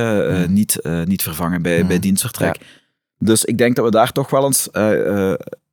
niet, 0.48 0.78
niet 1.04 1.22
vervangen 1.22 1.62
bij, 1.62 1.86
bij 1.86 1.98
dienstvertrek. 1.98 2.56
Dus 3.18 3.44
ik 3.44 3.58
denk 3.58 3.76
dat 3.76 3.84
we 3.84 3.90
daar 3.90 4.12
toch 4.12 4.30
wel 4.30 4.44
eens 4.44 4.68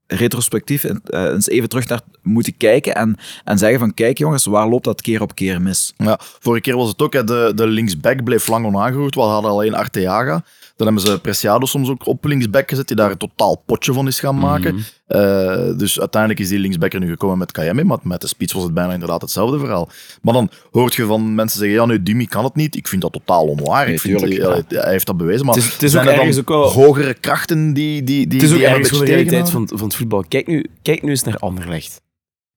eh, 0.09 0.15
eh, 0.15 0.19
retrospectief 0.19 0.83
eh, 0.83 1.23
eens 1.23 1.47
even 1.47 1.69
terug 1.69 1.87
naar 1.87 2.01
moeten 2.21 2.57
kijken 2.57 2.95
en, 2.95 3.17
en 3.43 3.57
zeggen 3.57 3.79
van 3.79 3.93
kijk 3.93 4.17
jongens, 4.17 4.45
waar 4.45 4.67
loopt 4.67 4.83
dat 4.83 5.01
keer 5.01 5.21
op 5.21 5.35
keer 5.35 5.61
mis? 5.61 5.93
Ja, 5.97 6.19
vorige 6.39 6.61
keer 6.61 6.75
was 6.75 6.89
het 6.89 7.01
ook, 7.01 7.13
hè, 7.13 7.23
de, 7.23 7.51
de 7.55 7.67
linksback 7.67 8.23
bleef 8.23 8.47
lang 8.47 8.65
onaangeroerd. 8.65 9.15
We 9.15 9.21
hadden 9.21 9.51
alleen 9.51 9.73
Arteaga. 9.73 10.43
Dan 10.79 10.87
hebben 10.87 11.05
ze 11.11 11.19
Preciado 11.21 11.65
soms 11.65 11.89
ook 11.89 12.07
op 12.07 12.25
linksback 12.25 12.69
gezet, 12.69 12.87
die 12.87 12.95
daar 12.95 13.11
een 13.11 13.17
totaal 13.17 13.63
potje 13.65 13.93
van 13.93 14.07
is 14.07 14.19
gaan 14.19 14.37
maken. 14.39 14.75
Eh, 15.07 15.77
dus 15.77 15.99
uiteindelijk 15.99 16.41
is 16.41 16.49
die 16.49 16.59
linksback 16.59 16.93
er 16.93 16.99
nu 16.99 17.09
gekomen 17.09 17.37
met 17.37 17.51
Kayemi, 17.51 17.83
maar 17.83 17.97
met 18.03 18.21
de 18.21 18.27
spits 18.27 18.53
was 18.53 18.63
het 18.63 18.73
bijna 18.73 18.93
inderdaad 18.93 19.21
hetzelfde 19.21 19.59
verhaal. 19.59 19.89
Maar 20.21 20.33
dan 20.33 20.49
hoort 20.71 20.93
je 20.95 21.05
van 21.05 21.35
mensen 21.35 21.59
zeggen, 21.59 21.77
ja 21.77 21.85
nee, 21.85 22.03
Dimi 22.03 22.25
kan 22.27 22.43
het 22.43 22.55
niet. 22.55 22.75
Ik 22.75 22.87
vind 22.87 23.01
dat 23.01 23.11
totaal 23.13 23.45
onwaar. 23.45 23.85
Nee, 23.85 23.93
ik 23.93 24.01
vind, 24.01 24.17
tuurlijk, 24.17 24.41
ja, 24.69 24.79
Hij 24.81 24.91
heeft 24.91 25.05
dat 25.05 25.17
bewezen, 25.17 25.45
maar 25.45 25.55
Het 25.55 25.63
is- 25.63 25.73
het 25.73 25.83
is 25.83 25.91
zijn 25.91 26.07
ook 26.07 26.13
er 26.13 26.19
ergens 26.19 26.39
ook 26.39 26.49
hogere 26.73 27.13
krachten 27.13 27.73
die, 27.73 28.03
die, 28.03 28.27
die, 28.27 28.39
Het 28.41 28.49
is 28.49 28.55
ook 28.55 28.61
ergens 28.61 28.89
de 28.89 29.05
realiteit 29.05 29.49
van, 29.49 29.67
van 29.73 29.87
het 29.87 29.95
voetbal. 29.95 30.23
Kijk 30.27 30.47
nu, 30.47 30.65
kijk 30.81 31.01
nu 31.03 31.09
eens 31.09 31.23
naar 31.23 31.37
Anderlecht. 31.37 32.01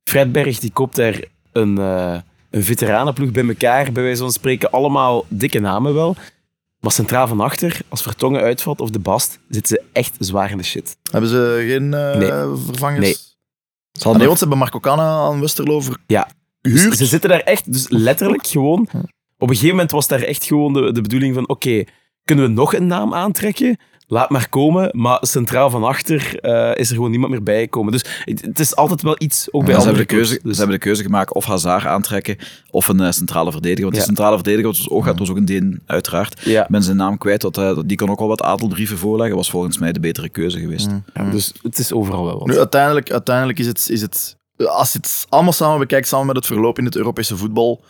Fred 0.04 0.32
Berg 0.32 0.58
die 0.58 0.70
koopt 0.72 0.96
daar 0.96 1.20
een, 1.52 1.78
eh 1.78 2.16
een 2.50 2.64
veteranenploeg 2.64 3.30
bij 3.30 3.46
elkaar, 3.48 3.92
bij 3.92 4.02
wijze 4.02 4.22
van 4.22 4.32
spreken. 4.32 4.70
Allemaal 4.70 5.24
dikke 5.28 5.58
namen 5.58 5.94
wel. 5.94 6.16
Maar 6.82 6.92
centraal 6.92 7.28
van 7.28 7.40
achter, 7.40 7.80
als 7.88 8.02
Vertongen 8.02 8.40
uitvalt 8.40 8.80
of 8.80 8.90
de 8.90 8.98
Bast, 8.98 9.38
zitten 9.48 9.76
ze 9.76 9.82
echt 9.92 10.16
zwaar 10.18 10.50
in 10.50 10.56
de 10.56 10.62
shit. 10.64 10.96
Hebben 11.10 11.30
ze 11.30 11.64
geen 11.68 11.94
eh, 11.94 12.16
Nee. 12.16 12.56
vervangers? 12.66 13.00
Nee. 13.04 13.12
Ze 13.12 13.98
Ah, 13.98 14.02
hadden 14.04 14.22
want 14.26 14.32
ze 14.38 14.40
hebben 14.44 14.58
Marco 14.58 14.80
Canna 14.80 15.18
aan 15.18 15.40
Westerlo 15.40 15.82
Ja. 16.06 16.28
Gehuurd. 16.62 16.96
ze 16.96 17.06
zitten 17.06 17.30
daar 17.30 17.40
echt, 17.40 17.72
dus 17.72 17.86
letterlijk 17.88 18.46
gewoon. 18.46 18.88
Op 19.38 19.48
een 19.48 19.54
gegeven 19.54 19.68
moment 19.68 19.90
was 19.90 20.08
daar 20.08 20.22
echt 20.22 20.44
gewoon 20.44 20.72
de, 20.72 20.92
de 20.92 21.00
bedoeling 21.00 21.34
van: 21.34 21.48
oké, 21.48 21.84
kunnen 22.24 22.44
we 22.44 22.50
nog 22.50 22.74
een 22.74 22.86
naam 22.86 23.14
aantrekken? 23.14 23.76
Laat 24.12 24.30
maar 24.30 24.48
komen. 24.48 24.88
Maar 24.92 25.18
centraal 25.20 25.70
van 25.70 25.84
achter 25.84 26.38
eh, 26.40 26.70
is 26.74 26.88
er 26.88 26.94
gewoon 26.94 27.10
niemand 27.10 27.32
meer 27.32 27.42
bijgekomen. 27.42 27.92
Dus 27.92 28.04
het, 28.24 28.40
het 28.42 28.58
is 28.58 28.76
altijd 28.76 29.02
wel 29.02 29.14
iets, 29.18 29.48
ook 29.52 29.64
bij 29.64 29.74
Ja, 29.74 29.80
ze, 29.80 29.86
andere 29.86 29.96
hebben 30.06 30.16
de 30.16 30.24
keuze. 30.26 30.40
Dus- 30.42 30.52
ze 30.52 30.58
hebben 30.58 30.76
de 30.78 30.84
keuze 30.84 31.02
gemaakt 31.02 31.32
of 31.34 31.44
Hazard 31.44 31.84
aantrekken 31.84 32.36
of 32.70 32.88
een 32.88 33.00
eh, 33.00 33.10
centrale 33.10 33.50
verdediger. 33.50 33.82
Want 33.82 33.94
Ja. 33.94 33.98
die 34.00 34.08
centrale 34.08 34.34
verdediger 34.34 34.66
was 34.66 34.90
ook, 34.90 35.18
was 35.18 35.30
ook 35.30 35.36
een 35.36 35.44
Deen, 35.44 35.82
uiteraard. 35.86 36.40
Ja. 36.44 36.66
Ben 36.68 36.82
zijn 36.82 36.96
naam 36.96 37.18
kwijt, 37.18 37.40
dat, 37.40 37.58
eh, 37.58 37.78
die 37.86 37.96
kon 37.96 38.10
ook 38.10 38.18
wel 38.18 38.28
wat 38.28 38.42
adelbrieven 38.42 38.98
voorleggen. 38.98 39.36
Was 39.36 39.50
volgens 39.50 39.78
mij 39.78 39.92
de 39.92 40.00
betere 40.00 40.28
keuze 40.28 40.60
geweest. 40.60 40.88
ja, 41.14 41.30
dus 41.30 41.52
het 41.62 41.78
is 41.78 41.92
overal 41.92 42.24
wel 42.24 42.38
wat. 42.38 42.46
Nu, 42.48 42.58
uiteindelijk, 42.58 43.10
uiteindelijk 43.10 43.58
is 43.58 43.66
het, 43.66 43.88
is 43.90 44.00
het... 44.00 44.36
Als 44.56 44.92
je 44.92 44.98
het 44.98 45.26
allemaal 45.28 45.52
samen 45.52 45.78
bekijkt, 45.78 46.08
samen 46.08 46.26
met 46.26 46.36
het 46.36 46.46
verloop 46.46 46.78
in 46.78 46.84
het 46.84 46.96
Europese 46.96 47.36
voetbal, 47.36 47.80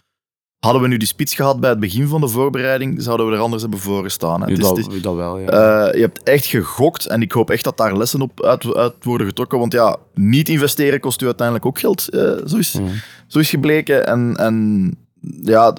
hadden 0.64 0.82
we 0.82 0.88
nu 0.88 0.96
die 0.96 1.08
spits 1.08 1.34
gehad 1.34 1.60
bij 1.60 1.70
het 1.70 1.80
begin 1.80 2.06
van 2.08 2.20
de 2.20 2.28
voorbereiding, 2.28 3.02
zouden 3.02 3.26
we 3.28 3.32
er 3.34 3.38
anders 3.40 3.62
hebben 3.62 3.80
voor 3.80 4.02
gestaan. 4.02 4.40
hè. 4.42 4.54
Dat, 4.56 4.78
is- 4.78 5.02
dat 5.02 5.14
wel, 5.14 5.38
ja. 5.38 5.46
Eh, 5.48 5.94
je 5.94 6.00
hebt 6.00 6.22
echt 6.22 6.44
gegokt 6.46 7.06
en 7.06 7.22
ik 7.22 7.32
hoop 7.32 7.50
echt 7.50 7.64
dat 7.64 7.76
daar 7.76 7.96
lessen 7.96 8.20
op 8.20 8.42
uit, 8.44 8.74
uit 8.74 8.94
worden 9.02 9.26
getrokken. 9.26 9.58
Want 9.58 9.72
ja, 9.72 9.96
niet 10.14 10.48
investeren 10.48 11.00
kost 11.00 11.22
u 11.22 11.26
uiteindelijk 11.26 11.66
ook 11.66 11.78
geld. 11.78 12.08
eh, 12.08 12.20
zo, 12.46 12.56
is, 12.56 12.72
Mm. 12.72 12.88
zo 13.26 13.38
is 13.38 13.50
gebleken. 13.50 14.06
En, 14.06 14.36
en 14.36 14.90
ja, 15.42 15.76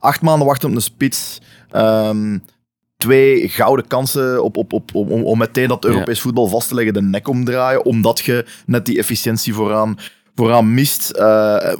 acht 0.00 0.20
maanden 0.22 0.46
wachten 0.46 0.68
op 0.68 0.74
een 0.74 0.82
spits. 0.82 1.40
Ehm, 1.70 2.38
twee 2.96 3.48
gouden 3.48 3.86
kansen 3.86 4.42
op, 4.44 4.56
op, 4.56 4.72
op, 4.72 4.94
om, 4.94 5.08
om- 5.08 5.24
om 5.24 5.38
meteen 5.38 5.68
dat 5.68 5.84
Europees 5.84 6.20
voetbal 6.20 6.46
vast 6.48 6.68
te 6.68 6.74
leggen, 6.74 6.94
de 6.94 7.02
nek 7.02 7.28
omdraaien. 7.28 7.84
Omdat 7.84 8.20
je 8.20 8.44
net 8.66 8.86
die 8.86 8.98
efficiëntie 8.98 9.54
vooraan, 9.54 9.98
vooraan 10.34 10.74
mist. 10.74 11.10
eh, 11.10 11.24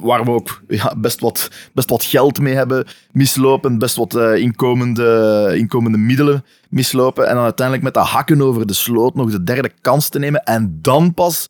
waar 0.00 0.24
we 0.24 0.30
ook 0.30 0.62
ja, 0.68 0.94
best, 0.98 1.20
wat, 1.20 1.50
best 1.72 1.90
wat 1.90 2.04
geld 2.04 2.40
mee 2.40 2.54
hebben 2.54 2.86
mislopen. 3.12 3.78
Best 3.78 3.96
wat 3.96 4.14
eh, 4.14 4.36
inkomende, 4.36 5.52
inkomende 5.56 5.98
middelen 5.98 6.44
mislopen. 6.68 7.28
En 7.28 7.34
dan 7.34 7.44
uiteindelijk 7.44 7.84
met 7.86 7.94
de 7.94 8.10
hakken 8.10 8.42
over 8.42 8.66
de 8.66 8.72
sloot 8.72 9.14
nog 9.14 9.30
de 9.30 9.42
derde 9.44 9.70
kans 9.80 10.08
te 10.08 10.18
nemen. 10.18 10.42
En 10.44 10.78
dan 10.82 11.14
pas 11.14 11.48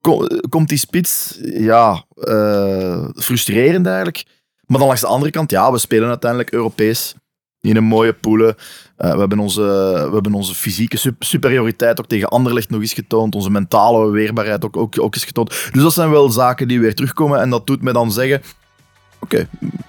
ko- 0.00 0.26
komt 0.48 0.68
die 0.68 0.78
spits. 0.78 1.38
Ja, 1.42 2.04
eh, 2.14 3.08
frustrerend 3.14 3.86
eigenlijk. 3.86 4.24
Maar 4.66 4.78
dan 4.78 4.86
langs 4.86 5.02
de 5.02 5.06
andere 5.06 5.30
kant, 5.30 5.50
ja, 5.50 5.72
we 5.72 5.78
spelen 5.78 6.08
uiteindelijk 6.08 6.50
Europees. 6.52 7.14
In 7.64 7.76
een 7.76 7.84
mooie 7.84 8.12
poelen. 8.12 8.54
Eh, 8.96 9.12
we, 9.12 9.18
hebben 9.18 9.38
onze, 9.38 9.62
we 10.08 10.10
hebben 10.12 10.34
onze 10.34 10.54
fysieke 10.54 10.96
sup- 10.96 11.22
superioriteit 11.22 12.00
ook 12.00 12.06
tegen 12.06 12.28
Anderlecht 12.28 12.70
nog 12.70 12.80
eens 12.80 12.92
getoond. 12.92 13.34
Onze 13.34 13.50
mentale 13.50 14.10
weerbaarheid 14.10 14.64
ook, 14.64 14.76
ook, 14.76 15.00
ook 15.00 15.14
eens 15.14 15.24
getoond. 15.24 15.48
Dus 15.72 15.82
dat 15.82 15.92
zijn 15.92 16.10
wel 16.10 16.30
zaken 16.30 16.68
die 16.68 16.80
weer 16.80 16.94
terugkomen. 16.94 17.40
En 17.40 17.50
dat 17.50 17.66
doet 17.66 17.82
mij 17.82 17.92
dan 17.92 18.12
zeggen... 18.12 18.42
Oké, 19.20 19.48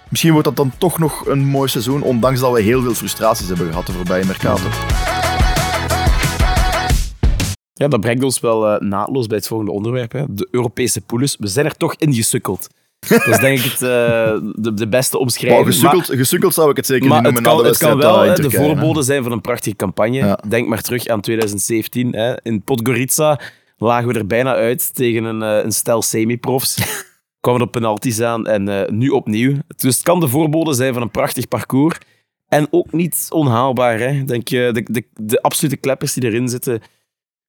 misschien 0.10 0.32
wordt 0.32 0.48
dat 0.48 0.56
dan 0.56 0.72
toch 0.78 1.00
nog 1.00 1.28
een 1.28 1.46
mooi 1.46 1.70
seizoen. 1.70 2.02
Ondanks 2.02 2.40
dat 2.40 2.54
we 2.54 2.62
heel 2.62 2.82
veel 2.82 2.94
frustraties 2.94 3.48
hebben 3.48 3.68
gehad 3.68 3.86
de 3.86 3.92
voorbije 3.92 4.26
Mercato. 4.26 4.70
Ja, 7.74 7.88
dat 7.88 8.00
brengt 8.00 8.24
ons 8.24 8.40
wel 8.40 8.68
eh, 8.68 8.80
naadloos 8.80 9.28
bij 9.28 9.38
het 9.38 9.48
volgende 9.48 9.72
onderwerp. 9.72 10.12
Hè. 10.12 10.24
De 10.30 10.48
Europese 10.52 11.02
poules. 11.02 11.36
We 11.40 11.48
zijn 11.48 11.66
er 11.66 11.78
toch 11.78 11.96
in 11.96 12.14
gesukkeld. 12.14 12.68
Dat 13.08 13.28
is 13.28 13.40
denk 13.40 13.60
ik 13.60 13.64
het, 13.72 13.82
eh, 13.82 13.90
de, 14.56 14.74
de 14.74 14.88
beste 14.88 15.18
Wow, 15.18 15.22
omschrijving. 15.22 15.66
gesukkeld, 15.66 16.06
gesukkeld 16.06 16.54
zou 16.54 16.70
ik 16.70 16.76
het 16.76 16.86
zeker 16.86 17.08
maar, 17.08 17.22
niet 17.22 17.26
het 17.26 17.44
noemen 17.44 17.62
kan, 17.62 17.66
het 17.66 17.78
kan 17.78 17.98
wedstrijd 17.98 18.14
wel 18.14 18.26
daar 18.26 18.36
hè, 18.38 18.44
in 18.44 18.50
de 18.50 18.76
voorbode 18.76 19.02
zijn 19.02 19.24
van 19.24 19.32
een 19.32 19.42
prachtige 19.42 19.76
campagne. 19.76 20.18
Ja. 20.18 20.40
Denk 20.48 20.68
maar 20.68 20.82
terug 20.82 21.08
aan 21.08 21.22
2017. 21.22 22.16
Hè. 22.16 22.34
In 22.44 22.62
Podgorica 22.62 23.40
lagen 23.78 24.08
we 24.08 24.14
er 24.14 24.28
bijna 24.28 24.54
uit 24.54 24.96
tegen 24.96 25.24
een, 25.24 25.42
eh, 25.42 25.64
een 25.64 25.72
stel 25.72 26.02
semi-profs. 26.02 26.78
kwamen 27.46 27.62
er 27.62 27.68
op 27.68 27.72
penalties 27.72 28.22
aan 28.22 28.48
en 28.48 28.68
eh, 28.68 28.90
nu 28.90 29.10
opnieuw. 29.10 29.56
Dus 29.76 29.96
het 29.96 30.04
kan 30.04 30.20
de 30.20 30.28
voorbode 30.28 30.74
zijn 30.74 30.94
van 30.94 31.02
een 31.02 31.12
prachtig 31.12 31.48
parcours. 31.48 31.98
En 32.48 32.68
ook 32.72 32.92
niet 32.92 33.28
onhaalbaar. 33.30 34.00
Hè. 34.00 34.24
Denk, 34.24 34.48
je 34.48 34.70
de, 34.74 34.84
de, 34.84 35.06
de 35.14 35.42
absolute 35.42 35.78
kleppers 35.78 36.14
die 36.14 36.24
erin 36.24 36.50
zitten. 36.50 36.82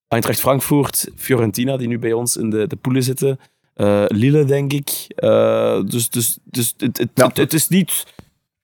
Eintracht 0.08 0.40
Frankfurt, 0.40 1.10
Fiorentina, 1.16 1.76
die 1.76 1.88
nu 1.88 1.98
bij 1.98 2.12
ons 2.12 2.36
in 2.36 2.50
de, 2.50 2.66
de 2.66 2.76
poelen 2.76 3.02
zitten. 3.02 3.38
Eh, 3.76 4.04
Lille, 4.06 4.44
denk 4.44 4.72
ik. 4.72 4.90
Eh, 5.14 5.80
dus 5.84 6.10
dus, 6.10 6.38
dus 6.44 6.74
het, 6.76 6.98
het, 6.98 7.08
Ja. 7.14 7.26
het, 7.26 7.36
het 7.36 7.52
is 7.52 7.68
niet... 7.68 8.04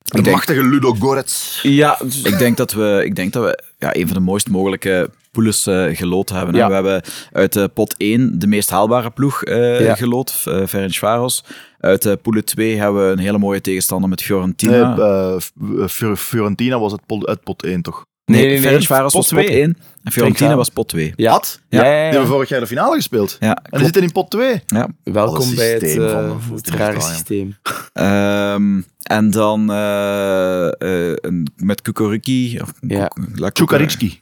De 0.03 0.23
denk- 0.23 0.35
machtige 0.37 0.63
Ludo 0.69 0.95
Gorets. 0.95 1.61
Ja, 1.63 1.99
dus- 2.03 2.23
Ik 2.23 2.39
denk 2.39 2.57
dat 2.57 2.73
we, 2.73 3.03
ik 3.05 3.15
denk 3.17 3.33
dat 3.33 3.45
we 3.45 3.63
ja, 3.79 3.97
een 3.97 4.07
van 4.07 4.17
de 4.17 4.23
mooist 4.23 4.49
mogelijke 4.51 5.11
poules 5.31 5.67
eh 5.67 5.97
gelood 5.97 6.29
hebben. 6.29 6.55
Ja. 6.55 6.69
We 6.69 6.75
hebben 6.75 7.03
uit 7.33 7.57
eh, 7.57 7.65
pot 7.75 7.95
1 7.97 8.39
de 8.39 8.47
meest 8.47 8.71
haalbare 8.71 9.11
ploeg 9.11 9.43
eh 9.45 9.81
Ja. 9.85 9.95
gelood, 9.95 10.45
uh, 10.49 10.67
Ferencvaros. 10.67 11.45
Uit 11.79 12.05
uh, 12.07 12.13
pool 12.23 12.43
2 12.45 12.77
hebben 12.77 13.07
we 13.07 13.13
een 13.13 13.19
hele 13.19 13.39
mooie 13.39 13.61
tegenstander 13.61 14.09
met 14.09 14.19
Nee, 14.19 14.29
Fiorentina. 14.29 14.97
eh, 14.97 15.87
F- 15.89 16.21
Fiorentina 16.21 16.79
was 16.79 16.93
het 16.93 17.07
pot, 17.07 17.27
uit 17.27 17.43
pot 17.43 17.63
1, 17.65 17.83
toch? 17.83 18.05
Nee, 18.25 18.41
nee, 18.41 18.51
nee. 18.51 18.61
Ferencvaros 18.61 19.13
was 19.13 19.29
Pot 19.29 19.37
pot 19.39 19.47
twee. 19.47 19.61
1 19.61 19.77
en 20.03 20.13
Fiorentina 20.13 20.57
was 20.57 20.69
pot 20.69 20.89
2. 20.89 21.13
Ja. 21.17 21.31
Wat? 21.33 21.61
Ja, 21.69 21.85
ja, 21.85 21.91
ja. 21.91 22.03
Die 22.03 22.11
hebben 22.19 22.27
vorig 22.27 22.49
jaar 22.49 22.61
de 22.61 22.67
finale 22.67 22.95
gespeeld. 22.97 23.37
Ja, 23.41 23.55
En 23.55 23.71
die 23.71 23.85
zitten 23.85 24.03
in 24.03 24.13
pot 24.13 24.31
2. 24.31 24.63
Ja. 24.67 24.89
Welkom 25.05 25.55
bij 25.55 25.71
het, 25.73 25.81
systeem 25.83 26.09
van 26.09 26.41
de 26.49 26.55
het 26.55 26.69
rare 26.71 26.93
ja. 26.95 27.01
systeem. 27.01 27.57
Ehm, 27.93 28.81
en 29.03 29.31
dan 29.31 29.71
eh, 29.73 31.09
eh, 31.13 31.19
met 31.57 31.83
Kukuriki. 31.83 32.59
Of, 32.61 32.73
Ja. 32.81 33.11
La. 33.35 33.51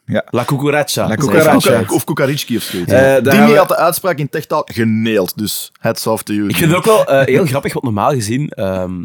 Ja. 0.05 0.25
La 0.31 0.45
Kuka- 1.15 1.95
Of 1.95 2.05
Kukaricki 2.05 2.57
of 2.57 2.63
zoiets. 2.63 2.93
Hebben 2.93 3.49
we- 3.49 3.57
had 3.57 3.69
de 3.69 3.77
uitspraak 3.77 4.19
in 4.19 4.29
techtaal 4.29 4.63
geneeld, 4.73 5.39
dus 5.39 5.73
hats 5.79 6.07
off 6.07 6.23
to 6.23 6.33
you. 6.35 6.49
Ik 6.49 6.57
vind 6.57 6.71
het 6.71 6.87
ook 6.87 7.07
wel 7.07 7.25
heel 7.25 7.47
grappig, 7.53 7.73
want 7.73 7.85
normaal 7.85 8.11
gezien... 8.11 8.49
ehm, 8.49 9.01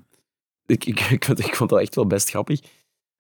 ik, 0.66 0.86
ik, 0.86 1.00
ik, 1.00 1.26
vond, 1.26 1.40
ik 1.40 1.56
vond 1.56 1.70
dat 1.70 1.80
echt 1.80 1.96
wel 1.96 2.08
best 2.08 2.30
grappig. 2.30 2.60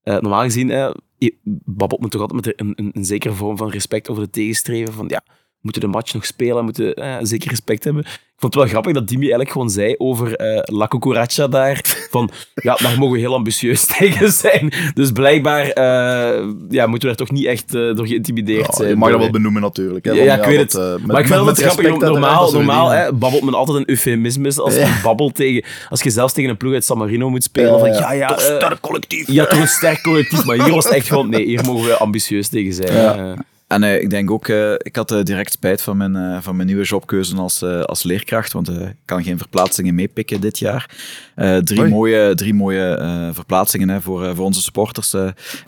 Eh, 0.05 0.19
normaal 0.19 0.41
gezien 0.41 0.71
eh, 0.71 0.91
je 1.17 1.35
babbelt 1.65 2.01
me 2.01 2.07
toch 2.07 2.21
altijd 2.21 2.45
met 2.45 2.59
een, 2.59 2.73
een, 2.75 2.89
een 2.93 3.05
zekere 3.05 3.33
vorm 3.33 3.57
van 3.57 3.69
respect 3.69 4.09
over 4.09 4.23
de 4.23 4.29
tegenstreven. 4.29 4.93
Van 4.93 5.07
ja, 5.07 5.23
moeten 5.65 5.81
de 5.81 5.87
match 5.87 6.13
nog 6.13 6.25
spelen, 6.25 6.63
moeten 6.63 6.93
eh, 6.93 7.15
zeker 7.21 7.49
respect 7.49 7.83
hebben. 7.83 8.03
Ik 8.03 8.41
vond 8.41 8.53
het 8.53 8.63
wel 8.63 8.71
grappig 8.71 8.93
dat 8.93 9.07
Dimi 9.07 9.21
eigenlijk 9.21 9.51
gewoon 9.51 9.69
zei 9.69 9.95
over 9.97 10.35
eh 10.35 10.61
La 10.63 11.47
daar. 11.47 11.81
Van 12.11 12.29
ja, 12.55 12.75
daar 12.81 12.97
mogen 12.99 13.13
we 13.13 13.19
heel 13.19 13.33
ambitieus 13.33 13.85
tegen 13.97 14.31
zijn. 14.31 14.73
Dus 14.93 15.11
blijkbaar 15.11 15.61
eh, 15.69 16.43
ja, 16.69 16.87
moeten 16.87 17.09
we 17.09 17.15
daar 17.15 17.27
toch 17.27 17.31
niet 17.31 17.45
echt 17.45 17.75
eh, 17.75 17.95
door 17.95 18.07
geïntimideerd 18.07 18.65
Ja, 18.65 18.73
zijn. 18.73 18.89
je 18.89 18.95
mag 18.95 19.09
dat 19.11 19.19
wel 19.19 19.29
benoemen 19.29 19.61
natuurlijk. 19.61 20.05
Hè, 20.05 20.11
Ja, 20.11 20.23
ja, 20.23 20.35
ik 20.37 20.43
weet 20.43 20.71
dat, 20.71 20.71
het. 20.71 20.81
eh, 20.81 20.91
met- 20.91 21.05
maar 21.11 21.19
ik 21.21 21.27
vind 21.27 21.39
met- 21.39 21.47
het 21.47 21.55
met 21.57 21.65
grappig, 21.65 21.85
respect 21.85 21.89
want 21.89 22.03
uiteraard, 22.03 22.23
normaal, 22.23 22.45
dat 22.45 22.53
normaal 22.53 22.89
hè, 22.89 23.13
babbelt 23.13 23.43
men 23.43 23.53
altijd 23.53 23.77
een 23.77 23.89
eufemisme 23.89 24.61
als 24.61 24.75
Ja. 24.75 24.81
je 24.81 24.99
babbelt 25.03 25.35
tegen... 25.35 25.63
Als 25.89 26.01
je 26.01 26.09
zelfs 26.09 26.33
tegen 26.33 26.49
een 26.49 26.57
ploeg 26.57 26.73
uit 26.73 26.83
San 26.85 26.97
Marino 26.97 27.29
moet 27.29 27.43
spelen, 27.43 27.79
van 27.79 27.89
ja, 27.93 28.11
ja... 28.13 28.27
Toch 28.27 28.37
eh, 28.39 28.55
sterk 28.55 28.79
collectief. 28.81 29.27
ja, 29.31 29.45
toch 29.45 29.59
een 29.59 29.67
sterk 29.67 30.01
collectief, 30.01 30.45
maar 30.45 30.63
hier 30.63 30.73
was 30.73 30.85
het 30.85 30.93
echt 30.93 31.07
gewoon... 31.07 31.29
Nee, 31.29 31.45
hier 31.45 31.65
mogen 31.65 31.85
we 31.85 31.97
ambitieus 31.97 32.47
tegen 32.47 32.73
zijn. 32.73 32.93
Ja. 32.93 33.15
Eh, 33.15 33.39
En 33.67 33.83
eh, 33.83 34.01
ik 34.01 34.09
denk 34.09 34.31
ook, 34.31 34.47
eh, 34.47 34.71
ik 34.77 34.95
had 34.95 35.11
eh, 35.11 35.23
direct 35.23 35.51
spijt 35.51 35.81
van 35.81 35.97
mijn, 35.97 36.15
eh, 36.15 36.37
van 36.41 36.55
mijn 36.55 36.67
nieuwe 36.67 36.83
jobkeuze 36.83 37.35
als, 37.35 37.61
eh, 37.61 37.81
als 37.81 38.03
leerkracht, 38.03 38.53
want 38.53 38.69
eh, 38.69 38.75
ik 38.81 38.95
kan 39.05 39.23
geen 39.23 39.37
verplaatsingen 39.37 39.95
meepikken 39.95 40.41
dit 40.41 40.59
jaar. 40.59 40.89
Eh, 41.35 41.57
drie, 41.57 41.83
mooie, 41.85 42.35
drie 42.35 42.53
mooie 42.53 42.95
eh, 42.95 43.29
verplaatsingen 43.31 43.89
hè, 43.89 44.01
voor, 44.01 44.23
eh, 44.25 44.35
voor 44.35 44.45
onze 44.45 44.61
supporters. 44.61 45.13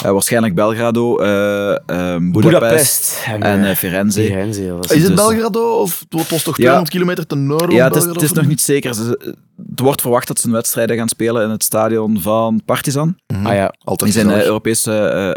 waarschijnlijk 0.04 0.56
Belgrado, 0.56 1.18
eh 1.18 1.76
ehm, 1.90 2.32
Budapest 2.32 3.26
en 3.42 3.76
Firenze. 3.76 4.22
Firenze, 4.22 4.64
ja, 4.64 4.74
is- 4.82 4.90
het 4.90 5.00
Dus- 5.08 5.14
Belgrado 5.16 5.80
of 5.82 6.06
het 6.10 6.30
was 6.30 6.44
toch 6.44 6.56
Ja. 6.58 6.62
200 6.64 6.90
kilometer 6.90 7.28
ten 7.28 7.46
noorden 7.46 7.76
Ja, 7.76 7.84
het 7.86 7.96
is, 7.96 8.04
Belgrado? 8.04 8.22
het 8.22 8.32
is 8.32 8.38
nog 8.38 8.48
niet 8.48 8.62
zeker. 8.62 8.94
Ze- 8.94 9.36
Er 9.76 9.84
wordt 9.84 10.02
verwacht 10.02 10.28
dat 10.28 10.40
ze 10.40 10.48
een 10.48 10.54
wedstrijden 10.54 10.98
gaan 10.98 11.08
spelen 11.10 11.44
in 11.44 11.50
het 11.50 11.64
stadion 11.64 12.22
van 12.22 12.62
Partizan. 12.66 13.18
Ah 13.44 13.54
ja, 13.54 13.74
Altijd 13.84 14.00
Die 14.00 14.12
zijn 14.12 14.26
eh, 14.26 14.32
gezellig. 14.32 14.46
Europees 14.46 14.88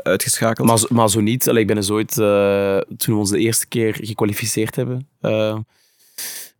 uitgeschakeld. 0.03 0.67
maar, 0.69 0.79
zo- 0.79 0.87
maar 0.91 1.11
zo 1.11 1.21
niet. 1.21 1.49
Allee, 1.49 1.61
ik 1.61 1.67
ben 1.67 1.77
eens 1.77 1.91
ooit, 1.91 2.19
eh, 2.19 2.50
toen 2.97 3.15
we 3.15 3.21
ons 3.21 3.31
de 3.31 3.39
eerste 3.39 3.67
keer 3.69 3.99
gekwalificeerd 4.01 4.77
hebben, 4.77 5.09
eh, 5.21 5.57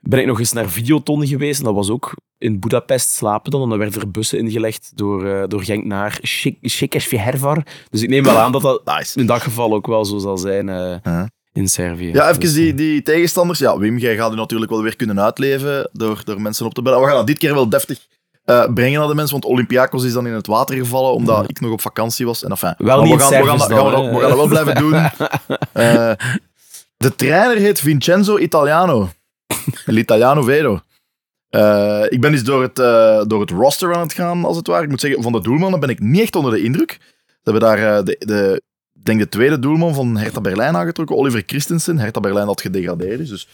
ben 0.01 0.21
ik 0.21 0.27
nog 0.27 0.39
eens 0.39 0.53
naar 0.53 0.69
Videoton 0.71 1.27
geweest. 1.27 1.59
En 1.59 1.65
dat 1.65 1.75
was 1.75 1.91
ook 1.91 2.15
in 2.39 2.59
Budapest 2.61 3.11
slapen 3.11 3.51
dan. 3.51 3.63
En 3.63 3.69
dan 3.69 3.79
werden 3.79 4.01
er 4.01 4.11
bussen 4.11 4.39
ingelegd 4.39 4.93
door, 4.95 5.27
eh, 5.27 5.45
door 5.49 5.63
Genk 5.65 5.85
naar 5.85 6.19
Székesfehérvár. 6.63 7.67
Dus 7.91 8.03
ik 8.03 8.09
neem 8.09 8.25
wel 8.25 8.37
aan 8.39 8.53
dat 8.53 8.63
dat 8.63 8.85
Nice. 8.85 9.19
in 9.21 9.27
dat 9.27 9.41
geval 9.43 9.75
ook 9.75 9.87
wel 9.87 10.05
zo 10.05 10.19
zal 10.19 10.39
zijn 10.39 10.69
eh, 10.69 10.97
Ja. 11.03 11.31
in 11.53 11.69
Servië. 11.69 12.13
Ja, 12.13 12.29
even 12.29 12.41
Dus, 12.41 12.53
die, 12.53 12.75
die 12.75 13.03
tegenstanders. 13.03 13.59
Ja, 13.59 13.79
Wim, 13.79 13.99
jij 13.99 14.17
gaat 14.17 14.33
u 14.33 14.37
natuurlijk 14.37 14.71
wel 14.71 14.83
weer 14.83 14.97
kunnen 14.97 15.21
uitleven 15.21 15.91
door, 15.93 16.23
door 16.25 16.41
mensen 16.41 16.67
op 16.67 16.75
te 16.75 16.83
bellen. 16.83 17.01
We 17.01 17.07
gaan 17.07 17.15
dat 17.17 17.27
dit 17.27 17.39
keer 17.39 17.55
wel 17.55 17.69
deftig 17.69 18.07
eh, 18.51 18.73
brengen 18.75 18.99
naar 18.99 19.09
de 19.09 19.15
mensen, 19.15 19.41
want 19.41 19.53
Olympiakos 19.53 20.05
is 20.05 20.13
dan 20.13 20.27
in 20.27 20.33
het 20.33 20.47
water 20.47 20.77
gevallen, 20.77 21.13
omdat 21.13 21.49
ik 21.49 21.61
nog 21.61 21.73
op 21.73 21.81
vakantie 21.81 22.27
was. 22.27 22.45
En 22.45 22.51
enfin, 22.51 22.75
Wel 22.79 23.03
niet 23.03 23.15
we, 23.15 23.21
gaan, 23.21 23.31
we, 23.43 23.49
gaan, 23.49 23.59
dat- 23.59 23.73
gaan 23.73 23.85
we, 23.85 23.91
dat- 23.91 24.05
we 24.11 24.11
gaan 24.21 24.29
dat 24.29 24.37
wel 24.37 24.47
blijven 24.63 24.75
doen. 24.75 24.95
Eh, 25.73 26.13
de 26.97 27.17
trainer 27.17 27.57
heet 27.57 27.81
Vincenzo 27.81 28.39
Italiano. 28.39 29.09
L'Italiano 29.85 30.43
Vedo. 30.43 30.81
Eh, 31.49 32.03
ik 32.09 32.21
ben 32.21 32.33
dus 32.33 32.45
door 32.45 32.63
het, 32.63 32.77
door 33.31 33.41
het 33.41 33.51
roster 33.51 33.95
aan 33.95 34.01
het 34.01 34.13
gaan, 34.13 34.45
als 34.45 34.57
het 34.57 34.67
ware. 34.67 34.83
Ik 34.85 34.89
moet 34.91 35.01
zeggen, 35.01 35.23
van 35.23 35.33
de 35.33 35.41
doelmannen 35.41 35.81
ben 35.81 35.89
ik 35.89 36.01
niet 36.01 36.21
echt 36.21 36.37
onder 36.37 36.53
de 36.53 36.63
indruk. 36.63 36.99
Ze 37.27 37.51
hebben 37.51 37.63
daar 37.63 38.05
de, 38.05 38.17
de, 38.19 38.63
denk 39.03 39.19
de 39.19 39.29
tweede 39.29 39.59
doelman 39.59 39.95
van 39.95 40.17
Hertha 40.17 40.41
Berlijn 40.41 40.77
aangetrokken, 40.77 41.17
Oliver 41.17 41.43
Christensen. 41.47 41.99
Hertha 41.99 42.21
Berlijn 42.21 42.47
had 42.47 42.61
gedegradeerd, 42.61 43.29
dus 43.29 43.49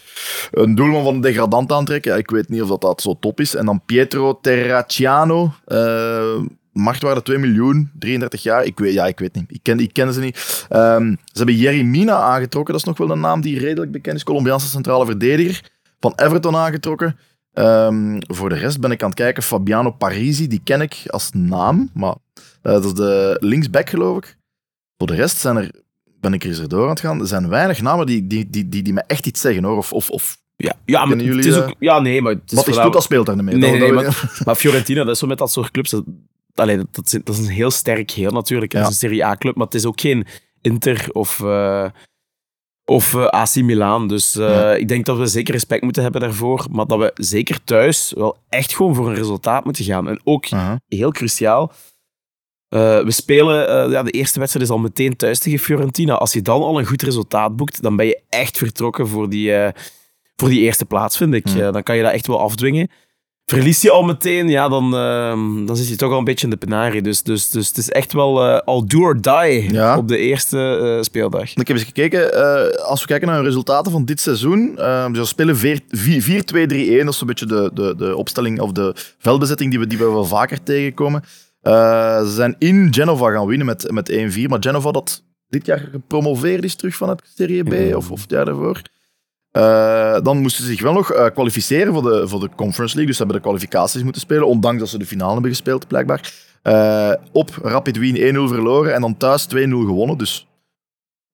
een 0.50 0.74
doelman 0.74 1.04
van 1.04 1.14
een 1.14 1.20
degradant 1.20 1.72
aantrekken. 1.72 2.12
Ja, 2.12 2.18
ik 2.18 2.30
weet 2.30 2.48
niet 2.48 2.62
of 2.62 2.68
dat, 2.68 2.80
dat 2.80 3.02
zo 3.02 3.16
top 3.20 3.40
is. 3.40 3.54
En 3.54 3.66
dan 3.66 3.82
Pietro 3.86 4.38
Terracciano, 4.40 5.52
eh 5.64 6.38
marktwaarde 6.76 7.22
2 7.22 7.38
miljoen, 7.38 7.90
33 7.98 8.42
jaar. 8.42 8.64
Ik 8.64 8.78
weet, 8.78 8.92
ja, 8.92 9.06
ik 9.06 9.18
weet 9.18 9.34
niet. 9.34 9.44
Ik 9.48 9.60
ken, 9.62 9.78
ik 9.78 9.92
ken 9.92 10.12
ze 10.12 10.20
niet. 10.20 10.66
Ehm, 10.68 11.10
ze 11.10 11.36
hebben 11.36 11.56
Jerry 11.56 11.82
Mina 11.82 12.16
aangetrokken, 12.16 12.72
dat 12.72 12.82
is 12.82 12.88
nog 12.88 12.98
wel 12.98 13.10
een 13.10 13.20
naam 13.20 13.40
die 13.40 13.58
redelijk 13.58 13.92
bekend 13.92 14.16
is. 14.16 14.24
Colombiaanse 14.24 14.68
centrale 14.68 15.04
verdediger. 15.04 15.70
Van 16.00 16.12
Everton 16.16 16.56
aangetrokken. 16.56 17.18
Ehm, 17.52 18.20
voor 18.20 18.48
de 18.48 18.54
rest 18.54 18.80
ben 18.80 18.90
ik 18.90 19.02
aan 19.02 19.08
het 19.08 19.18
kijken. 19.18 19.42
Fabiano 19.42 19.90
Parisi, 19.90 20.48
die 20.48 20.60
ken 20.64 20.80
ik 20.80 21.02
als 21.06 21.30
naam, 21.32 21.90
maar 21.94 22.14
eh, 22.62 22.72
dat 22.72 22.84
is 22.84 22.94
de 22.94 23.36
linksback, 23.40 23.88
geloof 23.88 24.16
ik. 24.16 24.36
Voor 24.98 25.06
de 25.06 25.14
rest 25.14 25.36
zijn 25.36 25.56
er, 25.56 25.70
ben 26.20 26.32
ik 26.32 26.42
er 26.42 26.48
eens 26.48 26.58
door 26.60 26.82
aan 26.82 26.88
het 26.88 27.00
gaan. 27.00 27.20
Er 27.20 27.26
zijn 27.26 27.48
weinig 27.48 27.82
namen 27.82 28.06
die, 28.06 28.26
die, 28.26 28.50
die, 28.50 28.68
die, 28.68 28.82
die 28.82 28.92
me 28.92 29.02
echt 29.06 29.26
iets 29.26 29.40
zeggen 29.40 29.64
hoor. 29.64 29.76
Of, 29.76 29.92
of, 29.92 30.10
of 30.10 30.38
Ja, 30.56 30.72
ja 30.84 30.98
maar 30.98 31.08
Kennen 31.08 31.26
het 31.36 31.44
jullie, 31.44 31.60
is 31.60 31.64
ook... 31.70 31.74
Ja, 31.78 31.98
nee, 32.00 32.22
maar... 32.22 32.32
Het 32.32 32.52
is 32.52 32.56
wat 32.56 32.68
is 32.68 32.74
Stuka 32.76 33.00
speelt 33.00 33.26
daar 33.26 33.36
niet 33.36 33.44
mee. 33.44 33.54
Nee, 33.56 33.70
Dat- 33.70 33.78
nee, 33.80 33.92
dat- 33.92 34.04
maar, 34.04 34.42
maar 34.44 34.54
Fiorentina, 34.54 35.04
dat 35.04 35.12
is 35.12 35.18
zo 35.18 35.26
met 35.26 35.38
dat 35.38 35.52
soort 35.52 35.70
clubs. 35.70 35.90
Dat, 35.90 36.04
allee, 36.54 36.76
dat, 36.76 36.86
dat, 36.90 37.04
is, 37.06 37.20
dat 37.24 37.34
is 37.38 37.46
een 37.46 37.52
heel 37.52 37.70
sterk 37.70 38.10
heel 38.10 38.30
natuurlijk. 38.30 38.72
Het 38.72 38.80
Ja. 38.80 38.86
is 38.88 38.92
een 38.92 39.08
Serie 39.08 39.24
A-club, 39.24 39.54
maar 39.56 39.64
het 39.66 39.74
is 39.74 39.84
ook 39.86 40.00
geen 40.00 40.26
Inter 40.60 41.06
of, 41.12 41.40
eh, 41.40 41.86
of 42.84 43.14
eh, 43.14 43.26
AC 43.26 43.54
Milan. 43.54 44.08
Dus 44.08 44.36
eh, 44.36 44.48
Ja. 44.48 44.74
ik 44.74 44.88
denk 44.88 45.06
dat 45.06 45.18
we 45.18 45.26
zeker 45.26 45.52
respect 45.54 45.82
moeten 45.82 46.02
hebben 46.02 46.20
daarvoor. 46.20 46.66
Maar 46.70 46.86
dat 46.86 46.98
we 46.98 47.10
zeker 47.14 47.64
thuis 47.64 48.12
wel 48.16 48.36
echt 48.48 48.74
gewoon 48.74 48.94
voor 48.94 49.08
een 49.08 49.14
resultaat 49.14 49.64
moeten 49.64 49.84
gaan. 49.84 50.08
En 50.08 50.20
ook 50.24 50.46
heel 50.88 51.10
cruciaal. 51.12 51.72
Eh, 52.76 53.04
we 53.04 53.10
spelen, 53.12 53.68
eh, 53.68 53.90
ja, 53.90 54.02
de 54.02 54.10
eerste 54.10 54.38
wedstrijd 54.38 54.66
is 54.66 54.72
al 54.72 54.78
meteen 54.80 55.16
thuis 55.16 55.38
tegen 55.38 55.58
Fiorentina. 55.58 56.14
Als 56.14 56.32
je 56.32 56.42
dan 56.42 56.62
al 56.62 56.78
een 56.78 56.86
goed 56.86 57.02
resultaat 57.02 57.56
boekt, 57.56 57.82
dan 57.82 57.96
ben 57.96 58.06
je 58.06 58.20
echt 58.28 58.56
vertrokken 58.58 59.08
voor 59.08 59.28
die, 59.28 59.52
eh, 59.54 59.72
voor 60.36 60.48
die 60.48 60.60
eerste 60.60 60.84
plaats, 60.84 61.16
vind 61.16 61.34
ik. 61.34 61.46
Hmm. 61.48 61.72
Dan 61.72 61.82
kan 61.82 61.96
je 61.96 62.02
dat 62.02 62.12
echt 62.12 62.26
wel 62.26 62.40
afdwingen. 62.40 62.90
Verlies 63.44 63.82
je 63.82 63.90
al 63.90 64.02
meteen, 64.02 64.48
ja, 64.48 64.68
dan, 64.68 64.84
eh, 64.94 65.66
dan 65.66 65.76
zit 65.76 65.88
je 65.88 65.96
toch 65.96 66.12
al 66.12 66.18
een 66.18 66.24
beetje 66.24 66.44
in 66.44 66.50
de 66.50 66.56
penarie. 66.56 67.02
Dus, 67.02 67.22
dus, 67.22 67.50
dus 67.50 67.68
het 67.68 67.76
is 67.76 67.90
echt 67.90 68.12
wel 68.12 68.50
al 68.60 68.86
do 68.86 69.00
or 69.00 69.20
die 69.20 69.72
Ja. 69.72 69.96
op 69.96 70.08
de 70.08 70.18
eerste 70.18 70.98
speeldag. 71.00 71.50
Ik 71.50 71.66
heb 71.68 71.76
eens 71.76 71.86
gekeken, 71.86 72.32
als 72.86 73.00
we 73.00 73.06
kijken 73.06 73.28
naar 73.28 73.38
de 73.38 73.44
resultaten 73.46 73.92
van 73.92 74.04
dit 74.04 74.20
seizoen, 74.20 74.78
eh 74.78 75.14
ze 75.14 75.24
spelen 75.24 75.56
veer- 75.56 75.80
vi- 75.88 76.22
4-2-3-1, 76.22 77.04
dat 77.04 77.14
is 77.14 77.20
een 77.20 77.26
beetje 77.26 77.46
de, 77.46 77.70
de, 77.74 77.94
de 77.96 78.16
opstelling 78.16 78.60
of 78.60 78.72
de 78.72 78.94
veldbezetting 79.18 79.70
die 79.70 79.78
we, 79.78 79.86
die 79.86 79.98
we 79.98 80.04
wel 80.04 80.24
vaker 80.24 80.62
tegenkomen. 80.62 81.24
Eh, 81.66 82.24
ze 82.24 82.30
zijn 82.30 82.56
in 82.58 82.88
Genova 82.94 83.30
gaan 83.30 83.46
winnen 83.46 83.66
met, 83.66 83.90
met 83.90 84.10
1-4, 84.10 84.48
maar 84.48 84.62
Genova 84.62 84.90
dat 84.90 85.24
dit 85.48 85.66
jaar 85.66 85.88
gepromoveerd 85.92 86.64
is 86.64 86.74
terug 86.74 86.96
van 86.96 87.08
het 87.08 87.22
Serie 87.34 87.62
B, 87.62 87.72
Ja. 87.72 87.96
of, 87.96 88.10
of 88.10 88.20
het 88.20 88.30
jaar 88.30 88.44
daarvoor. 88.44 88.82
Eh, 89.50 90.20
dan 90.22 90.38
moesten 90.38 90.64
ze 90.64 90.70
zich 90.70 90.82
wel 90.82 90.92
nog 90.92 91.12
eh, 91.12 91.26
kwalificeren 91.26 91.92
voor 91.92 92.02
de, 92.02 92.28
voor 92.28 92.40
de 92.40 92.48
Conference 92.56 92.94
League, 92.94 93.06
dus 93.06 93.16
ze 93.16 93.22
hebben 93.22 93.36
de 93.36 93.42
kwalificaties 93.48 94.02
moeten 94.02 94.20
spelen, 94.20 94.46
ondanks 94.46 94.78
dat 94.78 94.88
ze 94.88 94.98
de 94.98 95.06
finale 95.06 95.32
hebben 95.32 95.50
gespeeld, 95.50 95.86
blijkbaar. 95.88 96.32
Op 97.32 97.58
Rapid 97.62 97.98
Wien 97.98 98.16
1-0 98.16 98.48
verloren 98.48 98.94
en 98.94 99.00
dan 99.00 99.16
thuis 99.16 99.46
2-0 99.54 99.58
gewonnen, 99.86 100.18
dus 100.18 100.46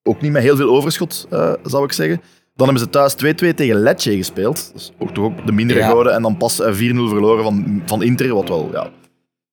ook 0.03 0.20
niet 0.20 0.33
met 0.33 0.43
heel 0.43 0.57
veel 0.57 0.68
overschot, 0.76 1.26
zou 1.62 1.85
ik 1.85 1.93
zeggen. 1.93 2.20
Dan 2.55 2.66
hebben 2.68 2.85
ze 2.85 2.91
thuis 2.91 3.14
2-2 3.14 3.55
tegen 3.55 3.76
Lecce 3.76 4.16
gespeeld. 4.16 4.72
Is 4.74 4.93
ook 4.99 5.11
toch 5.14 5.24
ook 5.24 5.47
de 5.47 5.53
mindere 5.53 5.78
Ja. 5.78 6.05
En 6.05 6.22
dan 6.22 6.37
pas 6.37 6.61
eh, 6.61 6.72
4-0 6.74 6.76
verloren 7.09 7.45
van, 7.45 7.83
van 7.87 8.03
Inter, 8.03 8.35
wat 8.35 8.49
wel 8.49 8.68
ja, 8.72 8.91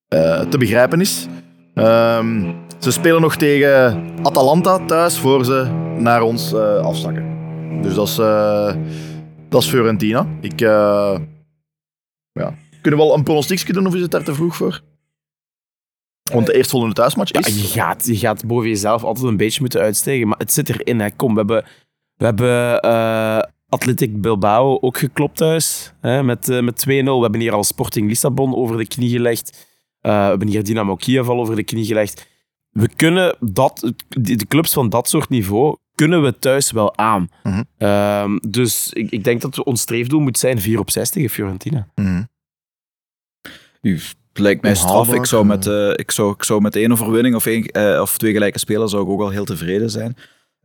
eh, 0.09 0.41
te 0.41 0.57
begrijpen 0.57 1.01
is. 1.01 1.27
Ehm, 1.73 2.51
ze 2.77 2.91
spelen 2.91 3.21
nog 3.21 3.35
tegen 3.35 4.09
Atalanta 4.23 4.85
thuis 4.85 5.17
voor 5.17 5.45
ze 5.45 5.67
naar 5.97 6.21
ons 6.21 6.53
afzakken. 6.53 7.37
Dus 7.81 7.93
dat 7.93 8.07
is, 8.07 8.17
eh, 8.17 8.75
dat 9.49 9.61
is 9.61 9.69
Fiorentina. 9.69 10.27
Ik, 10.41 10.59
ja. 10.59 11.19
Kunnen 12.81 12.99
we 12.99 13.05
wel 13.05 13.15
een 13.15 13.23
pronostiekje 13.23 13.73
doen 13.73 13.87
of 13.87 13.95
is 13.95 14.01
het 14.01 14.11
daar 14.11 14.23
te 14.23 14.33
vroeg 14.33 14.55
voor? 14.55 14.81
Want 16.31 16.45
de 16.45 16.53
eerstvolgende 16.53 16.95
thuismatch 16.95 17.33
Ja, 17.33 17.39
is... 17.39 17.61
je, 17.61 17.79
gaat, 17.79 18.05
je 18.05 18.17
gaat 18.17 18.45
boven 18.45 18.67
jezelf 18.67 19.03
altijd 19.03 19.25
een 19.25 19.37
beetje 19.37 19.61
moeten 19.61 19.81
uitstegen. 19.81 20.27
Maar 20.27 20.37
het 20.37 20.53
zit 20.53 20.69
erin. 20.69 20.99
Hè. 20.99 21.11
Kom, 21.11 21.31
we 21.31 21.37
hebben, 21.37 21.65
we 22.15 22.25
hebben 22.25 22.81
Athletic 23.69 24.21
Bilbao 24.21 24.77
ook 24.81 24.97
geklopt 24.97 25.37
thuis. 25.37 25.93
Hè, 26.01 26.23
met, 26.23 26.47
met 26.47 26.85
2-0. 26.87 26.89
We 26.89 27.21
hebben 27.21 27.39
hier 27.39 27.53
al 27.53 27.63
Sporting 27.63 28.07
Lissabon 28.07 28.55
over 28.55 28.77
de 28.77 28.87
knie 28.87 29.09
gelegd. 29.09 29.68
Eh, 30.01 30.11
we 30.11 30.17
hebben 30.29 30.47
hier 30.47 30.63
Dynamo 30.63 30.95
Kiev 30.95 31.27
al 31.27 31.39
over 31.39 31.55
de 31.55 31.63
knie 31.63 31.85
gelegd. 31.85 32.27
We 32.69 32.89
kunnen 32.95 33.35
dat, 33.39 33.93
de 34.07 34.45
clubs 34.47 34.73
van 34.73 34.89
dat 34.89 35.09
soort 35.09 35.29
niveau 35.29 35.77
kunnen 35.95 36.21
we 36.23 36.39
thuis 36.39 36.71
wel 36.71 36.97
aan. 36.97 37.29
Mhm. 37.43 37.63
Ehm, 37.77 38.37
dus 38.49 38.93
ik, 38.93 39.11
ik 39.11 39.23
denk 39.23 39.41
dat 39.41 39.55
we- 39.55 39.63
ons 39.63 39.81
streefdoel 39.81 40.19
moet 40.19 40.37
zijn 40.37 40.61
4 40.61 40.79
op 40.79 40.89
6 40.89 41.09
tegen 41.09 41.29
Fiorentina. 41.29 41.87
Mhm. 41.95 42.23
U, 43.81 43.93
het 43.93 44.15
lijkt 44.33 44.61
mij 44.61 44.75
straf. 44.75 45.13
Ik 45.13 45.25
zou, 45.25 45.45
met, 45.45 45.67
eh, 45.67 45.89
ik, 45.95 46.11
zou, 46.11 46.33
ik 46.33 46.43
zou 46.43 46.61
met 46.61 46.75
één 46.75 46.91
overwinning 46.91 47.35
of, 47.35 47.45
één, 47.45 47.65
eh, 47.65 48.01
of 48.01 48.17
twee 48.17 48.31
gelijke 48.33 48.59
spelen 48.59 48.89
zou 48.89 49.03
ik 49.03 49.09
ook 49.09 49.19
wel 49.19 49.29
heel 49.29 49.45
tevreden 49.45 49.89
zijn. 49.89 50.15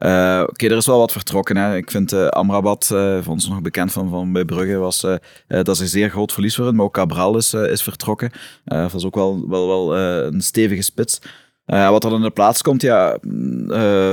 Eh, 0.05 0.43
Oké, 0.49 0.67
er 0.67 0.77
is 0.77 0.87
wel 0.87 0.99
wat 0.99 1.13
vertrokken. 1.13 1.57
Hè. 1.57 1.77
Ik 1.77 1.91
vind 1.91 2.13
eh, 2.13 2.27
Amrabat, 2.27 2.91
eh 2.93 3.19
voor 3.23 3.33
ons 3.33 3.49
nog 3.49 3.61
bekend 3.63 3.93
van, 3.93 4.09
van 4.11 4.33
bij 4.33 4.45
Brugge, 4.45 4.77
was, 4.77 5.01
dat 5.47 5.69
is 5.69 5.81
een 5.81 5.87
zeer 5.89 6.11
groot 6.11 6.33
verlies 6.33 6.55
voor 6.57 6.65
hen. 6.67 6.75
Maar 6.75 6.85
ook 6.85 6.93
Cabral 6.95 7.37
is, 7.37 7.55
is 7.55 7.83
vertrokken. 7.83 8.31
Dat 8.65 8.95
is 8.95 9.05
ook 9.05 9.15
wel, 9.15 9.45
wel, 9.49 9.67
wel 9.69 9.97
een 9.99 10.41
stevige 10.41 10.83
spits. 10.83 11.19
Wat 11.67 12.03
dan 12.03 12.15
in 12.15 12.21
de 12.21 12.31
plaats 12.31 12.63
komt, 12.63 12.83
ja, 12.83 13.19
mm, 13.21 13.67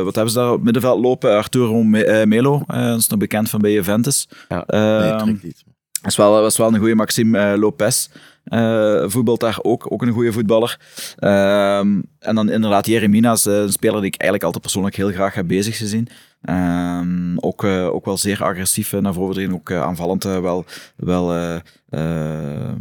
wat 0.04 0.16
hebben 0.16 0.30
ze 0.34 0.40
daar 0.40 0.48
op 0.50 0.56
het 0.56 0.64
middenveld 0.64 1.02
lopen? 1.02 1.36
Arturo 1.36 1.84
Me- 1.84 2.24
Melo, 2.26 2.64
dat 2.68 2.98
is 3.00 3.08
nog 3.08 3.20
bekend 3.20 3.50
van 3.50 3.60
bij 3.62 3.72
Juventus. 3.72 4.28
Ja. 4.50 4.64
Nee, 4.68 4.82
Ehm, 5.12 5.28
niet. 5.28 5.64
dat 6.02 6.12
is 6.12 6.18
wel, 6.18 6.34
dat 6.42 6.52
is 6.52 6.58
wel 6.58 6.68
een 6.74 6.80
goede 6.80 6.96
Maxime 6.96 7.58
Lopez. 7.58 8.08
Eh 8.44 9.04
voetbalt 9.08 9.40
daar 9.40 9.60
ook, 9.62 9.92
ook 9.92 10.02
een 10.02 10.12
goede 10.12 10.32
voetballer. 10.32 10.80
Ehm, 11.18 12.02
en 12.20 12.36
dan 12.36 12.50
inderdaad 12.50 12.86
Jeremina 12.86 13.32
is 13.32 13.46
eh, 13.46 13.54
een 13.54 13.72
speler 13.72 14.02
die 14.02 14.12
ik 14.12 14.16
eigenlijk 14.16 14.44
altijd 14.44 14.64
persoonlijk 14.64 14.96
heel 14.96 15.12
graag 15.12 15.34
heb 15.34 15.48
bezig 15.48 15.78
gezien. 15.78 16.08
Ehm, 16.42 17.38
ook, 17.38 17.64
eh, 17.64 17.94
ook 17.94 18.06
wel 18.06 18.18
zeer 18.18 18.44
agressief 18.44 18.92
naar 18.92 19.14
voren 19.14 19.34
dringen, 19.34 19.56
ook 19.56 19.70
eh, 19.70 19.82
aanvallend 19.82 20.26
eh, 20.26 20.40
wel, 20.40 20.66
wel, 20.96 21.34
eh, 21.34 21.56
eh, 21.90 22.74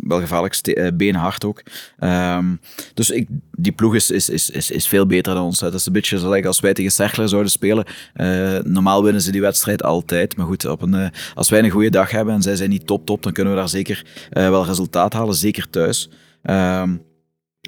wel 0.00 0.20
gevaarlijk, 0.20 0.94
beenhard 0.94 1.44
ook. 1.44 1.62
Ehm, 1.98 2.56
dus 2.94 3.10
ik, 3.10 3.28
die 3.50 3.72
ploeg 3.72 3.94
is, 3.94 4.10
is, 4.10 4.28
is, 4.28 4.70
is, 4.70 4.88
veel 4.88 5.06
beter 5.06 5.34
dan 5.34 5.44
ons. 5.44 5.60
Het 5.60 5.74
is 5.74 5.86
een 5.86 5.92
beetje 5.92 6.18
zoals 6.18 6.44
als 6.44 6.60
wij 6.60 6.72
tegen 6.72 6.92
Cerkler 6.92 7.28
zouden 7.28 7.50
spelen. 7.50 7.84
Normaal 8.64 9.02
winnen 9.02 9.22
ze 9.22 9.32
die 9.32 9.40
wedstrijd 9.40 9.82
altijd. 9.82 10.36
Maar 10.36 10.46
goed, 10.46 10.64
op 10.66 10.82
een, 10.82 11.10
als 11.34 11.48
wij 11.48 11.62
een 11.62 11.70
goede 11.70 11.90
dag 11.90 12.10
hebben 12.10 12.34
en 12.34 12.42
zij 12.42 12.56
zijn 12.56 12.70
niet 12.70 12.86
top 12.86 13.06
top, 13.06 13.22
dan 13.22 13.32
kunnen 13.32 13.52
we 13.52 13.58
daar 13.58 13.68
zeker 13.68 14.04
wel 14.30 14.64
resultaat 14.64 15.12
halen, 15.12 15.34
zeker 15.34 15.70
thuis. 15.70 16.10
Ehm, 16.42 16.96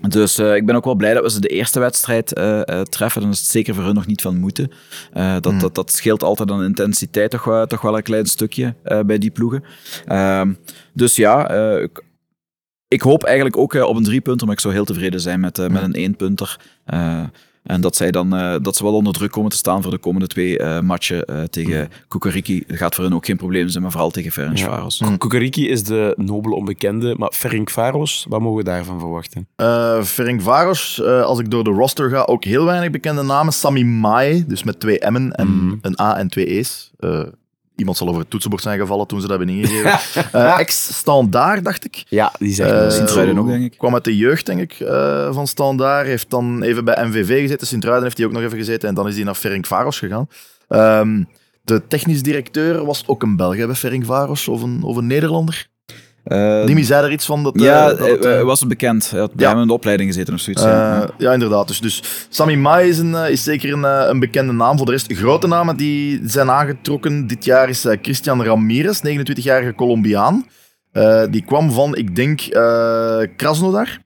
dus 0.01 0.38
eh, 0.38 0.55
ik 0.55 0.66
ben 0.66 0.74
ook 0.74 0.84
wel 0.84 0.94
blij 0.94 1.14
dat 1.14 1.22
we 1.22 1.30
ze 1.30 1.40
de 1.40 1.49
eerste 1.49 1.80
wedstrijd 1.80 2.32
eh, 2.32 2.68
eh, 2.68 2.80
treffen. 2.80 3.20
Dan 3.20 3.30
is 3.30 3.38
het 3.38 3.49
zeker 3.49 3.74
voor 3.74 3.84
hun 3.84 3.94
nog 3.94 4.07
niet 4.07 4.22
van 4.22 4.38
moeten. 4.38 4.70
Dat, 5.12 5.44
Hmm. 5.44 5.59
dat, 5.59 5.74
dat 5.74 5.92
scheelt 5.92 6.22
altijd 6.22 6.51
aan 6.51 6.64
intensiteit 6.64 7.30
toch 7.30 7.44
wel, 7.44 7.66
toch 7.66 7.80
wel 7.80 7.96
een 7.96 8.03
klein 8.03 8.26
stukje 8.26 8.74
bij 9.07 9.18
die 9.18 9.30
ploegen. 9.30 9.64
Ehm, 10.05 10.53
dus 10.92 11.16
ja, 11.16 11.51
ik, 11.78 12.03
ik 12.88 13.01
hoop 13.01 13.24
eigenlijk 13.24 13.57
ook 13.57 13.74
op 13.74 13.96
een 13.96 14.03
driepunter, 14.03 14.46
maar 14.46 14.55
ik 14.55 14.62
zou 14.62 14.74
heel 14.74 14.84
tevreden 14.84 15.20
zijn 15.20 15.40
met, 15.40 15.57
met 15.57 15.82
een 15.82 15.92
éénpunter. 15.92 16.57
Eh, 16.84 17.24
en 17.68 17.80
dat, 17.80 17.96
zij 17.96 18.10
dan, 18.10 18.36
eh, 18.36 18.54
dat 18.62 18.76
ze 18.76 18.82
wel 18.82 18.94
onder 18.94 19.12
druk 19.12 19.30
komen 19.30 19.50
te 19.50 19.56
staan 19.56 19.82
voor 19.82 19.90
de 19.90 19.98
komende 19.98 20.26
twee 20.26 20.58
eh, 20.58 20.80
matchen 20.80 21.24
eh, 21.24 21.42
tegen 21.42 21.88
Kukariki. 22.08 22.64
Dat 22.66 22.76
gaat 22.76 22.94
voor 22.94 23.04
hen 23.04 23.12
ook 23.14 23.26
geen 23.26 23.36
probleem 23.36 23.68
zijn, 23.68 23.82
maar 23.82 23.92
vooral 23.92 24.10
tegen 24.10 24.32
Ferencvaros. 24.32 24.98
Ja. 24.98 25.16
Kukariki 25.16 25.68
is 25.68 25.84
de 25.84 26.14
nobele 26.16 26.54
onbekende, 26.54 27.14
maar 27.18 27.32
Ferencvaros, 27.34 28.26
wat 28.28 28.40
mogen 28.40 28.56
we 28.58 28.64
daarvan 28.64 28.98
verwachten? 28.98 29.46
Eh 29.56 30.02
Ferenc 30.02 30.42
Varos, 30.42 31.02
eh, 31.02 31.22
als 31.22 31.38
ik 31.38 31.50
door 31.50 31.64
de 31.64 31.70
roster 31.70 32.10
ga, 32.10 32.22
ook 32.22 32.44
heel 32.44 32.64
weinig 32.64 32.90
bekende 32.90 33.22
namen. 33.22 33.52
Sami 33.52 33.84
Mai, 33.84 34.44
dus 34.46 34.62
met 34.62 34.80
twee 34.80 34.98
M'en 35.10 35.32
en 35.32 35.48
Mhm. 35.48 35.74
een 35.82 36.00
A 36.00 36.16
en 36.18 36.28
twee 36.28 36.46
E's. 36.58 36.90
Eh, 37.78 37.84
iemand 37.84 37.96
zal 37.96 38.08
over 38.08 38.20
het 38.20 38.30
toetsenbord 38.30 38.62
zijn 38.62 38.78
gevallen 38.78 39.06
toen 39.06 39.20
ze 39.20 39.26
dat 39.26 39.38
hebben 39.38 39.56
ingegeven. 39.56 39.98
Eh, 40.32 40.58
Ex-standaard, 40.58 41.64
dacht 41.64 41.84
ik. 41.84 42.04
Ja, 42.08 42.32
die 42.38 42.62
Eh, 42.64 42.84
uh, 42.84 42.90
Sint-Truiden 42.90 43.38
ook, 43.38 43.46
denk 43.46 43.64
ik. 43.64 43.78
Kwam 43.78 43.94
uit 43.94 44.04
de 44.04 44.16
jeugd, 44.16 44.46
denk 44.46 44.60
ik, 44.60 44.80
eh, 44.80 45.32
van 45.32 45.46
Standaard. 45.46 46.06
Heeft 46.06 46.30
dan 46.30 46.62
even 46.62 46.84
bij 46.84 47.06
MVV 47.06 47.40
gezeten. 47.40 47.66
Sint-Truiden 47.66 48.04
heeft 48.04 48.16
hij 48.16 48.26
ook 48.26 48.32
nog 48.32 48.42
even 48.42 48.58
gezeten. 48.58 48.88
En 48.88 48.94
dan 48.94 49.08
is 49.08 49.14
hij 49.14 49.24
naar 49.24 49.34
Ferenc 49.34 49.66
Varos 49.66 49.98
gegaan. 49.98 50.28
Ehm, 50.68 51.22
de 51.64 51.86
technisch 51.86 52.22
directeur 52.22 52.84
was 52.84 53.04
ook 53.06 53.22
een 53.22 53.36
Belg 53.36 53.56
bij 53.56 53.74
Ferenc 53.74 54.04
Varos, 54.04 54.48
of 54.48 54.62
een, 54.62 54.82
of 54.82 54.96
een 54.96 55.06
Nederlander. 55.06 55.68
Eh, 56.28 56.66
Dimi 56.66 56.84
zei 56.84 57.04
er 57.04 57.12
iets 57.12 57.26
van. 57.26 57.42
Dat, 57.42 57.56
eh, 57.56 57.62
ja, 57.64 57.88
dat 57.88 57.98
het, 58.08 58.24
hij 58.24 58.38
eh, 58.38 58.44
was 58.44 58.60
het 58.60 58.68
bekend. 58.68 59.10
Hij 59.10 59.20
had 59.20 59.34
bij 59.34 59.46
Ja. 59.46 59.52
hem 59.52 59.60
in 59.60 59.66
de 59.66 59.72
opleiding 59.72 60.08
gezeten 60.08 60.34
of 60.34 60.40
zoiets. 60.40 60.62
Eh, 60.62 60.68
ja. 60.70 61.08
ja, 61.18 61.32
inderdaad. 61.32 61.68
Dus, 61.68 61.80
dus 61.80 62.02
Sami 62.28 62.56
Mai 62.56 62.88
is, 62.88 62.98
een, 62.98 63.14
eh, 63.14 63.30
is 63.30 63.42
zeker 63.44 63.72
een, 63.72 63.84
eh, 63.84 64.04
een 64.08 64.18
bekende 64.18 64.52
naam. 64.52 64.76
Voor 64.76 64.86
de 64.86 64.92
rest, 64.92 65.12
grote 65.12 65.46
namen 65.46 65.76
die 65.76 66.20
zijn 66.24 66.50
aangetrokken 66.50 67.26
dit 67.26 67.44
jaar 67.44 67.68
is 67.68 67.84
eh, 67.84 67.96
Christian 68.02 68.42
Ramirez, 68.44 69.00
29-jarige 69.02 69.74
Colombiaan. 69.74 70.46
Eh, 70.92 71.22
die 71.30 71.44
kwam 71.44 71.70
van, 71.72 71.96
ik 71.96 72.16
denk, 72.16 72.40
eh 72.40 73.20
Krasnodar. 73.36 73.98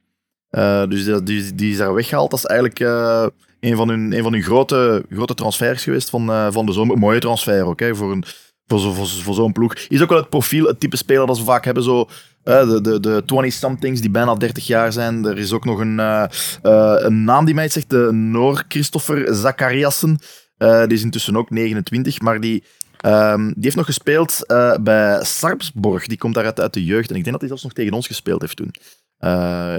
Eh, 0.50 0.82
dus 0.88 1.04
die, 1.04 1.54
die, 1.54 1.70
is 1.70 1.76
daar 1.76 1.94
weggehaald. 1.94 2.30
Dat 2.30 2.38
is 2.38 2.44
eigenlijk... 2.46 2.80
eh, 2.80 3.26
een 3.60 3.76
van 3.76 3.88
hun, 3.88 4.12
een 4.16 4.22
van 4.22 4.32
hun 4.32 4.42
grote, 4.42 5.04
grote 5.10 5.34
transfers 5.34 5.82
geweest 5.82 6.10
van, 6.10 6.30
eh, 6.30 6.46
van 6.50 6.66
de 6.66 6.72
zomer. 6.72 6.94
Een 6.94 7.00
mooie 7.00 7.20
transfer 7.20 7.64
ook, 7.64 7.80
hè, 7.80 7.94
voor, 7.94 8.12
een, 8.12 8.24
voor, 8.66 8.78
zo, 8.78 8.92
voor, 8.92 9.34
zo'n 9.34 9.52
ploeg. 9.52 9.74
Is 9.74 10.02
ook 10.02 10.08
wel 10.08 10.18
het 10.18 10.28
profiel, 10.28 10.66
het 10.66 10.80
type 10.80 10.96
speler 10.96 11.26
dat 11.26 11.36
ze 11.36 11.44
vaak 11.44 11.64
hebben, 11.64 11.82
zo... 11.82 12.08
de, 12.42 12.78
de, 12.82 13.00
de 13.00 13.22
20-somethings 13.22 14.00
die 14.00 14.10
bijna 14.10 14.34
30 14.34 14.66
jaar 14.66 14.92
zijn. 14.92 15.24
Er 15.24 15.38
is 15.38 15.52
ook 15.52 15.64
nog 15.64 15.78
een, 15.78 16.00
eh, 16.00 16.24
eh, 16.62 16.94
een 16.98 17.24
naam 17.24 17.44
die 17.44 17.54
mij 17.54 17.68
zegt, 17.68 17.90
de 17.90 18.12
Noor 18.12 18.64
Christopher 18.68 19.34
Zachariassen. 19.34 20.18
Eh, 20.56 20.82
die 20.82 20.96
is 20.96 21.02
intussen 21.02 21.36
ook 21.36 21.50
29, 21.50 22.20
maar 22.20 22.40
die, 22.40 22.64
ehm, 23.00 23.46
die 23.46 23.62
heeft 23.62 23.76
nog 23.76 23.86
gespeeld 23.86 24.44
bij 24.80 25.24
Sarpsborg. 25.24 26.06
Die 26.06 26.18
komt 26.18 26.34
daaruit 26.34 26.60
uit 26.60 26.74
de 26.74 26.84
jeugd. 26.84 27.10
En 27.10 27.16
ik 27.16 27.24
denk 27.24 27.32
dat 27.32 27.40
hij 27.40 27.48
zelfs 27.48 27.62
nog 27.62 27.72
tegen 27.72 27.92
ons 27.92 28.06
gespeeld 28.06 28.40
heeft 28.40 28.56
toen. 28.56 28.74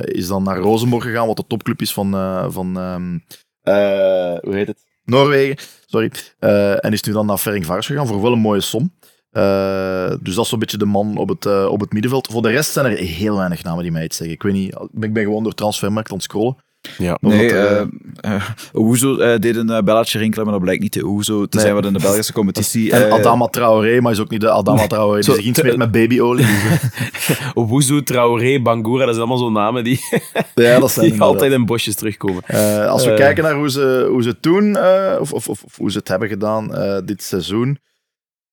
Is 0.01 0.27
dan 0.27 0.43
naar 0.43 0.57
Rosenborg 0.57 1.03
gegaan, 1.03 1.27
wat 1.27 1.37
de 1.37 1.47
topclub 1.47 1.81
is 1.81 1.93
van, 1.93 2.11
van 2.51 2.77
ehm, 2.77 3.17
eh, 3.63 4.37
hoe 4.41 4.55
heet 4.55 4.67
het? 4.67 4.85
Noorwegen. 5.05 5.57
Sorry. 5.85 6.11
Eh, 6.39 6.85
en 6.85 6.93
is 6.93 7.03
nu 7.03 7.13
dan 7.13 7.25
naar 7.25 7.37
Ferencvaros 7.37 7.85
gegaan 7.85 8.07
voor 8.07 8.21
wel 8.21 8.31
een 8.31 8.39
mooie 8.39 8.61
som. 8.61 8.93
Eh, 9.29 10.13
dus 10.21 10.35
dat 10.35 10.43
is 10.43 10.49
zo'n 10.49 10.59
beetje 10.59 10.77
de 10.77 10.85
man 10.85 11.17
op 11.17 11.29
het, 11.29 11.45
eh, 11.45 11.65
op 11.65 11.79
het 11.79 11.93
middenveld. 11.93 12.27
Voor 12.27 12.41
de 12.41 12.49
rest 12.49 12.71
zijn 12.71 12.85
er 12.85 12.97
heel 12.97 13.37
weinig 13.37 13.63
namen 13.63 13.83
die 13.83 13.91
mij 13.91 14.03
iets 14.03 14.17
zeggen. 14.17 14.35
Ik 14.35 14.43
weet 14.43 14.53
niet, 14.53 14.75
ik 14.99 15.13
ben 15.13 15.23
gewoon 15.23 15.43
door 15.43 15.53
transfermarkt 15.53 16.09
aan 16.09 16.15
het 16.15 16.23
scrollen. 16.23 16.55
Ja. 16.97 17.17
Nee, 17.21 17.47
dat, 17.47 17.57
eh, 17.57 17.79
eh 17.79 17.85
eh, 18.21 18.43
Owuzo 18.73 19.17
eh, 19.17 19.39
deed 19.39 19.55
een 19.55 19.81
belletje 19.85 20.19
rinkelen, 20.19 20.45
maar 20.45 20.53
dat 20.53 20.63
blijkt 20.63 20.81
niet 20.81 20.93
de 20.93 20.99
te 20.99 21.25
Nee. 21.25 21.47
zijn 21.63 21.73
wat 21.73 21.85
in 21.85 21.93
de 21.93 21.99
Belgische 21.99 22.33
competitie... 22.39 22.91
en 22.91 23.07
eh, 23.07 23.13
Adama 23.13 23.47
Traoré, 23.47 24.01
maar 24.01 24.11
is 24.11 24.19
ook 24.19 24.29
niet 24.29 24.41
de 24.41 24.49
Adama 24.51 24.87
Traoré 24.87 25.19
die 25.21 25.33
zich 25.33 25.45
insmeert 25.45 25.77
met 25.77 25.91
babyolie. 25.91 26.45
Wuzu, 27.69 28.03
Traoré, 28.03 28.61
Bangura, 28.61 29.05
dat 29.05 29.15
zijn 29.15 29.27
allemaal 29.27 29.43
zo'n 29.45 29.53
namen 29.53 29.83
die, 29.83 29.99
ja, 30.55 30.79
dat 30.79 30.91
zijn 30.91 31.11
die 31.11 31.21
altijd 31.21 31.51
in 31.51 31.65
bosjes 31.65 31.95
terugkomen. 31.95 32.41
Eh, 32.45 32.87
als 32.87 33.05
we 33.05 33.13
kijken 33.13 33.43
naar 33.43 33.55
hoe 33.55 33.69
ze, 33.69 34.07
hoe 34.09 34.23
ze 34.23 34.29
het 34.29 34.43
doen, 34.43 34.75
eh, 34.75 35.17
of, 35.19 35.33
of, 35.33 35.47
of, 35.49 35.63
of 35.63 35.75
hoe 35.77 35.91
ze 35.91 35.97
het 35.97 36.07
hebben 36.07 36.27
gedaan 36.27 36.75
eh, 36.75 36.97
dit 37.05 37.23
seizoen, 37.23 37.77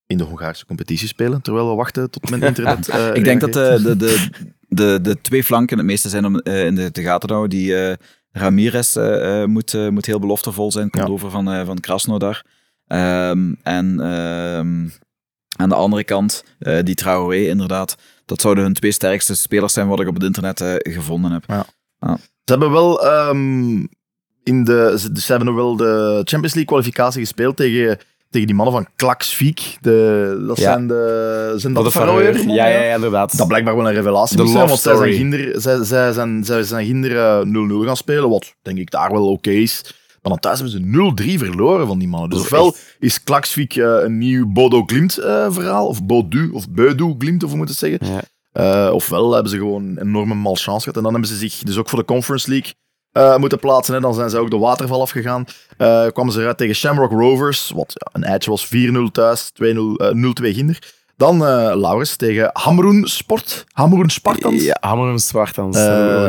in 0.07 0.19
de 0.19 0.25
Hongaarse 0.25 0.67
competitie 0.67 1.09
spelen, 1.09 1.43
terwijl 1.43 1.69
we 1.69 1.75
wachten 1.75 2.11
tot 2.11 2.31
mijn 2.31 2.43
internet. 2.43 2.89
eh, 2.89 3.15
Ik 3.15 3.25
denk 3.25 3.41
dat 3.41 3.53
de, 3.53 3.95
de, 3.97 4.29
de, 4.69 4.99
de, 5.03 5.21
twee 5.21 5.45
flanken 5.45 5.77
het 5.77 5.87
meeste 5.87 6.09
zijn 6.09 6.25
om 6.25 6.39
eh, 6.39 6.67
in 6.67 6.75
de, 6.75 6.91
de 6.91 7.03
gaten 7.03 7.29
te 7.29 7.35
houden. 7.35 7.59
Die 7.59 7.77
eh, 7.77 7.97
Ramirez 8.33 8.97
eh, 8.97 9.43
eh, 9.43 9.49
moet, 9.49 9.75
eh, 9.75 9.89
moet 9.89 10.07
heel 10.07 10.19
beloftevol 10.19 10.73
zijn. 10.73 10.91
Komt 10.91 11.07
Ja. 11.07 11.13
over 11.13 11.31
van, 11.31 11.51
eh 11.51 11.67
van 11.67 11.81
Krasnodar. 11.81 12.45
Ehm, 12.87 13.53
en 13.63 14.01
ehm, 14.01 14.89
aan 15.57 15.69
de 15.69 15.75
andere 15.75 16.05
kant, 16.05 16.45
eh, 16.59 16.79
die 16.83 16.95
Traoré 16.95 17.37
inderdaad. 17.47 17.97
Dat 18.25 18.41
zouden 18.41 18.65
hun 18.65 18.73
twee 18.75 18.93
sterkste 18.93 19.35
spelers 19.35 19.73
zijn 19.73 19.89
wat 19.89 20.01
ik 20.01 20.09
op 20.09 20.15
het 20.15 20.23
internet 20.23 20.61
eh, 20.61 20.75
gevonden 20.77 21.31
heb. 21.33 21.45
Ze 22.45 22.57
hebben 22.57 22.71
wel 22.73 23.05
ehm, 23.07 23.71
in 24.43 24.65
de, 24.65 24.95
ze, 24.99 25.11
ze 25.21 25.27
hebben 25.33 25.47
nog 25.47 25.57
wel 25.57 25.77
de 25.77 26.13
Champions 26.15 26.43
League 26.55 26.65
kwalificatie 26.65 27.21
gespeeld 27.21 27.57
tegen, 27.57 27.99
tegen 28.31 28.47
die 28.47 28.57
mannen 28.57 28.75
van 28.75 28.87
Klaksvik. 28.97 29.77
De, 29.81 30.45
dat 30.47 30.57
Ja. 30.57 30.63
zijn 30.63 30.87
de, 30.87 31.53
zijn 31.57 31.73
dat 31.73 31.93
de. 31.93 32.45
Ja, 32.47 32.67
ja, 32.67 32.83
ja, 32.83 32.95
inderdaad. 32.95 33.37
Dat 33.37 33.49
blijkbaar 33.49 33.77
wel 33.77 33.89
een 33.89 33.95
revelatie 33.95 34.37
De 34.37 34.43
moest 34.43 34.55
zijn, 34.55 34.67
want 34.69 34.81
zij 34.81 34.97
zijn, 34.97 35.13
ginder, 35.13 35.61
zij, 35.61 35.85
zij 35.85 36.13
zijn, 36.13 36.45
zij 36.45 36.63
zijn 36.63 36.87
ginder 36.87 37.17
eh, 37.17 37.83
0-0 37.83 37.87
gaan 37.87 37.97
spelen, 37.97 38.29
wat 38.29 38.55
denk 38.63 38.79
ik 38.79 38.91
daar 38.91 39.13
wel 39.13 39.29
oké 39.31 39.51
is. 39.51 39.83
Maar 40.23 40.33
dan 40.33 40.41
thuis 40.41 40.61
hebben 40.61 41.15
ze 41.19 41.35
0-3 41.35 41.39
verloren 41.39 41.87
van 41.87 41.99
die 41.99 42.09
mannen. 42.09 42.31
Dus 42.31 42.41
ofwel 42.41 42.75
is 42.99 43.23
Klaksvik 43.23 43.77
eh, 43.77 43.97
een 44.03 44.19
nieuw 44.19 44.53
Bodo 44.53 44.83
Glimt 44.87 45.19
eh, 45.19 45.47
verhaal, 45.51 45.87
of 45.87 46.05
Bodu, 46.05 46.51
of 46.53 46.71
Beudu 46.71 47.15
Glimt, 47.19 47.43
of 47.43 47.49
hoe 47.51 47.59
moet 47.59 47.69
het 47.69 47.79
zeggen. 47.79 48.07
Ja. 48.07 48.21
Eh, 48.53 48.95
ofwel 48.95 49.33
hebben 49.33 49.51
ze 49.51 49.59
gewoon 49.59 49.85
een 49.85 49.99
enorme 49.99 50.35
malchance 50.35 50.81
gehad. 50.81 50.97
En 50.97 51.03
dan 51.03 51.13
hebben 51.13 51.31
ze 51.31 51.37
zich 51.37 51.55
dus 51.59 51.77
ook 51.77 51.89
voor 51.89 51.99
de 51.99 52.05
Conference 52.05 52.51
League 52.51 52.73
eh, 53.13 53.37
moeten 53.37 53.59
plaatsen. 53.59 53.95
Hè. 53.95 54.01
Dan 54.01 54.15
zijn 54.15 54.31
ze 54.31 54.39
ook 54.39 54.51
de 54.51 54.59
waterval 54.59 55.01
afgegaan. 55.01 55.45
Eh 55.77 56.07
kwamen 56.13 56.33
ze 56.33 56.41
eruit 56.41 56.57
tegen 56.57 56.75
Shamrock 56.75 57.11
Rovers, 57.11 57.73
wat 57.75 57.93
ja, 57.95 58.11
een 58.13 58.25
eitje 58.25 58.51
was 58.51 58.67
4-0 58.67 59.11
thuis, 59.13 59.51
2-0, 59.55 59.97
eh, 59.97 60.11
0-2 60.11 60.55
ginder. 60.55 60.99
Dan 61.17 61.47
eh 61.47 61.73
Laurens 61.75 62.17
tegen 62.17 62.51
Hamroen 62.53 63.07
Sport, 63.07 63.65
Hamroen 63.73 64.11
Spartans. 64.11 64.65
Ja, 64.65 64.77
Hammer 64.81 65.11
en 65.11 65.19
Spartans. 65.19 65.77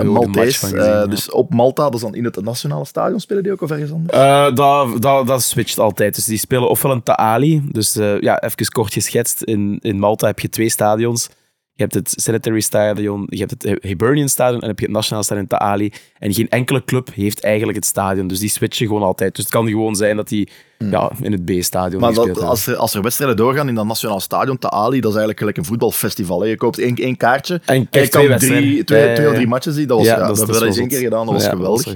Maltese, 0.04 0.76
ja. 0.76 1.06
dus 1.06 1.32
op 1.32 1.54
Malta, 1.54 1.84
dat 1.84 1.94
is 1.94 2.02
dan 2.02 2.16
in 2.16 2.24
het 2.24 2.44
nationale 2.44 2.86
stadion 2.86 3.20
spelen 3.20 3.44
die 3.44 3.52
ook 3.52 3.62
of 3.62 3.72
ergens 3.72 3.92
anders? 3.92 4.56
Dat, 4.56 5.02
dat, 5.02 5.28
dat 5.28 5.44
switcht 5.44 5.80
altijd. 5.80 6.16
Dus 6.16 6.26
die 6.26 6.38
spelen 6.38 6.70
ofwel 6.70 6.92
een 6.92 7.04
Taali. 7.04 7.62
Dus 7.72 7.94
ja, 8.20 8.42
even 8.42 8.72
kort 8.72 8.94
geschetst. 8.94 9.42
In, 9.42 9.80
in 9.82 10.00
Malta 10.00 10.28
heb 10.28 10.40
je 10.40 10.50
twee 10.50 10.70
stadions. 10.70 11.30
Je 11.74 11.88
hebt 11.88 11.94
het 11.94 12.22
Sanitary 12.22 12.60
Stadion, 12.60 13.26
je 13.30 13.38
hebt 13.38 13.52
het 13.52 13.84
Hibernian 13.84 14.30
Stadion 14.30 14.62
en 14.62 14.68
heb 14.68 14.80
je 14.80 14.86
het 14.86 14.94
Nationaal 14.94 15.24
Stadion 15.24 15.48
Taali. 15.48 15.92
En 16.20 16.34
geen 16.34 16.50
enkele 16.50 16.84
club 16.84 17.14
heeft 17.14 17.44
eigenlijk 17.44 17.78
het 17.78 17.88
stadion. 17.88 18.28
Dus 18.28 18.40
die 18.40 18.50
switchen 18.50 18.88
gewoon 18.88 19.04
altijd. 19.04 19.36
Dus 19.36 19.44
het 19.44 19.54
kan 19.54 19.68
gewoon 19.68 19.96
zijn 19.96 20.16
dat 20.16 20.28
die 20.28 20.50
ja, 20.78 21.12
in 21.22 21.32
het 21.32 21.46
B-stadion 21.46 22.04
Hmm. 22.04 22.16
Maar 22.16 22.26
dat, 22.26 22.42
als, 22.42 22.68
er, 22.68 22.76
als 22.76 22.94
er 22.94 23.02
wedstrijden 23.02 23.38
doorgaan 23.38 23.68
in 23.68 23.76
dat 23.76 23.86
nationaal 23.86 24.20
stadion, 24.20 24.58
te 24.58 24.70
Ali, 24.70 25.00
dat 25.00 25.12
is 25.12 25.18
eigenlijk 25.18 25.40
gelijk 25.40 25.58
een 25.58 25.66
voetbalfestival. 25.66 26.42
Hè. 26.42 26.48
Je 26.48 26.56
koopt 26.56 26.80
één, 26.80 26.96
één 26.96 27.18
kaartje 27.18 27.62
En 27.66 27.88
en 27.92 28.02
je 28.02 28.08
kan 28.08 28.38
twee 28.38 28.38
drie, 28.38 28.84
twee, 28.84 29.16
twee 29.16 29.28
of 29.28 29.34
drie 29.34 29.48
matches 29.48 29.76
zien. 29.76 29.88
Dat 29.88 29.98
was, 29.98 30.08
Ja, 30.08 30.20
ja, 30.20 30.28
dat 30.34 30.62
eens 30.62 30.78
één 30.78 30.88
keer 30.88 31.00
gedaan, 31.00 31.26
dat 31.26 31.36
was 31.36 31.48
geweldig. 31.48 31.94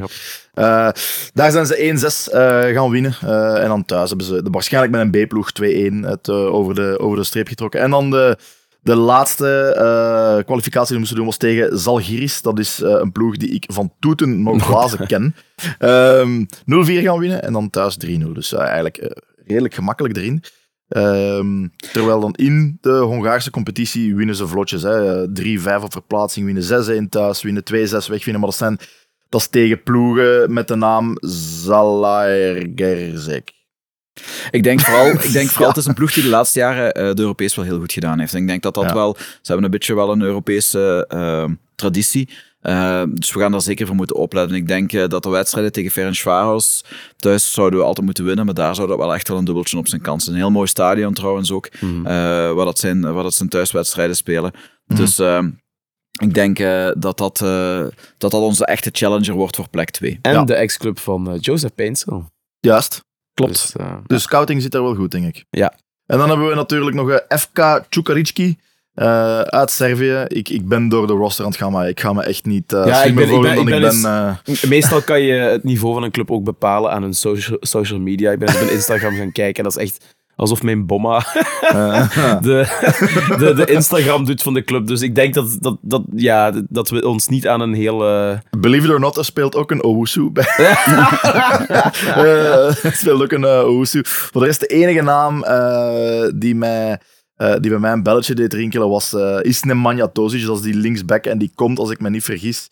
Eh, 0.54 0.90
daar 1.34 1.52
zijn 1.52 1.66
ze 1.66 1.76
1-6 2.28 2.34
eh, 2.34 2.74
gaan 2.74 2.90
winnen. 2.90 3.16
Eh, 3.22 3.62
en 3.62 3.68
dan 3.68 3.86
thuis 3.86 4.10
hebben 4.10 4.28
ze 4.28 4.44
de, 4.44 4.50
waarschijnlijk 4.50 4.94
met 4.94 5.02
een 5.02 5.26
B-ploeg 5.26 5.52
2-1 5.52 6.10
het, 6.10 6.30
over, 6.30 6.76
de, 6.76 7.00
over 7.00 7.18
de 7.18 7.24
streep 7.24 7.48
getrokken. 7.48 7.82
En 7.82 7.90
dan 7.90 8.12
de, 8.12 8.38
de 8.86 8.96
laatste 8.96 9.76
eh, 9.78 10.38
kwalificatie 10.46 10.88
die 10.88 10.96
we 10.96 11.00
moesten 11.00 11.18
doen 11.18 11.26
was 11.26 11.38
tegen 11.38 11.80
Zalgiris. 11.80 12.42
Dat 12.42 12.60
is 12.60 12.82
eh, 12.82 12.92
een 12.92 13.12
ploeg 13.12 13.38
die 13.38 13.50
ik 13.50 13.64
van 13.68 13.94
toeten 14.00 14.44
nog 14.44 14.64
glazen 14.64 15.08
ken. 15.08 15.36
Ehm 15.80 16.42
0-4 16.42 16.46
gaan 17.04 17.20
winnen 17.20 17.44
en 17.44 17.54
dan 17.54 17.70
thuis 17.70 17.98
3-0. 18.06 18.10
Dus 18.34 18.54
eh, 18.54 18.60
eigenlijk 18.60 19.24
redelijk 19.46 19.74
gemakkelijk 19.74 20.18
erin. 20.18 20.44
Ehm, 20.88 21.68
terwijl 21.92 22.20
dan 22.20 22.34
in 22.34 22.78
de 22.82 22.98
Hongaarse 22.98 23.50
competitie 23.50 24.16
winnen 24.16 24.36
ze 24.36 24.48
vlotjes. 24.48 24.82
hè. 24.82 25.28
3-5 25.28 25.84
op 25.84 25.92
verplaatsing, 25.92 26.46
winnen 26.46 26.64
6-1 27.06 27.10
thuis, 27.10 27.42
winnen 27.42 27.64
2-6 27.64 28.08
wegwinnen. 28.08 28.42
Maar 28.42 28.50
dat, 28.50 28.56
zijn, 28.56 28.80
dat 29.30 29.42
is 29.42 29.48
tegen 29.48 29.84
ploegen 29.84 30.54
met 30.54 30.68
de 30.68 30.76
naam 30.76 31.18
Zalaegerszeg. 31.20 33.42
Ik 34.52 34.64
denk 34.64 34.80
vooral, 34.82 35.08
ik 35.08 35.32
denk 35.32 35.50
vooral 35.54 35.68
het 35.70 35.78
is 35.78 35.86
een 35.86 35.94
ploeg 35.94 36.14
die 36.14 36.24
de 36.24 36.30
laatste 36.30 36.60
jaren 36.60 36.92
eh, 36.94 37.14
de 37.14 37.22
Europees 37.22 37.56
wel 37.56 37.66
heel 37.66 37.80
goed 37.80 37.94
gedaan 37.94 38.20
heeft. 38.20 38.34
En 38.34 38.42
ik 38.42 38.48
denk 38.48 38.62
dat 38.64 38.74
dat 38.74 38.84
Ja. 38.84 38.94
wel, 38.94 39.16
ze 39.18 39.24
hebben 39.42 39.66
een 39.66 39.72
beetje 39.72 39.96
wel 39.96 40.12
een 40.12 40.22
Europese 40.22 41.06
eh, 41.08 41.46
traditie. 41.76 42.30
Eh, 42.62 43.04
dus 43.10 43.34
we 43.34 43.40
gaan 43.40 43.52
daar 43.52 43.62
zeker 43.62 43.86
voor 43.88 43.96
moeten 43.96 44.16
opletten. 44.16 44.56
Ik 44.58 44.68
denk 44.68 44.94
eh, 44.94 45.08
dat 45.08 45.24
de 45.24 45.30
wedstrijden 45.30 45.72
tegen 45.72 45.92
Ferencváros 45.92 46.84
thuis 47.18 47.54
zouden 47.54 47.80
we 47.80 47.86
altijd 47.86 48.06
moeten 48.06 48.26
winnen, 48.26 48.46
maar 48.46 48.54
daar 48.54 48.76
zou 48.76 48.88
dat 48.88 48.98
wel 48.98 49.14
echt 49.14 49.28
wel 49.28 49.38
een 49.38 49.46
dubbeltje 49.46 49.78
op 49.78 49.88
zijn 49.88 50.02
kans 50.02 50.24
zijn. 50.24 50.36
Een 50.36 50.42
heel 50.42 50.52
mooi 50.52 50.68
stadion 50.68 51.14
trouwens 51.14 51.52
ook, 51.52 51.70
Mhm. 51.80 52.06
eh, 52.06 52.14
waar, 52.52 52.66
dat 52.66 52.80
zijn, 52.80 53.14
waar 53.14 53.24
dat 53.24 53.34
zijn 53.34 53.50
thuiswedstrijden 53.50 54.16
spelen. 54.16 54.52
Dus 54.86 55.20
eh, 55.20 55.44
ik 56.22 56.34
denk 56.34 56.60
eh, 56.60 56.90
dat, 56.98 57.18
dat, 57.18 57.42
eh, 57.42 57.80
dat 58.18 58.32
dat 58.32 58.42
onze 58.42 58.66
echte 58.66 58.90
challenger 58.94 59.34
wordt 59.34 59.56
voor 59.56 59.70
plek 59.70 59.90
2. 59.90 60.20
En 60.22 60.34
Ja. 60.34 60.44
de 60.44 60.54
ex-club 60.56 61.00
van 61.00 61.38
Joseph 61.42 61.76
Painsel. 61.76 62.30
Juist. 62.60 63.04
Klopt. 63.36 63.52
Dus, 63.52 63.76
eh, 63.76 63.96
De 64.06 64.20
scouting 64.20 64.62
zit 64.62 64.72
daar 64.72 64.84
wel 64.84 64.96
goed, 64.96 65.12
denk 65.12 65.26
ik. 65.26 65.46
Ja. 65.50 65.74
En 66.06 66.18
dan 66.18 66.30
hebben 66.30 66.48
we 66.48 66.56
natuurlijk 66.56 66.96
nog 66.96 67.10
eh, 67.10 67.38
FK 67.38 67.84
Čukarički 67.90 68.58
eh, 68.94 69.40
uit 69.42 69.72
Servië. 69.72 70.24
Ik, 70.28 70.50
ik 70.50 70.68
ben 70.68 70.90
door 70.90 71.08
de 71.08 71.14
roster 71.14 71.44
aan 71.46 71.50
het 71.52 71.60
gaan, 71.60 71.72
maar 71.72 71.90
ik 71.90 72.00
ga 72.00 72.14
me 72.14 72.24
echt 72.24 72.46
niet 72.46 72.74
uh, 72.74 72.86
Ja, 72.86 73.04
ik 73.04 73.16
ben- 73.16 73.30
ik 73.30 73.42
ben- 73.42 73.58
ik 73.60 73.66
ben 73.66 73.78
ik 73.78 73.84
eens- 73.84 74.02
ben... 74.02 74.70
Meestal 74.70 75.02
kan 75.02 75.22
je 75.22 75.34
het 75.34 75.64
niveau 75.64 75.94
van 75.94 76.04
een 76.04 76.12
club 76.12 76.32
ook 76.32 76.44
bepalen 76.44 76.92
aan 76.92 77.02
hun 77.02 77.14
social, 77.14 77.58
social 77.62 78.00
media. 78.00 78.32
Ik 78.32 78.40
ben 78.40 78.48
eens 78.48 78.58
op 78.58 78.64
hun 78.64 78.74
Instagram 78.76 79.16
gaan 79.16 79.32
kijken 79.32 79.64
en 79.64 79.70
dat 79.70 79.78
is 79.78 79.84
echt 79.84 80.16
alsof 80.36 80.64
mijn 80.64 80.86
bomma 80.86 81.18
eh, 81.62 82.42
de, 82.42 82.68
de, 83.38 83.54
de 83.54 83.66
Instagram 83.66 84.26
doet 84.26 84.42
van 84.42 84.54
de 84.54 84.64
club. 84.64 84.88
Dus 84.88 85.02
ik 85.02 85.16
denk 85.16 85.34
dat, 85.34 85.58
dat, 85.60 85.78
dat, 85.82 86.04
ja, 86.16 86.62
dat 86.70 86.90
we 86.90 87.08
ons 87.08 87.28
niet 87.28 87.48
aan 87.48 87.62
een 87.62 87.74
heel... 87.74 88.08
eh, 88.08 88.38
Believe 88.60 88.88
it 88.88 88.94
or 88.94 89.00
not, 89.00 89.18
er 89.18 89.26
speelt 89.26 89.56
ook 89.56 89.72
een 89.72 89.84
Owusu 89.84 90.30
bij. 90.30 90.48
Er 92.16 92.94
speelt 92.94 93.22
ook 93.22 93.32
een 93.32 93.42
uh, 93.42 93.68
Owusu. 93.68 94.02
Voor 94.06 94.42
de 94.42 94.48
rest, 94.48 94.60
de 94.60 94.68
enige 94.68 95.02
naam 95.02 95.44
die, 96.40 96.56
mij, 96.56 97.00
die 97.36 97.70
bij 97.70 97.80
mij 97.80 97.92
een 97.92 98.04
belletje 98.04 98.34
deed 98.34 98.54
rinkelen 98.54 98.90
was 98.90 99.14
uh, 99.14 99.38
Isnemanja 99.42 100.08
Tosic. 100.08 100.46
Dat 100.46 100.58
is 100.58 100.64
die 100.64 100.76
linksback 100.76 101.26
en 101.26 101.38
die 101.38 101.52
komt, 101.56 101.80
als 101.80 101.90
ik 101.92 102.00
me 102.00 102.10
niet 102.10 102.24
vergis... 102.24 102.70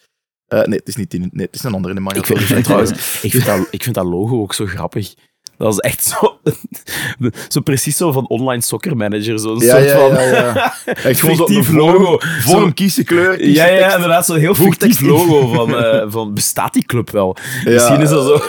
Uh, 0.53 0.63
nee, 0.63 0.77
het 0.77 0.87
is 0.87 0.95
niet 0.95 1.11
die, 1.11 1.19
nee, 1.19 1.45
het 1.45 1.55
is 1.55 1.63
een 1.63 1.73
andere 1.73 1.93
Nemanja 1.93 2.17
ik, 2.17 2.27
ik, 2.39 2.39
vind 2.39 2.65
dat, 3.45 3.67
ik 3.71 3.83
vind 3.83 3.95
dat 3.95 4.05
logo 4.05 4.41
ook 4.41 4.53
zo 4.53 4.65
grappig. 4.65 5.13
Dat 5.63 5.75
was 5.75 5.79
echt 5.91 6.03
zo, 6.03 6.39
zo 7.53 7.61
precies 7.61 7.97
zo 7.97 8.11
van 8.11 8.27
online 8.27 8.61
soccer 8.61 8.97
manager. 8.97 9.39
Zo'n 9.39 9.59
Ja, 9.59 9.69
soort 9.69 9.83
ja, 9.89 9.97
van 9.97 10.23
ja. 10.25 10.73
Echt 10.85 11.19
fictief 11.29 11.65
vorm- 11.65 11.77
logo. 11.77 12.17
Vorm, 12.41 12.63
Zo- 12.65 12.71
kiezen 12.71 13.05
kleur, 13.05 13.35
kiezen 13.37 13.53
Ja, 13.53 13.65
ja, 13.65 13.93
inderdaad, 13.95 14.25
zo'n 14.25 14.37
heel 14.37 14.55
fictief 14.55 15.01
logo 15.01 15.47
van, 15.53 15.75
eh, 15.83 16.03
van 16.07 16.33
bestaat 16.33 16.73
die 16.73 16.85
club 16.85 17.09
wel? 17.09 17.35
Misschien 17.65 18.01
is 18.01 18.09
dat 18.09 18.25
zo. 18.25 18.41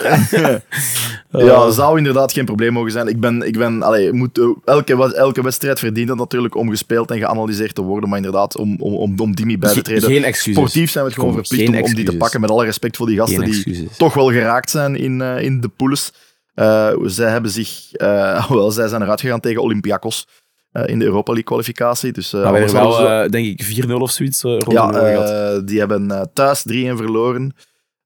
Ja, 1.39 1.71
zou 1.71 1.99
inderdaad 1.99 2.33
geen 2.33 2.45
probleem 2.45 2.73
mogen 2.73 2.91
zijn. 2.93 3.07
Ik 3.09 3.21
ben, 3.21 3.43
ik 3.47 3.59
ben, 3.59 3.83
allee, 3.83 4.13
moet, 4.13 4.41
elke, 4.65 5.15
elke 5.15 5.43
wedstrijd 5.43 5.79
verdient 5.79 6.09
het 6.09 6.19
natuurlijk 6.19 6.57
om 6.57 6.71
gespeeld 6.71 7.11
en 7.11 7.19
geanalyseerd 7.19 7.75
te 7.75 7.83
worden, 7.83 8.09
maar 8.09 8.19
inderdaad, 8.19 8.57
om, 8.57 8.77
om, 8.81 8.95
om, 8.95 9.15
om 9.21 9.35
Dimi 9.35 9.59
bij 9.59 9.73
te 9.73 9.83
treden. 9.83 10.11
Geen 10.11 10.25
excuses. 10.25 10.55
Sportief 10.55 10.91
zijn 10.91 11.05
we 11.05 11.11
het 11.11 11.19
gewoon 11.21 11.35
verplicht 11.35 11.83
om, 11.83 11.95
die 11.95 12.05
te 12.05 12.17
pakken, 12.17 12.41
met 12.41 12.51
alle 12.51 12.65
respect 12.65 12.97
voor 12.97 13.07
die 13.07 13.17
gasten 13.19 13.45
die 13.45 13.89
toch 13.99 14.15
wel 14.15 14.31
geraakt 14.33 14.71
zijn 14.71 14.97
in, 14.97 15.21
eh, 15.21 15.41
in 15.43 15.61
de 15.61 15.69
poules. 15.69 16.13
Eh, 16.55 16.93
zij 17.03 17.31
hebben 17.31 17.51
zich, 17.51 17.93
eh, 17.93 18.49
wel, 18.51 18.71
zij 18.71 18.89
zijn 18.89 19.03
eruit 19.03 19.21
gegaan 19.21 19.41
tegen 19.41 19.63
Olympiakos 19.63 20.27
eh, 20.75 20.87
in 20.87 20.99
de 20.99 21.05
Europa 21.05 21.33
League 21.33 21.45
kwalificatie. 21.45 22.13
Dus, 22.13 22.33
eh, 22.33 22.43
Maar 22.43 22.53
we 22.53 22.59
anders 22.59 22.73
hebben 22.73 22.91
wel, 22.91 23.23
eh, 23.23 23.31
denk 23.31 23.47
ik, 23.47 23.63
4-0 23.63 24.01
of 24.01 24.11
zoiets 24.11 24.43
rond 24.43 24.73
ja, 24.73 25.61
die 25.61 25.79
hebben 25.79 26.31
thuis 26.33 26.63
3-1 26.63 26.97
verloren. 26.97 27.55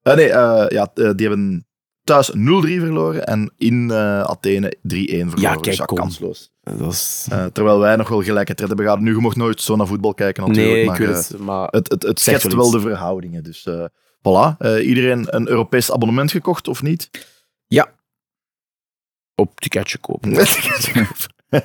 Nee, 0.03 0.27
ja, 0.29 0.89
die 0.95 1.27
hebben 1.29 1.67
thuis 2.05 2.31
0-3 2.35 2.81
verloren 2.81 3.27
en 3.27 3.53
in 3.57 3.93
Athene 3.93 4.73
3-1 4.83 5.29
verloren. 5.29 5.41
Ja, 5.41 5.53
kijk, 5.53 5.65
dus 5.65 5.77
ja, 5.77 5.85
kom. 5.85 5.97
kansloos. 5.99 6.51
Dat 6.63 6.93
is... 6.93 7.27
Terwijl 7.53 7.79
wij 7.79 7.97
nog 7.97 8.09
wel 8.09 8.23
gelijkheid 8.23 8.59
hebben 8.59 8.85
gehad. 8.85 9.01
Nu, 9.01 9.15
je 9.15 9.21
mocht 9.21 9.37
nooit 9.37 9.61
zo 9.61 9.77
naar 9.77 9.87
voetbal 9.87 10.15
kijken 10.15 10.47
natuurlijk, 10.47 10.73
Nee, 10.73 10.83
ik 10.83 10.89
maar 10.89 10.99
weet 10.99 11.29
het. 11.29 11.39
Maar 11.39 11.69
het, 11.71 11.91
het, 11.91 12.03
het 12.03 12.21
schetst 12.21 12.55
wel 12.55 12.71
de 12.71 12.81
verhoudingen. 12.81 13.43
Dus 13.43 13.67
voilà. 14.19 14.57
Iedereen 14.81 15.27
een 15.37 15.49
Europees 15.49 15.93
abonnement 15.93 16.31
gekocht, 16.31 16.69
of 16.69 16.83
niet? 16.83 17.11
Op 19.39 19.61
ticketje 19.61 19.99
kopen. 19.99 20.35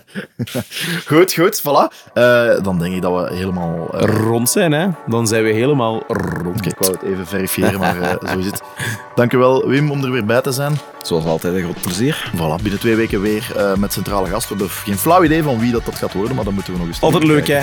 goed, 1.05 1.33
goed, 1.33 1.61
voilà. 1.61 2.11
Eh, 2.13 2.63
dan 2.63 2.79
denk 2.79 2.95
ik 2.95 3.01
dat 3.01 3.29
we 3.29 3.35
helemaal... 3.35 3.93
eh, 3.99 4.15
Rond 4.25 4.49
zijn, 4.49 4.71
hè? 4.71 4.87
Dan 5.07 5.27
zijn 5.27 5.43
we 5.43 5.49
helemaal 5.51 6.03
rond. 6.07 6.57
Oké, 6.57 6.67
ik 6.69 6.75
wou 6.79 6.91
het 6.91 7.01
even 7.01 7.27
verifiëren, 7.27 7.79
maar 7.79 8.01
eh, 8.01 8.31
zo 8.31 8.37
is 8.37 8.45
het. 8.45 8.61
Dankjewel, 9.15 9.67
Wim, 9.67 9.91
om 9.91 10.03
er 10.03 10.11
weer 10.11 10.25
bij 10.25 10.41
te 10.41 10.51
zijn. 10.51 10.73
Zoals 11.01 11.25
altijd 11.25 11.53
een 11.55 11.61
groot 11.63 11.81
plezier. 11.81 12.31
Voilà, 12.35 12.61
binnen 12.61 12.79
twee 12.79 12.95
weken 12.95 13.21
weer 13.21 13.51
eh, 13.57 13.75
met 13.75 13.93
centrale 13.93 14.27
gast. 14.27 14.49
We 14.49 14.55
hebben 14.55 14.75
geen 14.75 14.97
flauw 14.97 15.23
idee 15.23 15.43
van 15.43 15.59
wie 15.59 15.71
dat, 15.71 15.85
dat 15.85 15.95
gaat 15.95 16.13
worden, 16.13 16.35
maar 16.35 16.45
dan 16.45 16.53
moeten 16.53 16.73
we 16.73 16.79
nog 16.79 16.87
eens... 16.87 17.01
Altijd 17.01 17.23
leuk, 17.23 17.47
hè? 17.47 17.61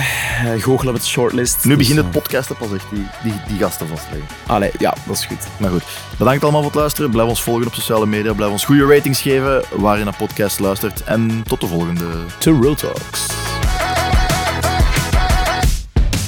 Goochelen 0.59 0.93
met 0.93 1.07
shortlist. 1.07 1.65
Nu 1.65 1.77
Dus, 1.77 1.79
begint 1.79 1.99
eh, 1.99 2.05
het 2.05 2.13
podcasten 2.13 2.57
pas 2.57 2.73
echt 2.75 2.87
die, 2.91 3.07
die, 3.23 3.33
die 3.49 3.59
gasten 3.59 3.89
vastleggen. 3.89 4.29
Allee, 4.47 4.71
ja, 4.79 4.95
dat 5.07 5.17
is 5.17 5.25
goed. 5.27 5.47
Maar 5.59 5.71
goed, 5.71 5.83
bedankt 6.19 6.43
allemaal 6.43 6.63
voor 6.63 6.71
het 6.71 6.81
luisteren. 6.81 7.11
Blijf 7.11 7.29
ons 7.29 7.43
volgen 7.43 7.67
op 7.67 7.75
sociale 7.75 8.07
media. 8.07 8.33
Blijf 8.33 8.51
ons 8.51 8.65
goede 8.65 8.87
ratings 8.95 9.21
geven 9.23 9.63
waar 9.71 9.99
je 9.99 10.05
naar 10.05 10.17
podcast 10.17 10.59
luistert. 10.61 11.05
En 11.05 11.43
tot 11.47 11.61
de 11.61 11.67
volgende. 11.67 12.05
to 12.41 12.55
Real 12.55 12.75
Talks. 12.75 13.60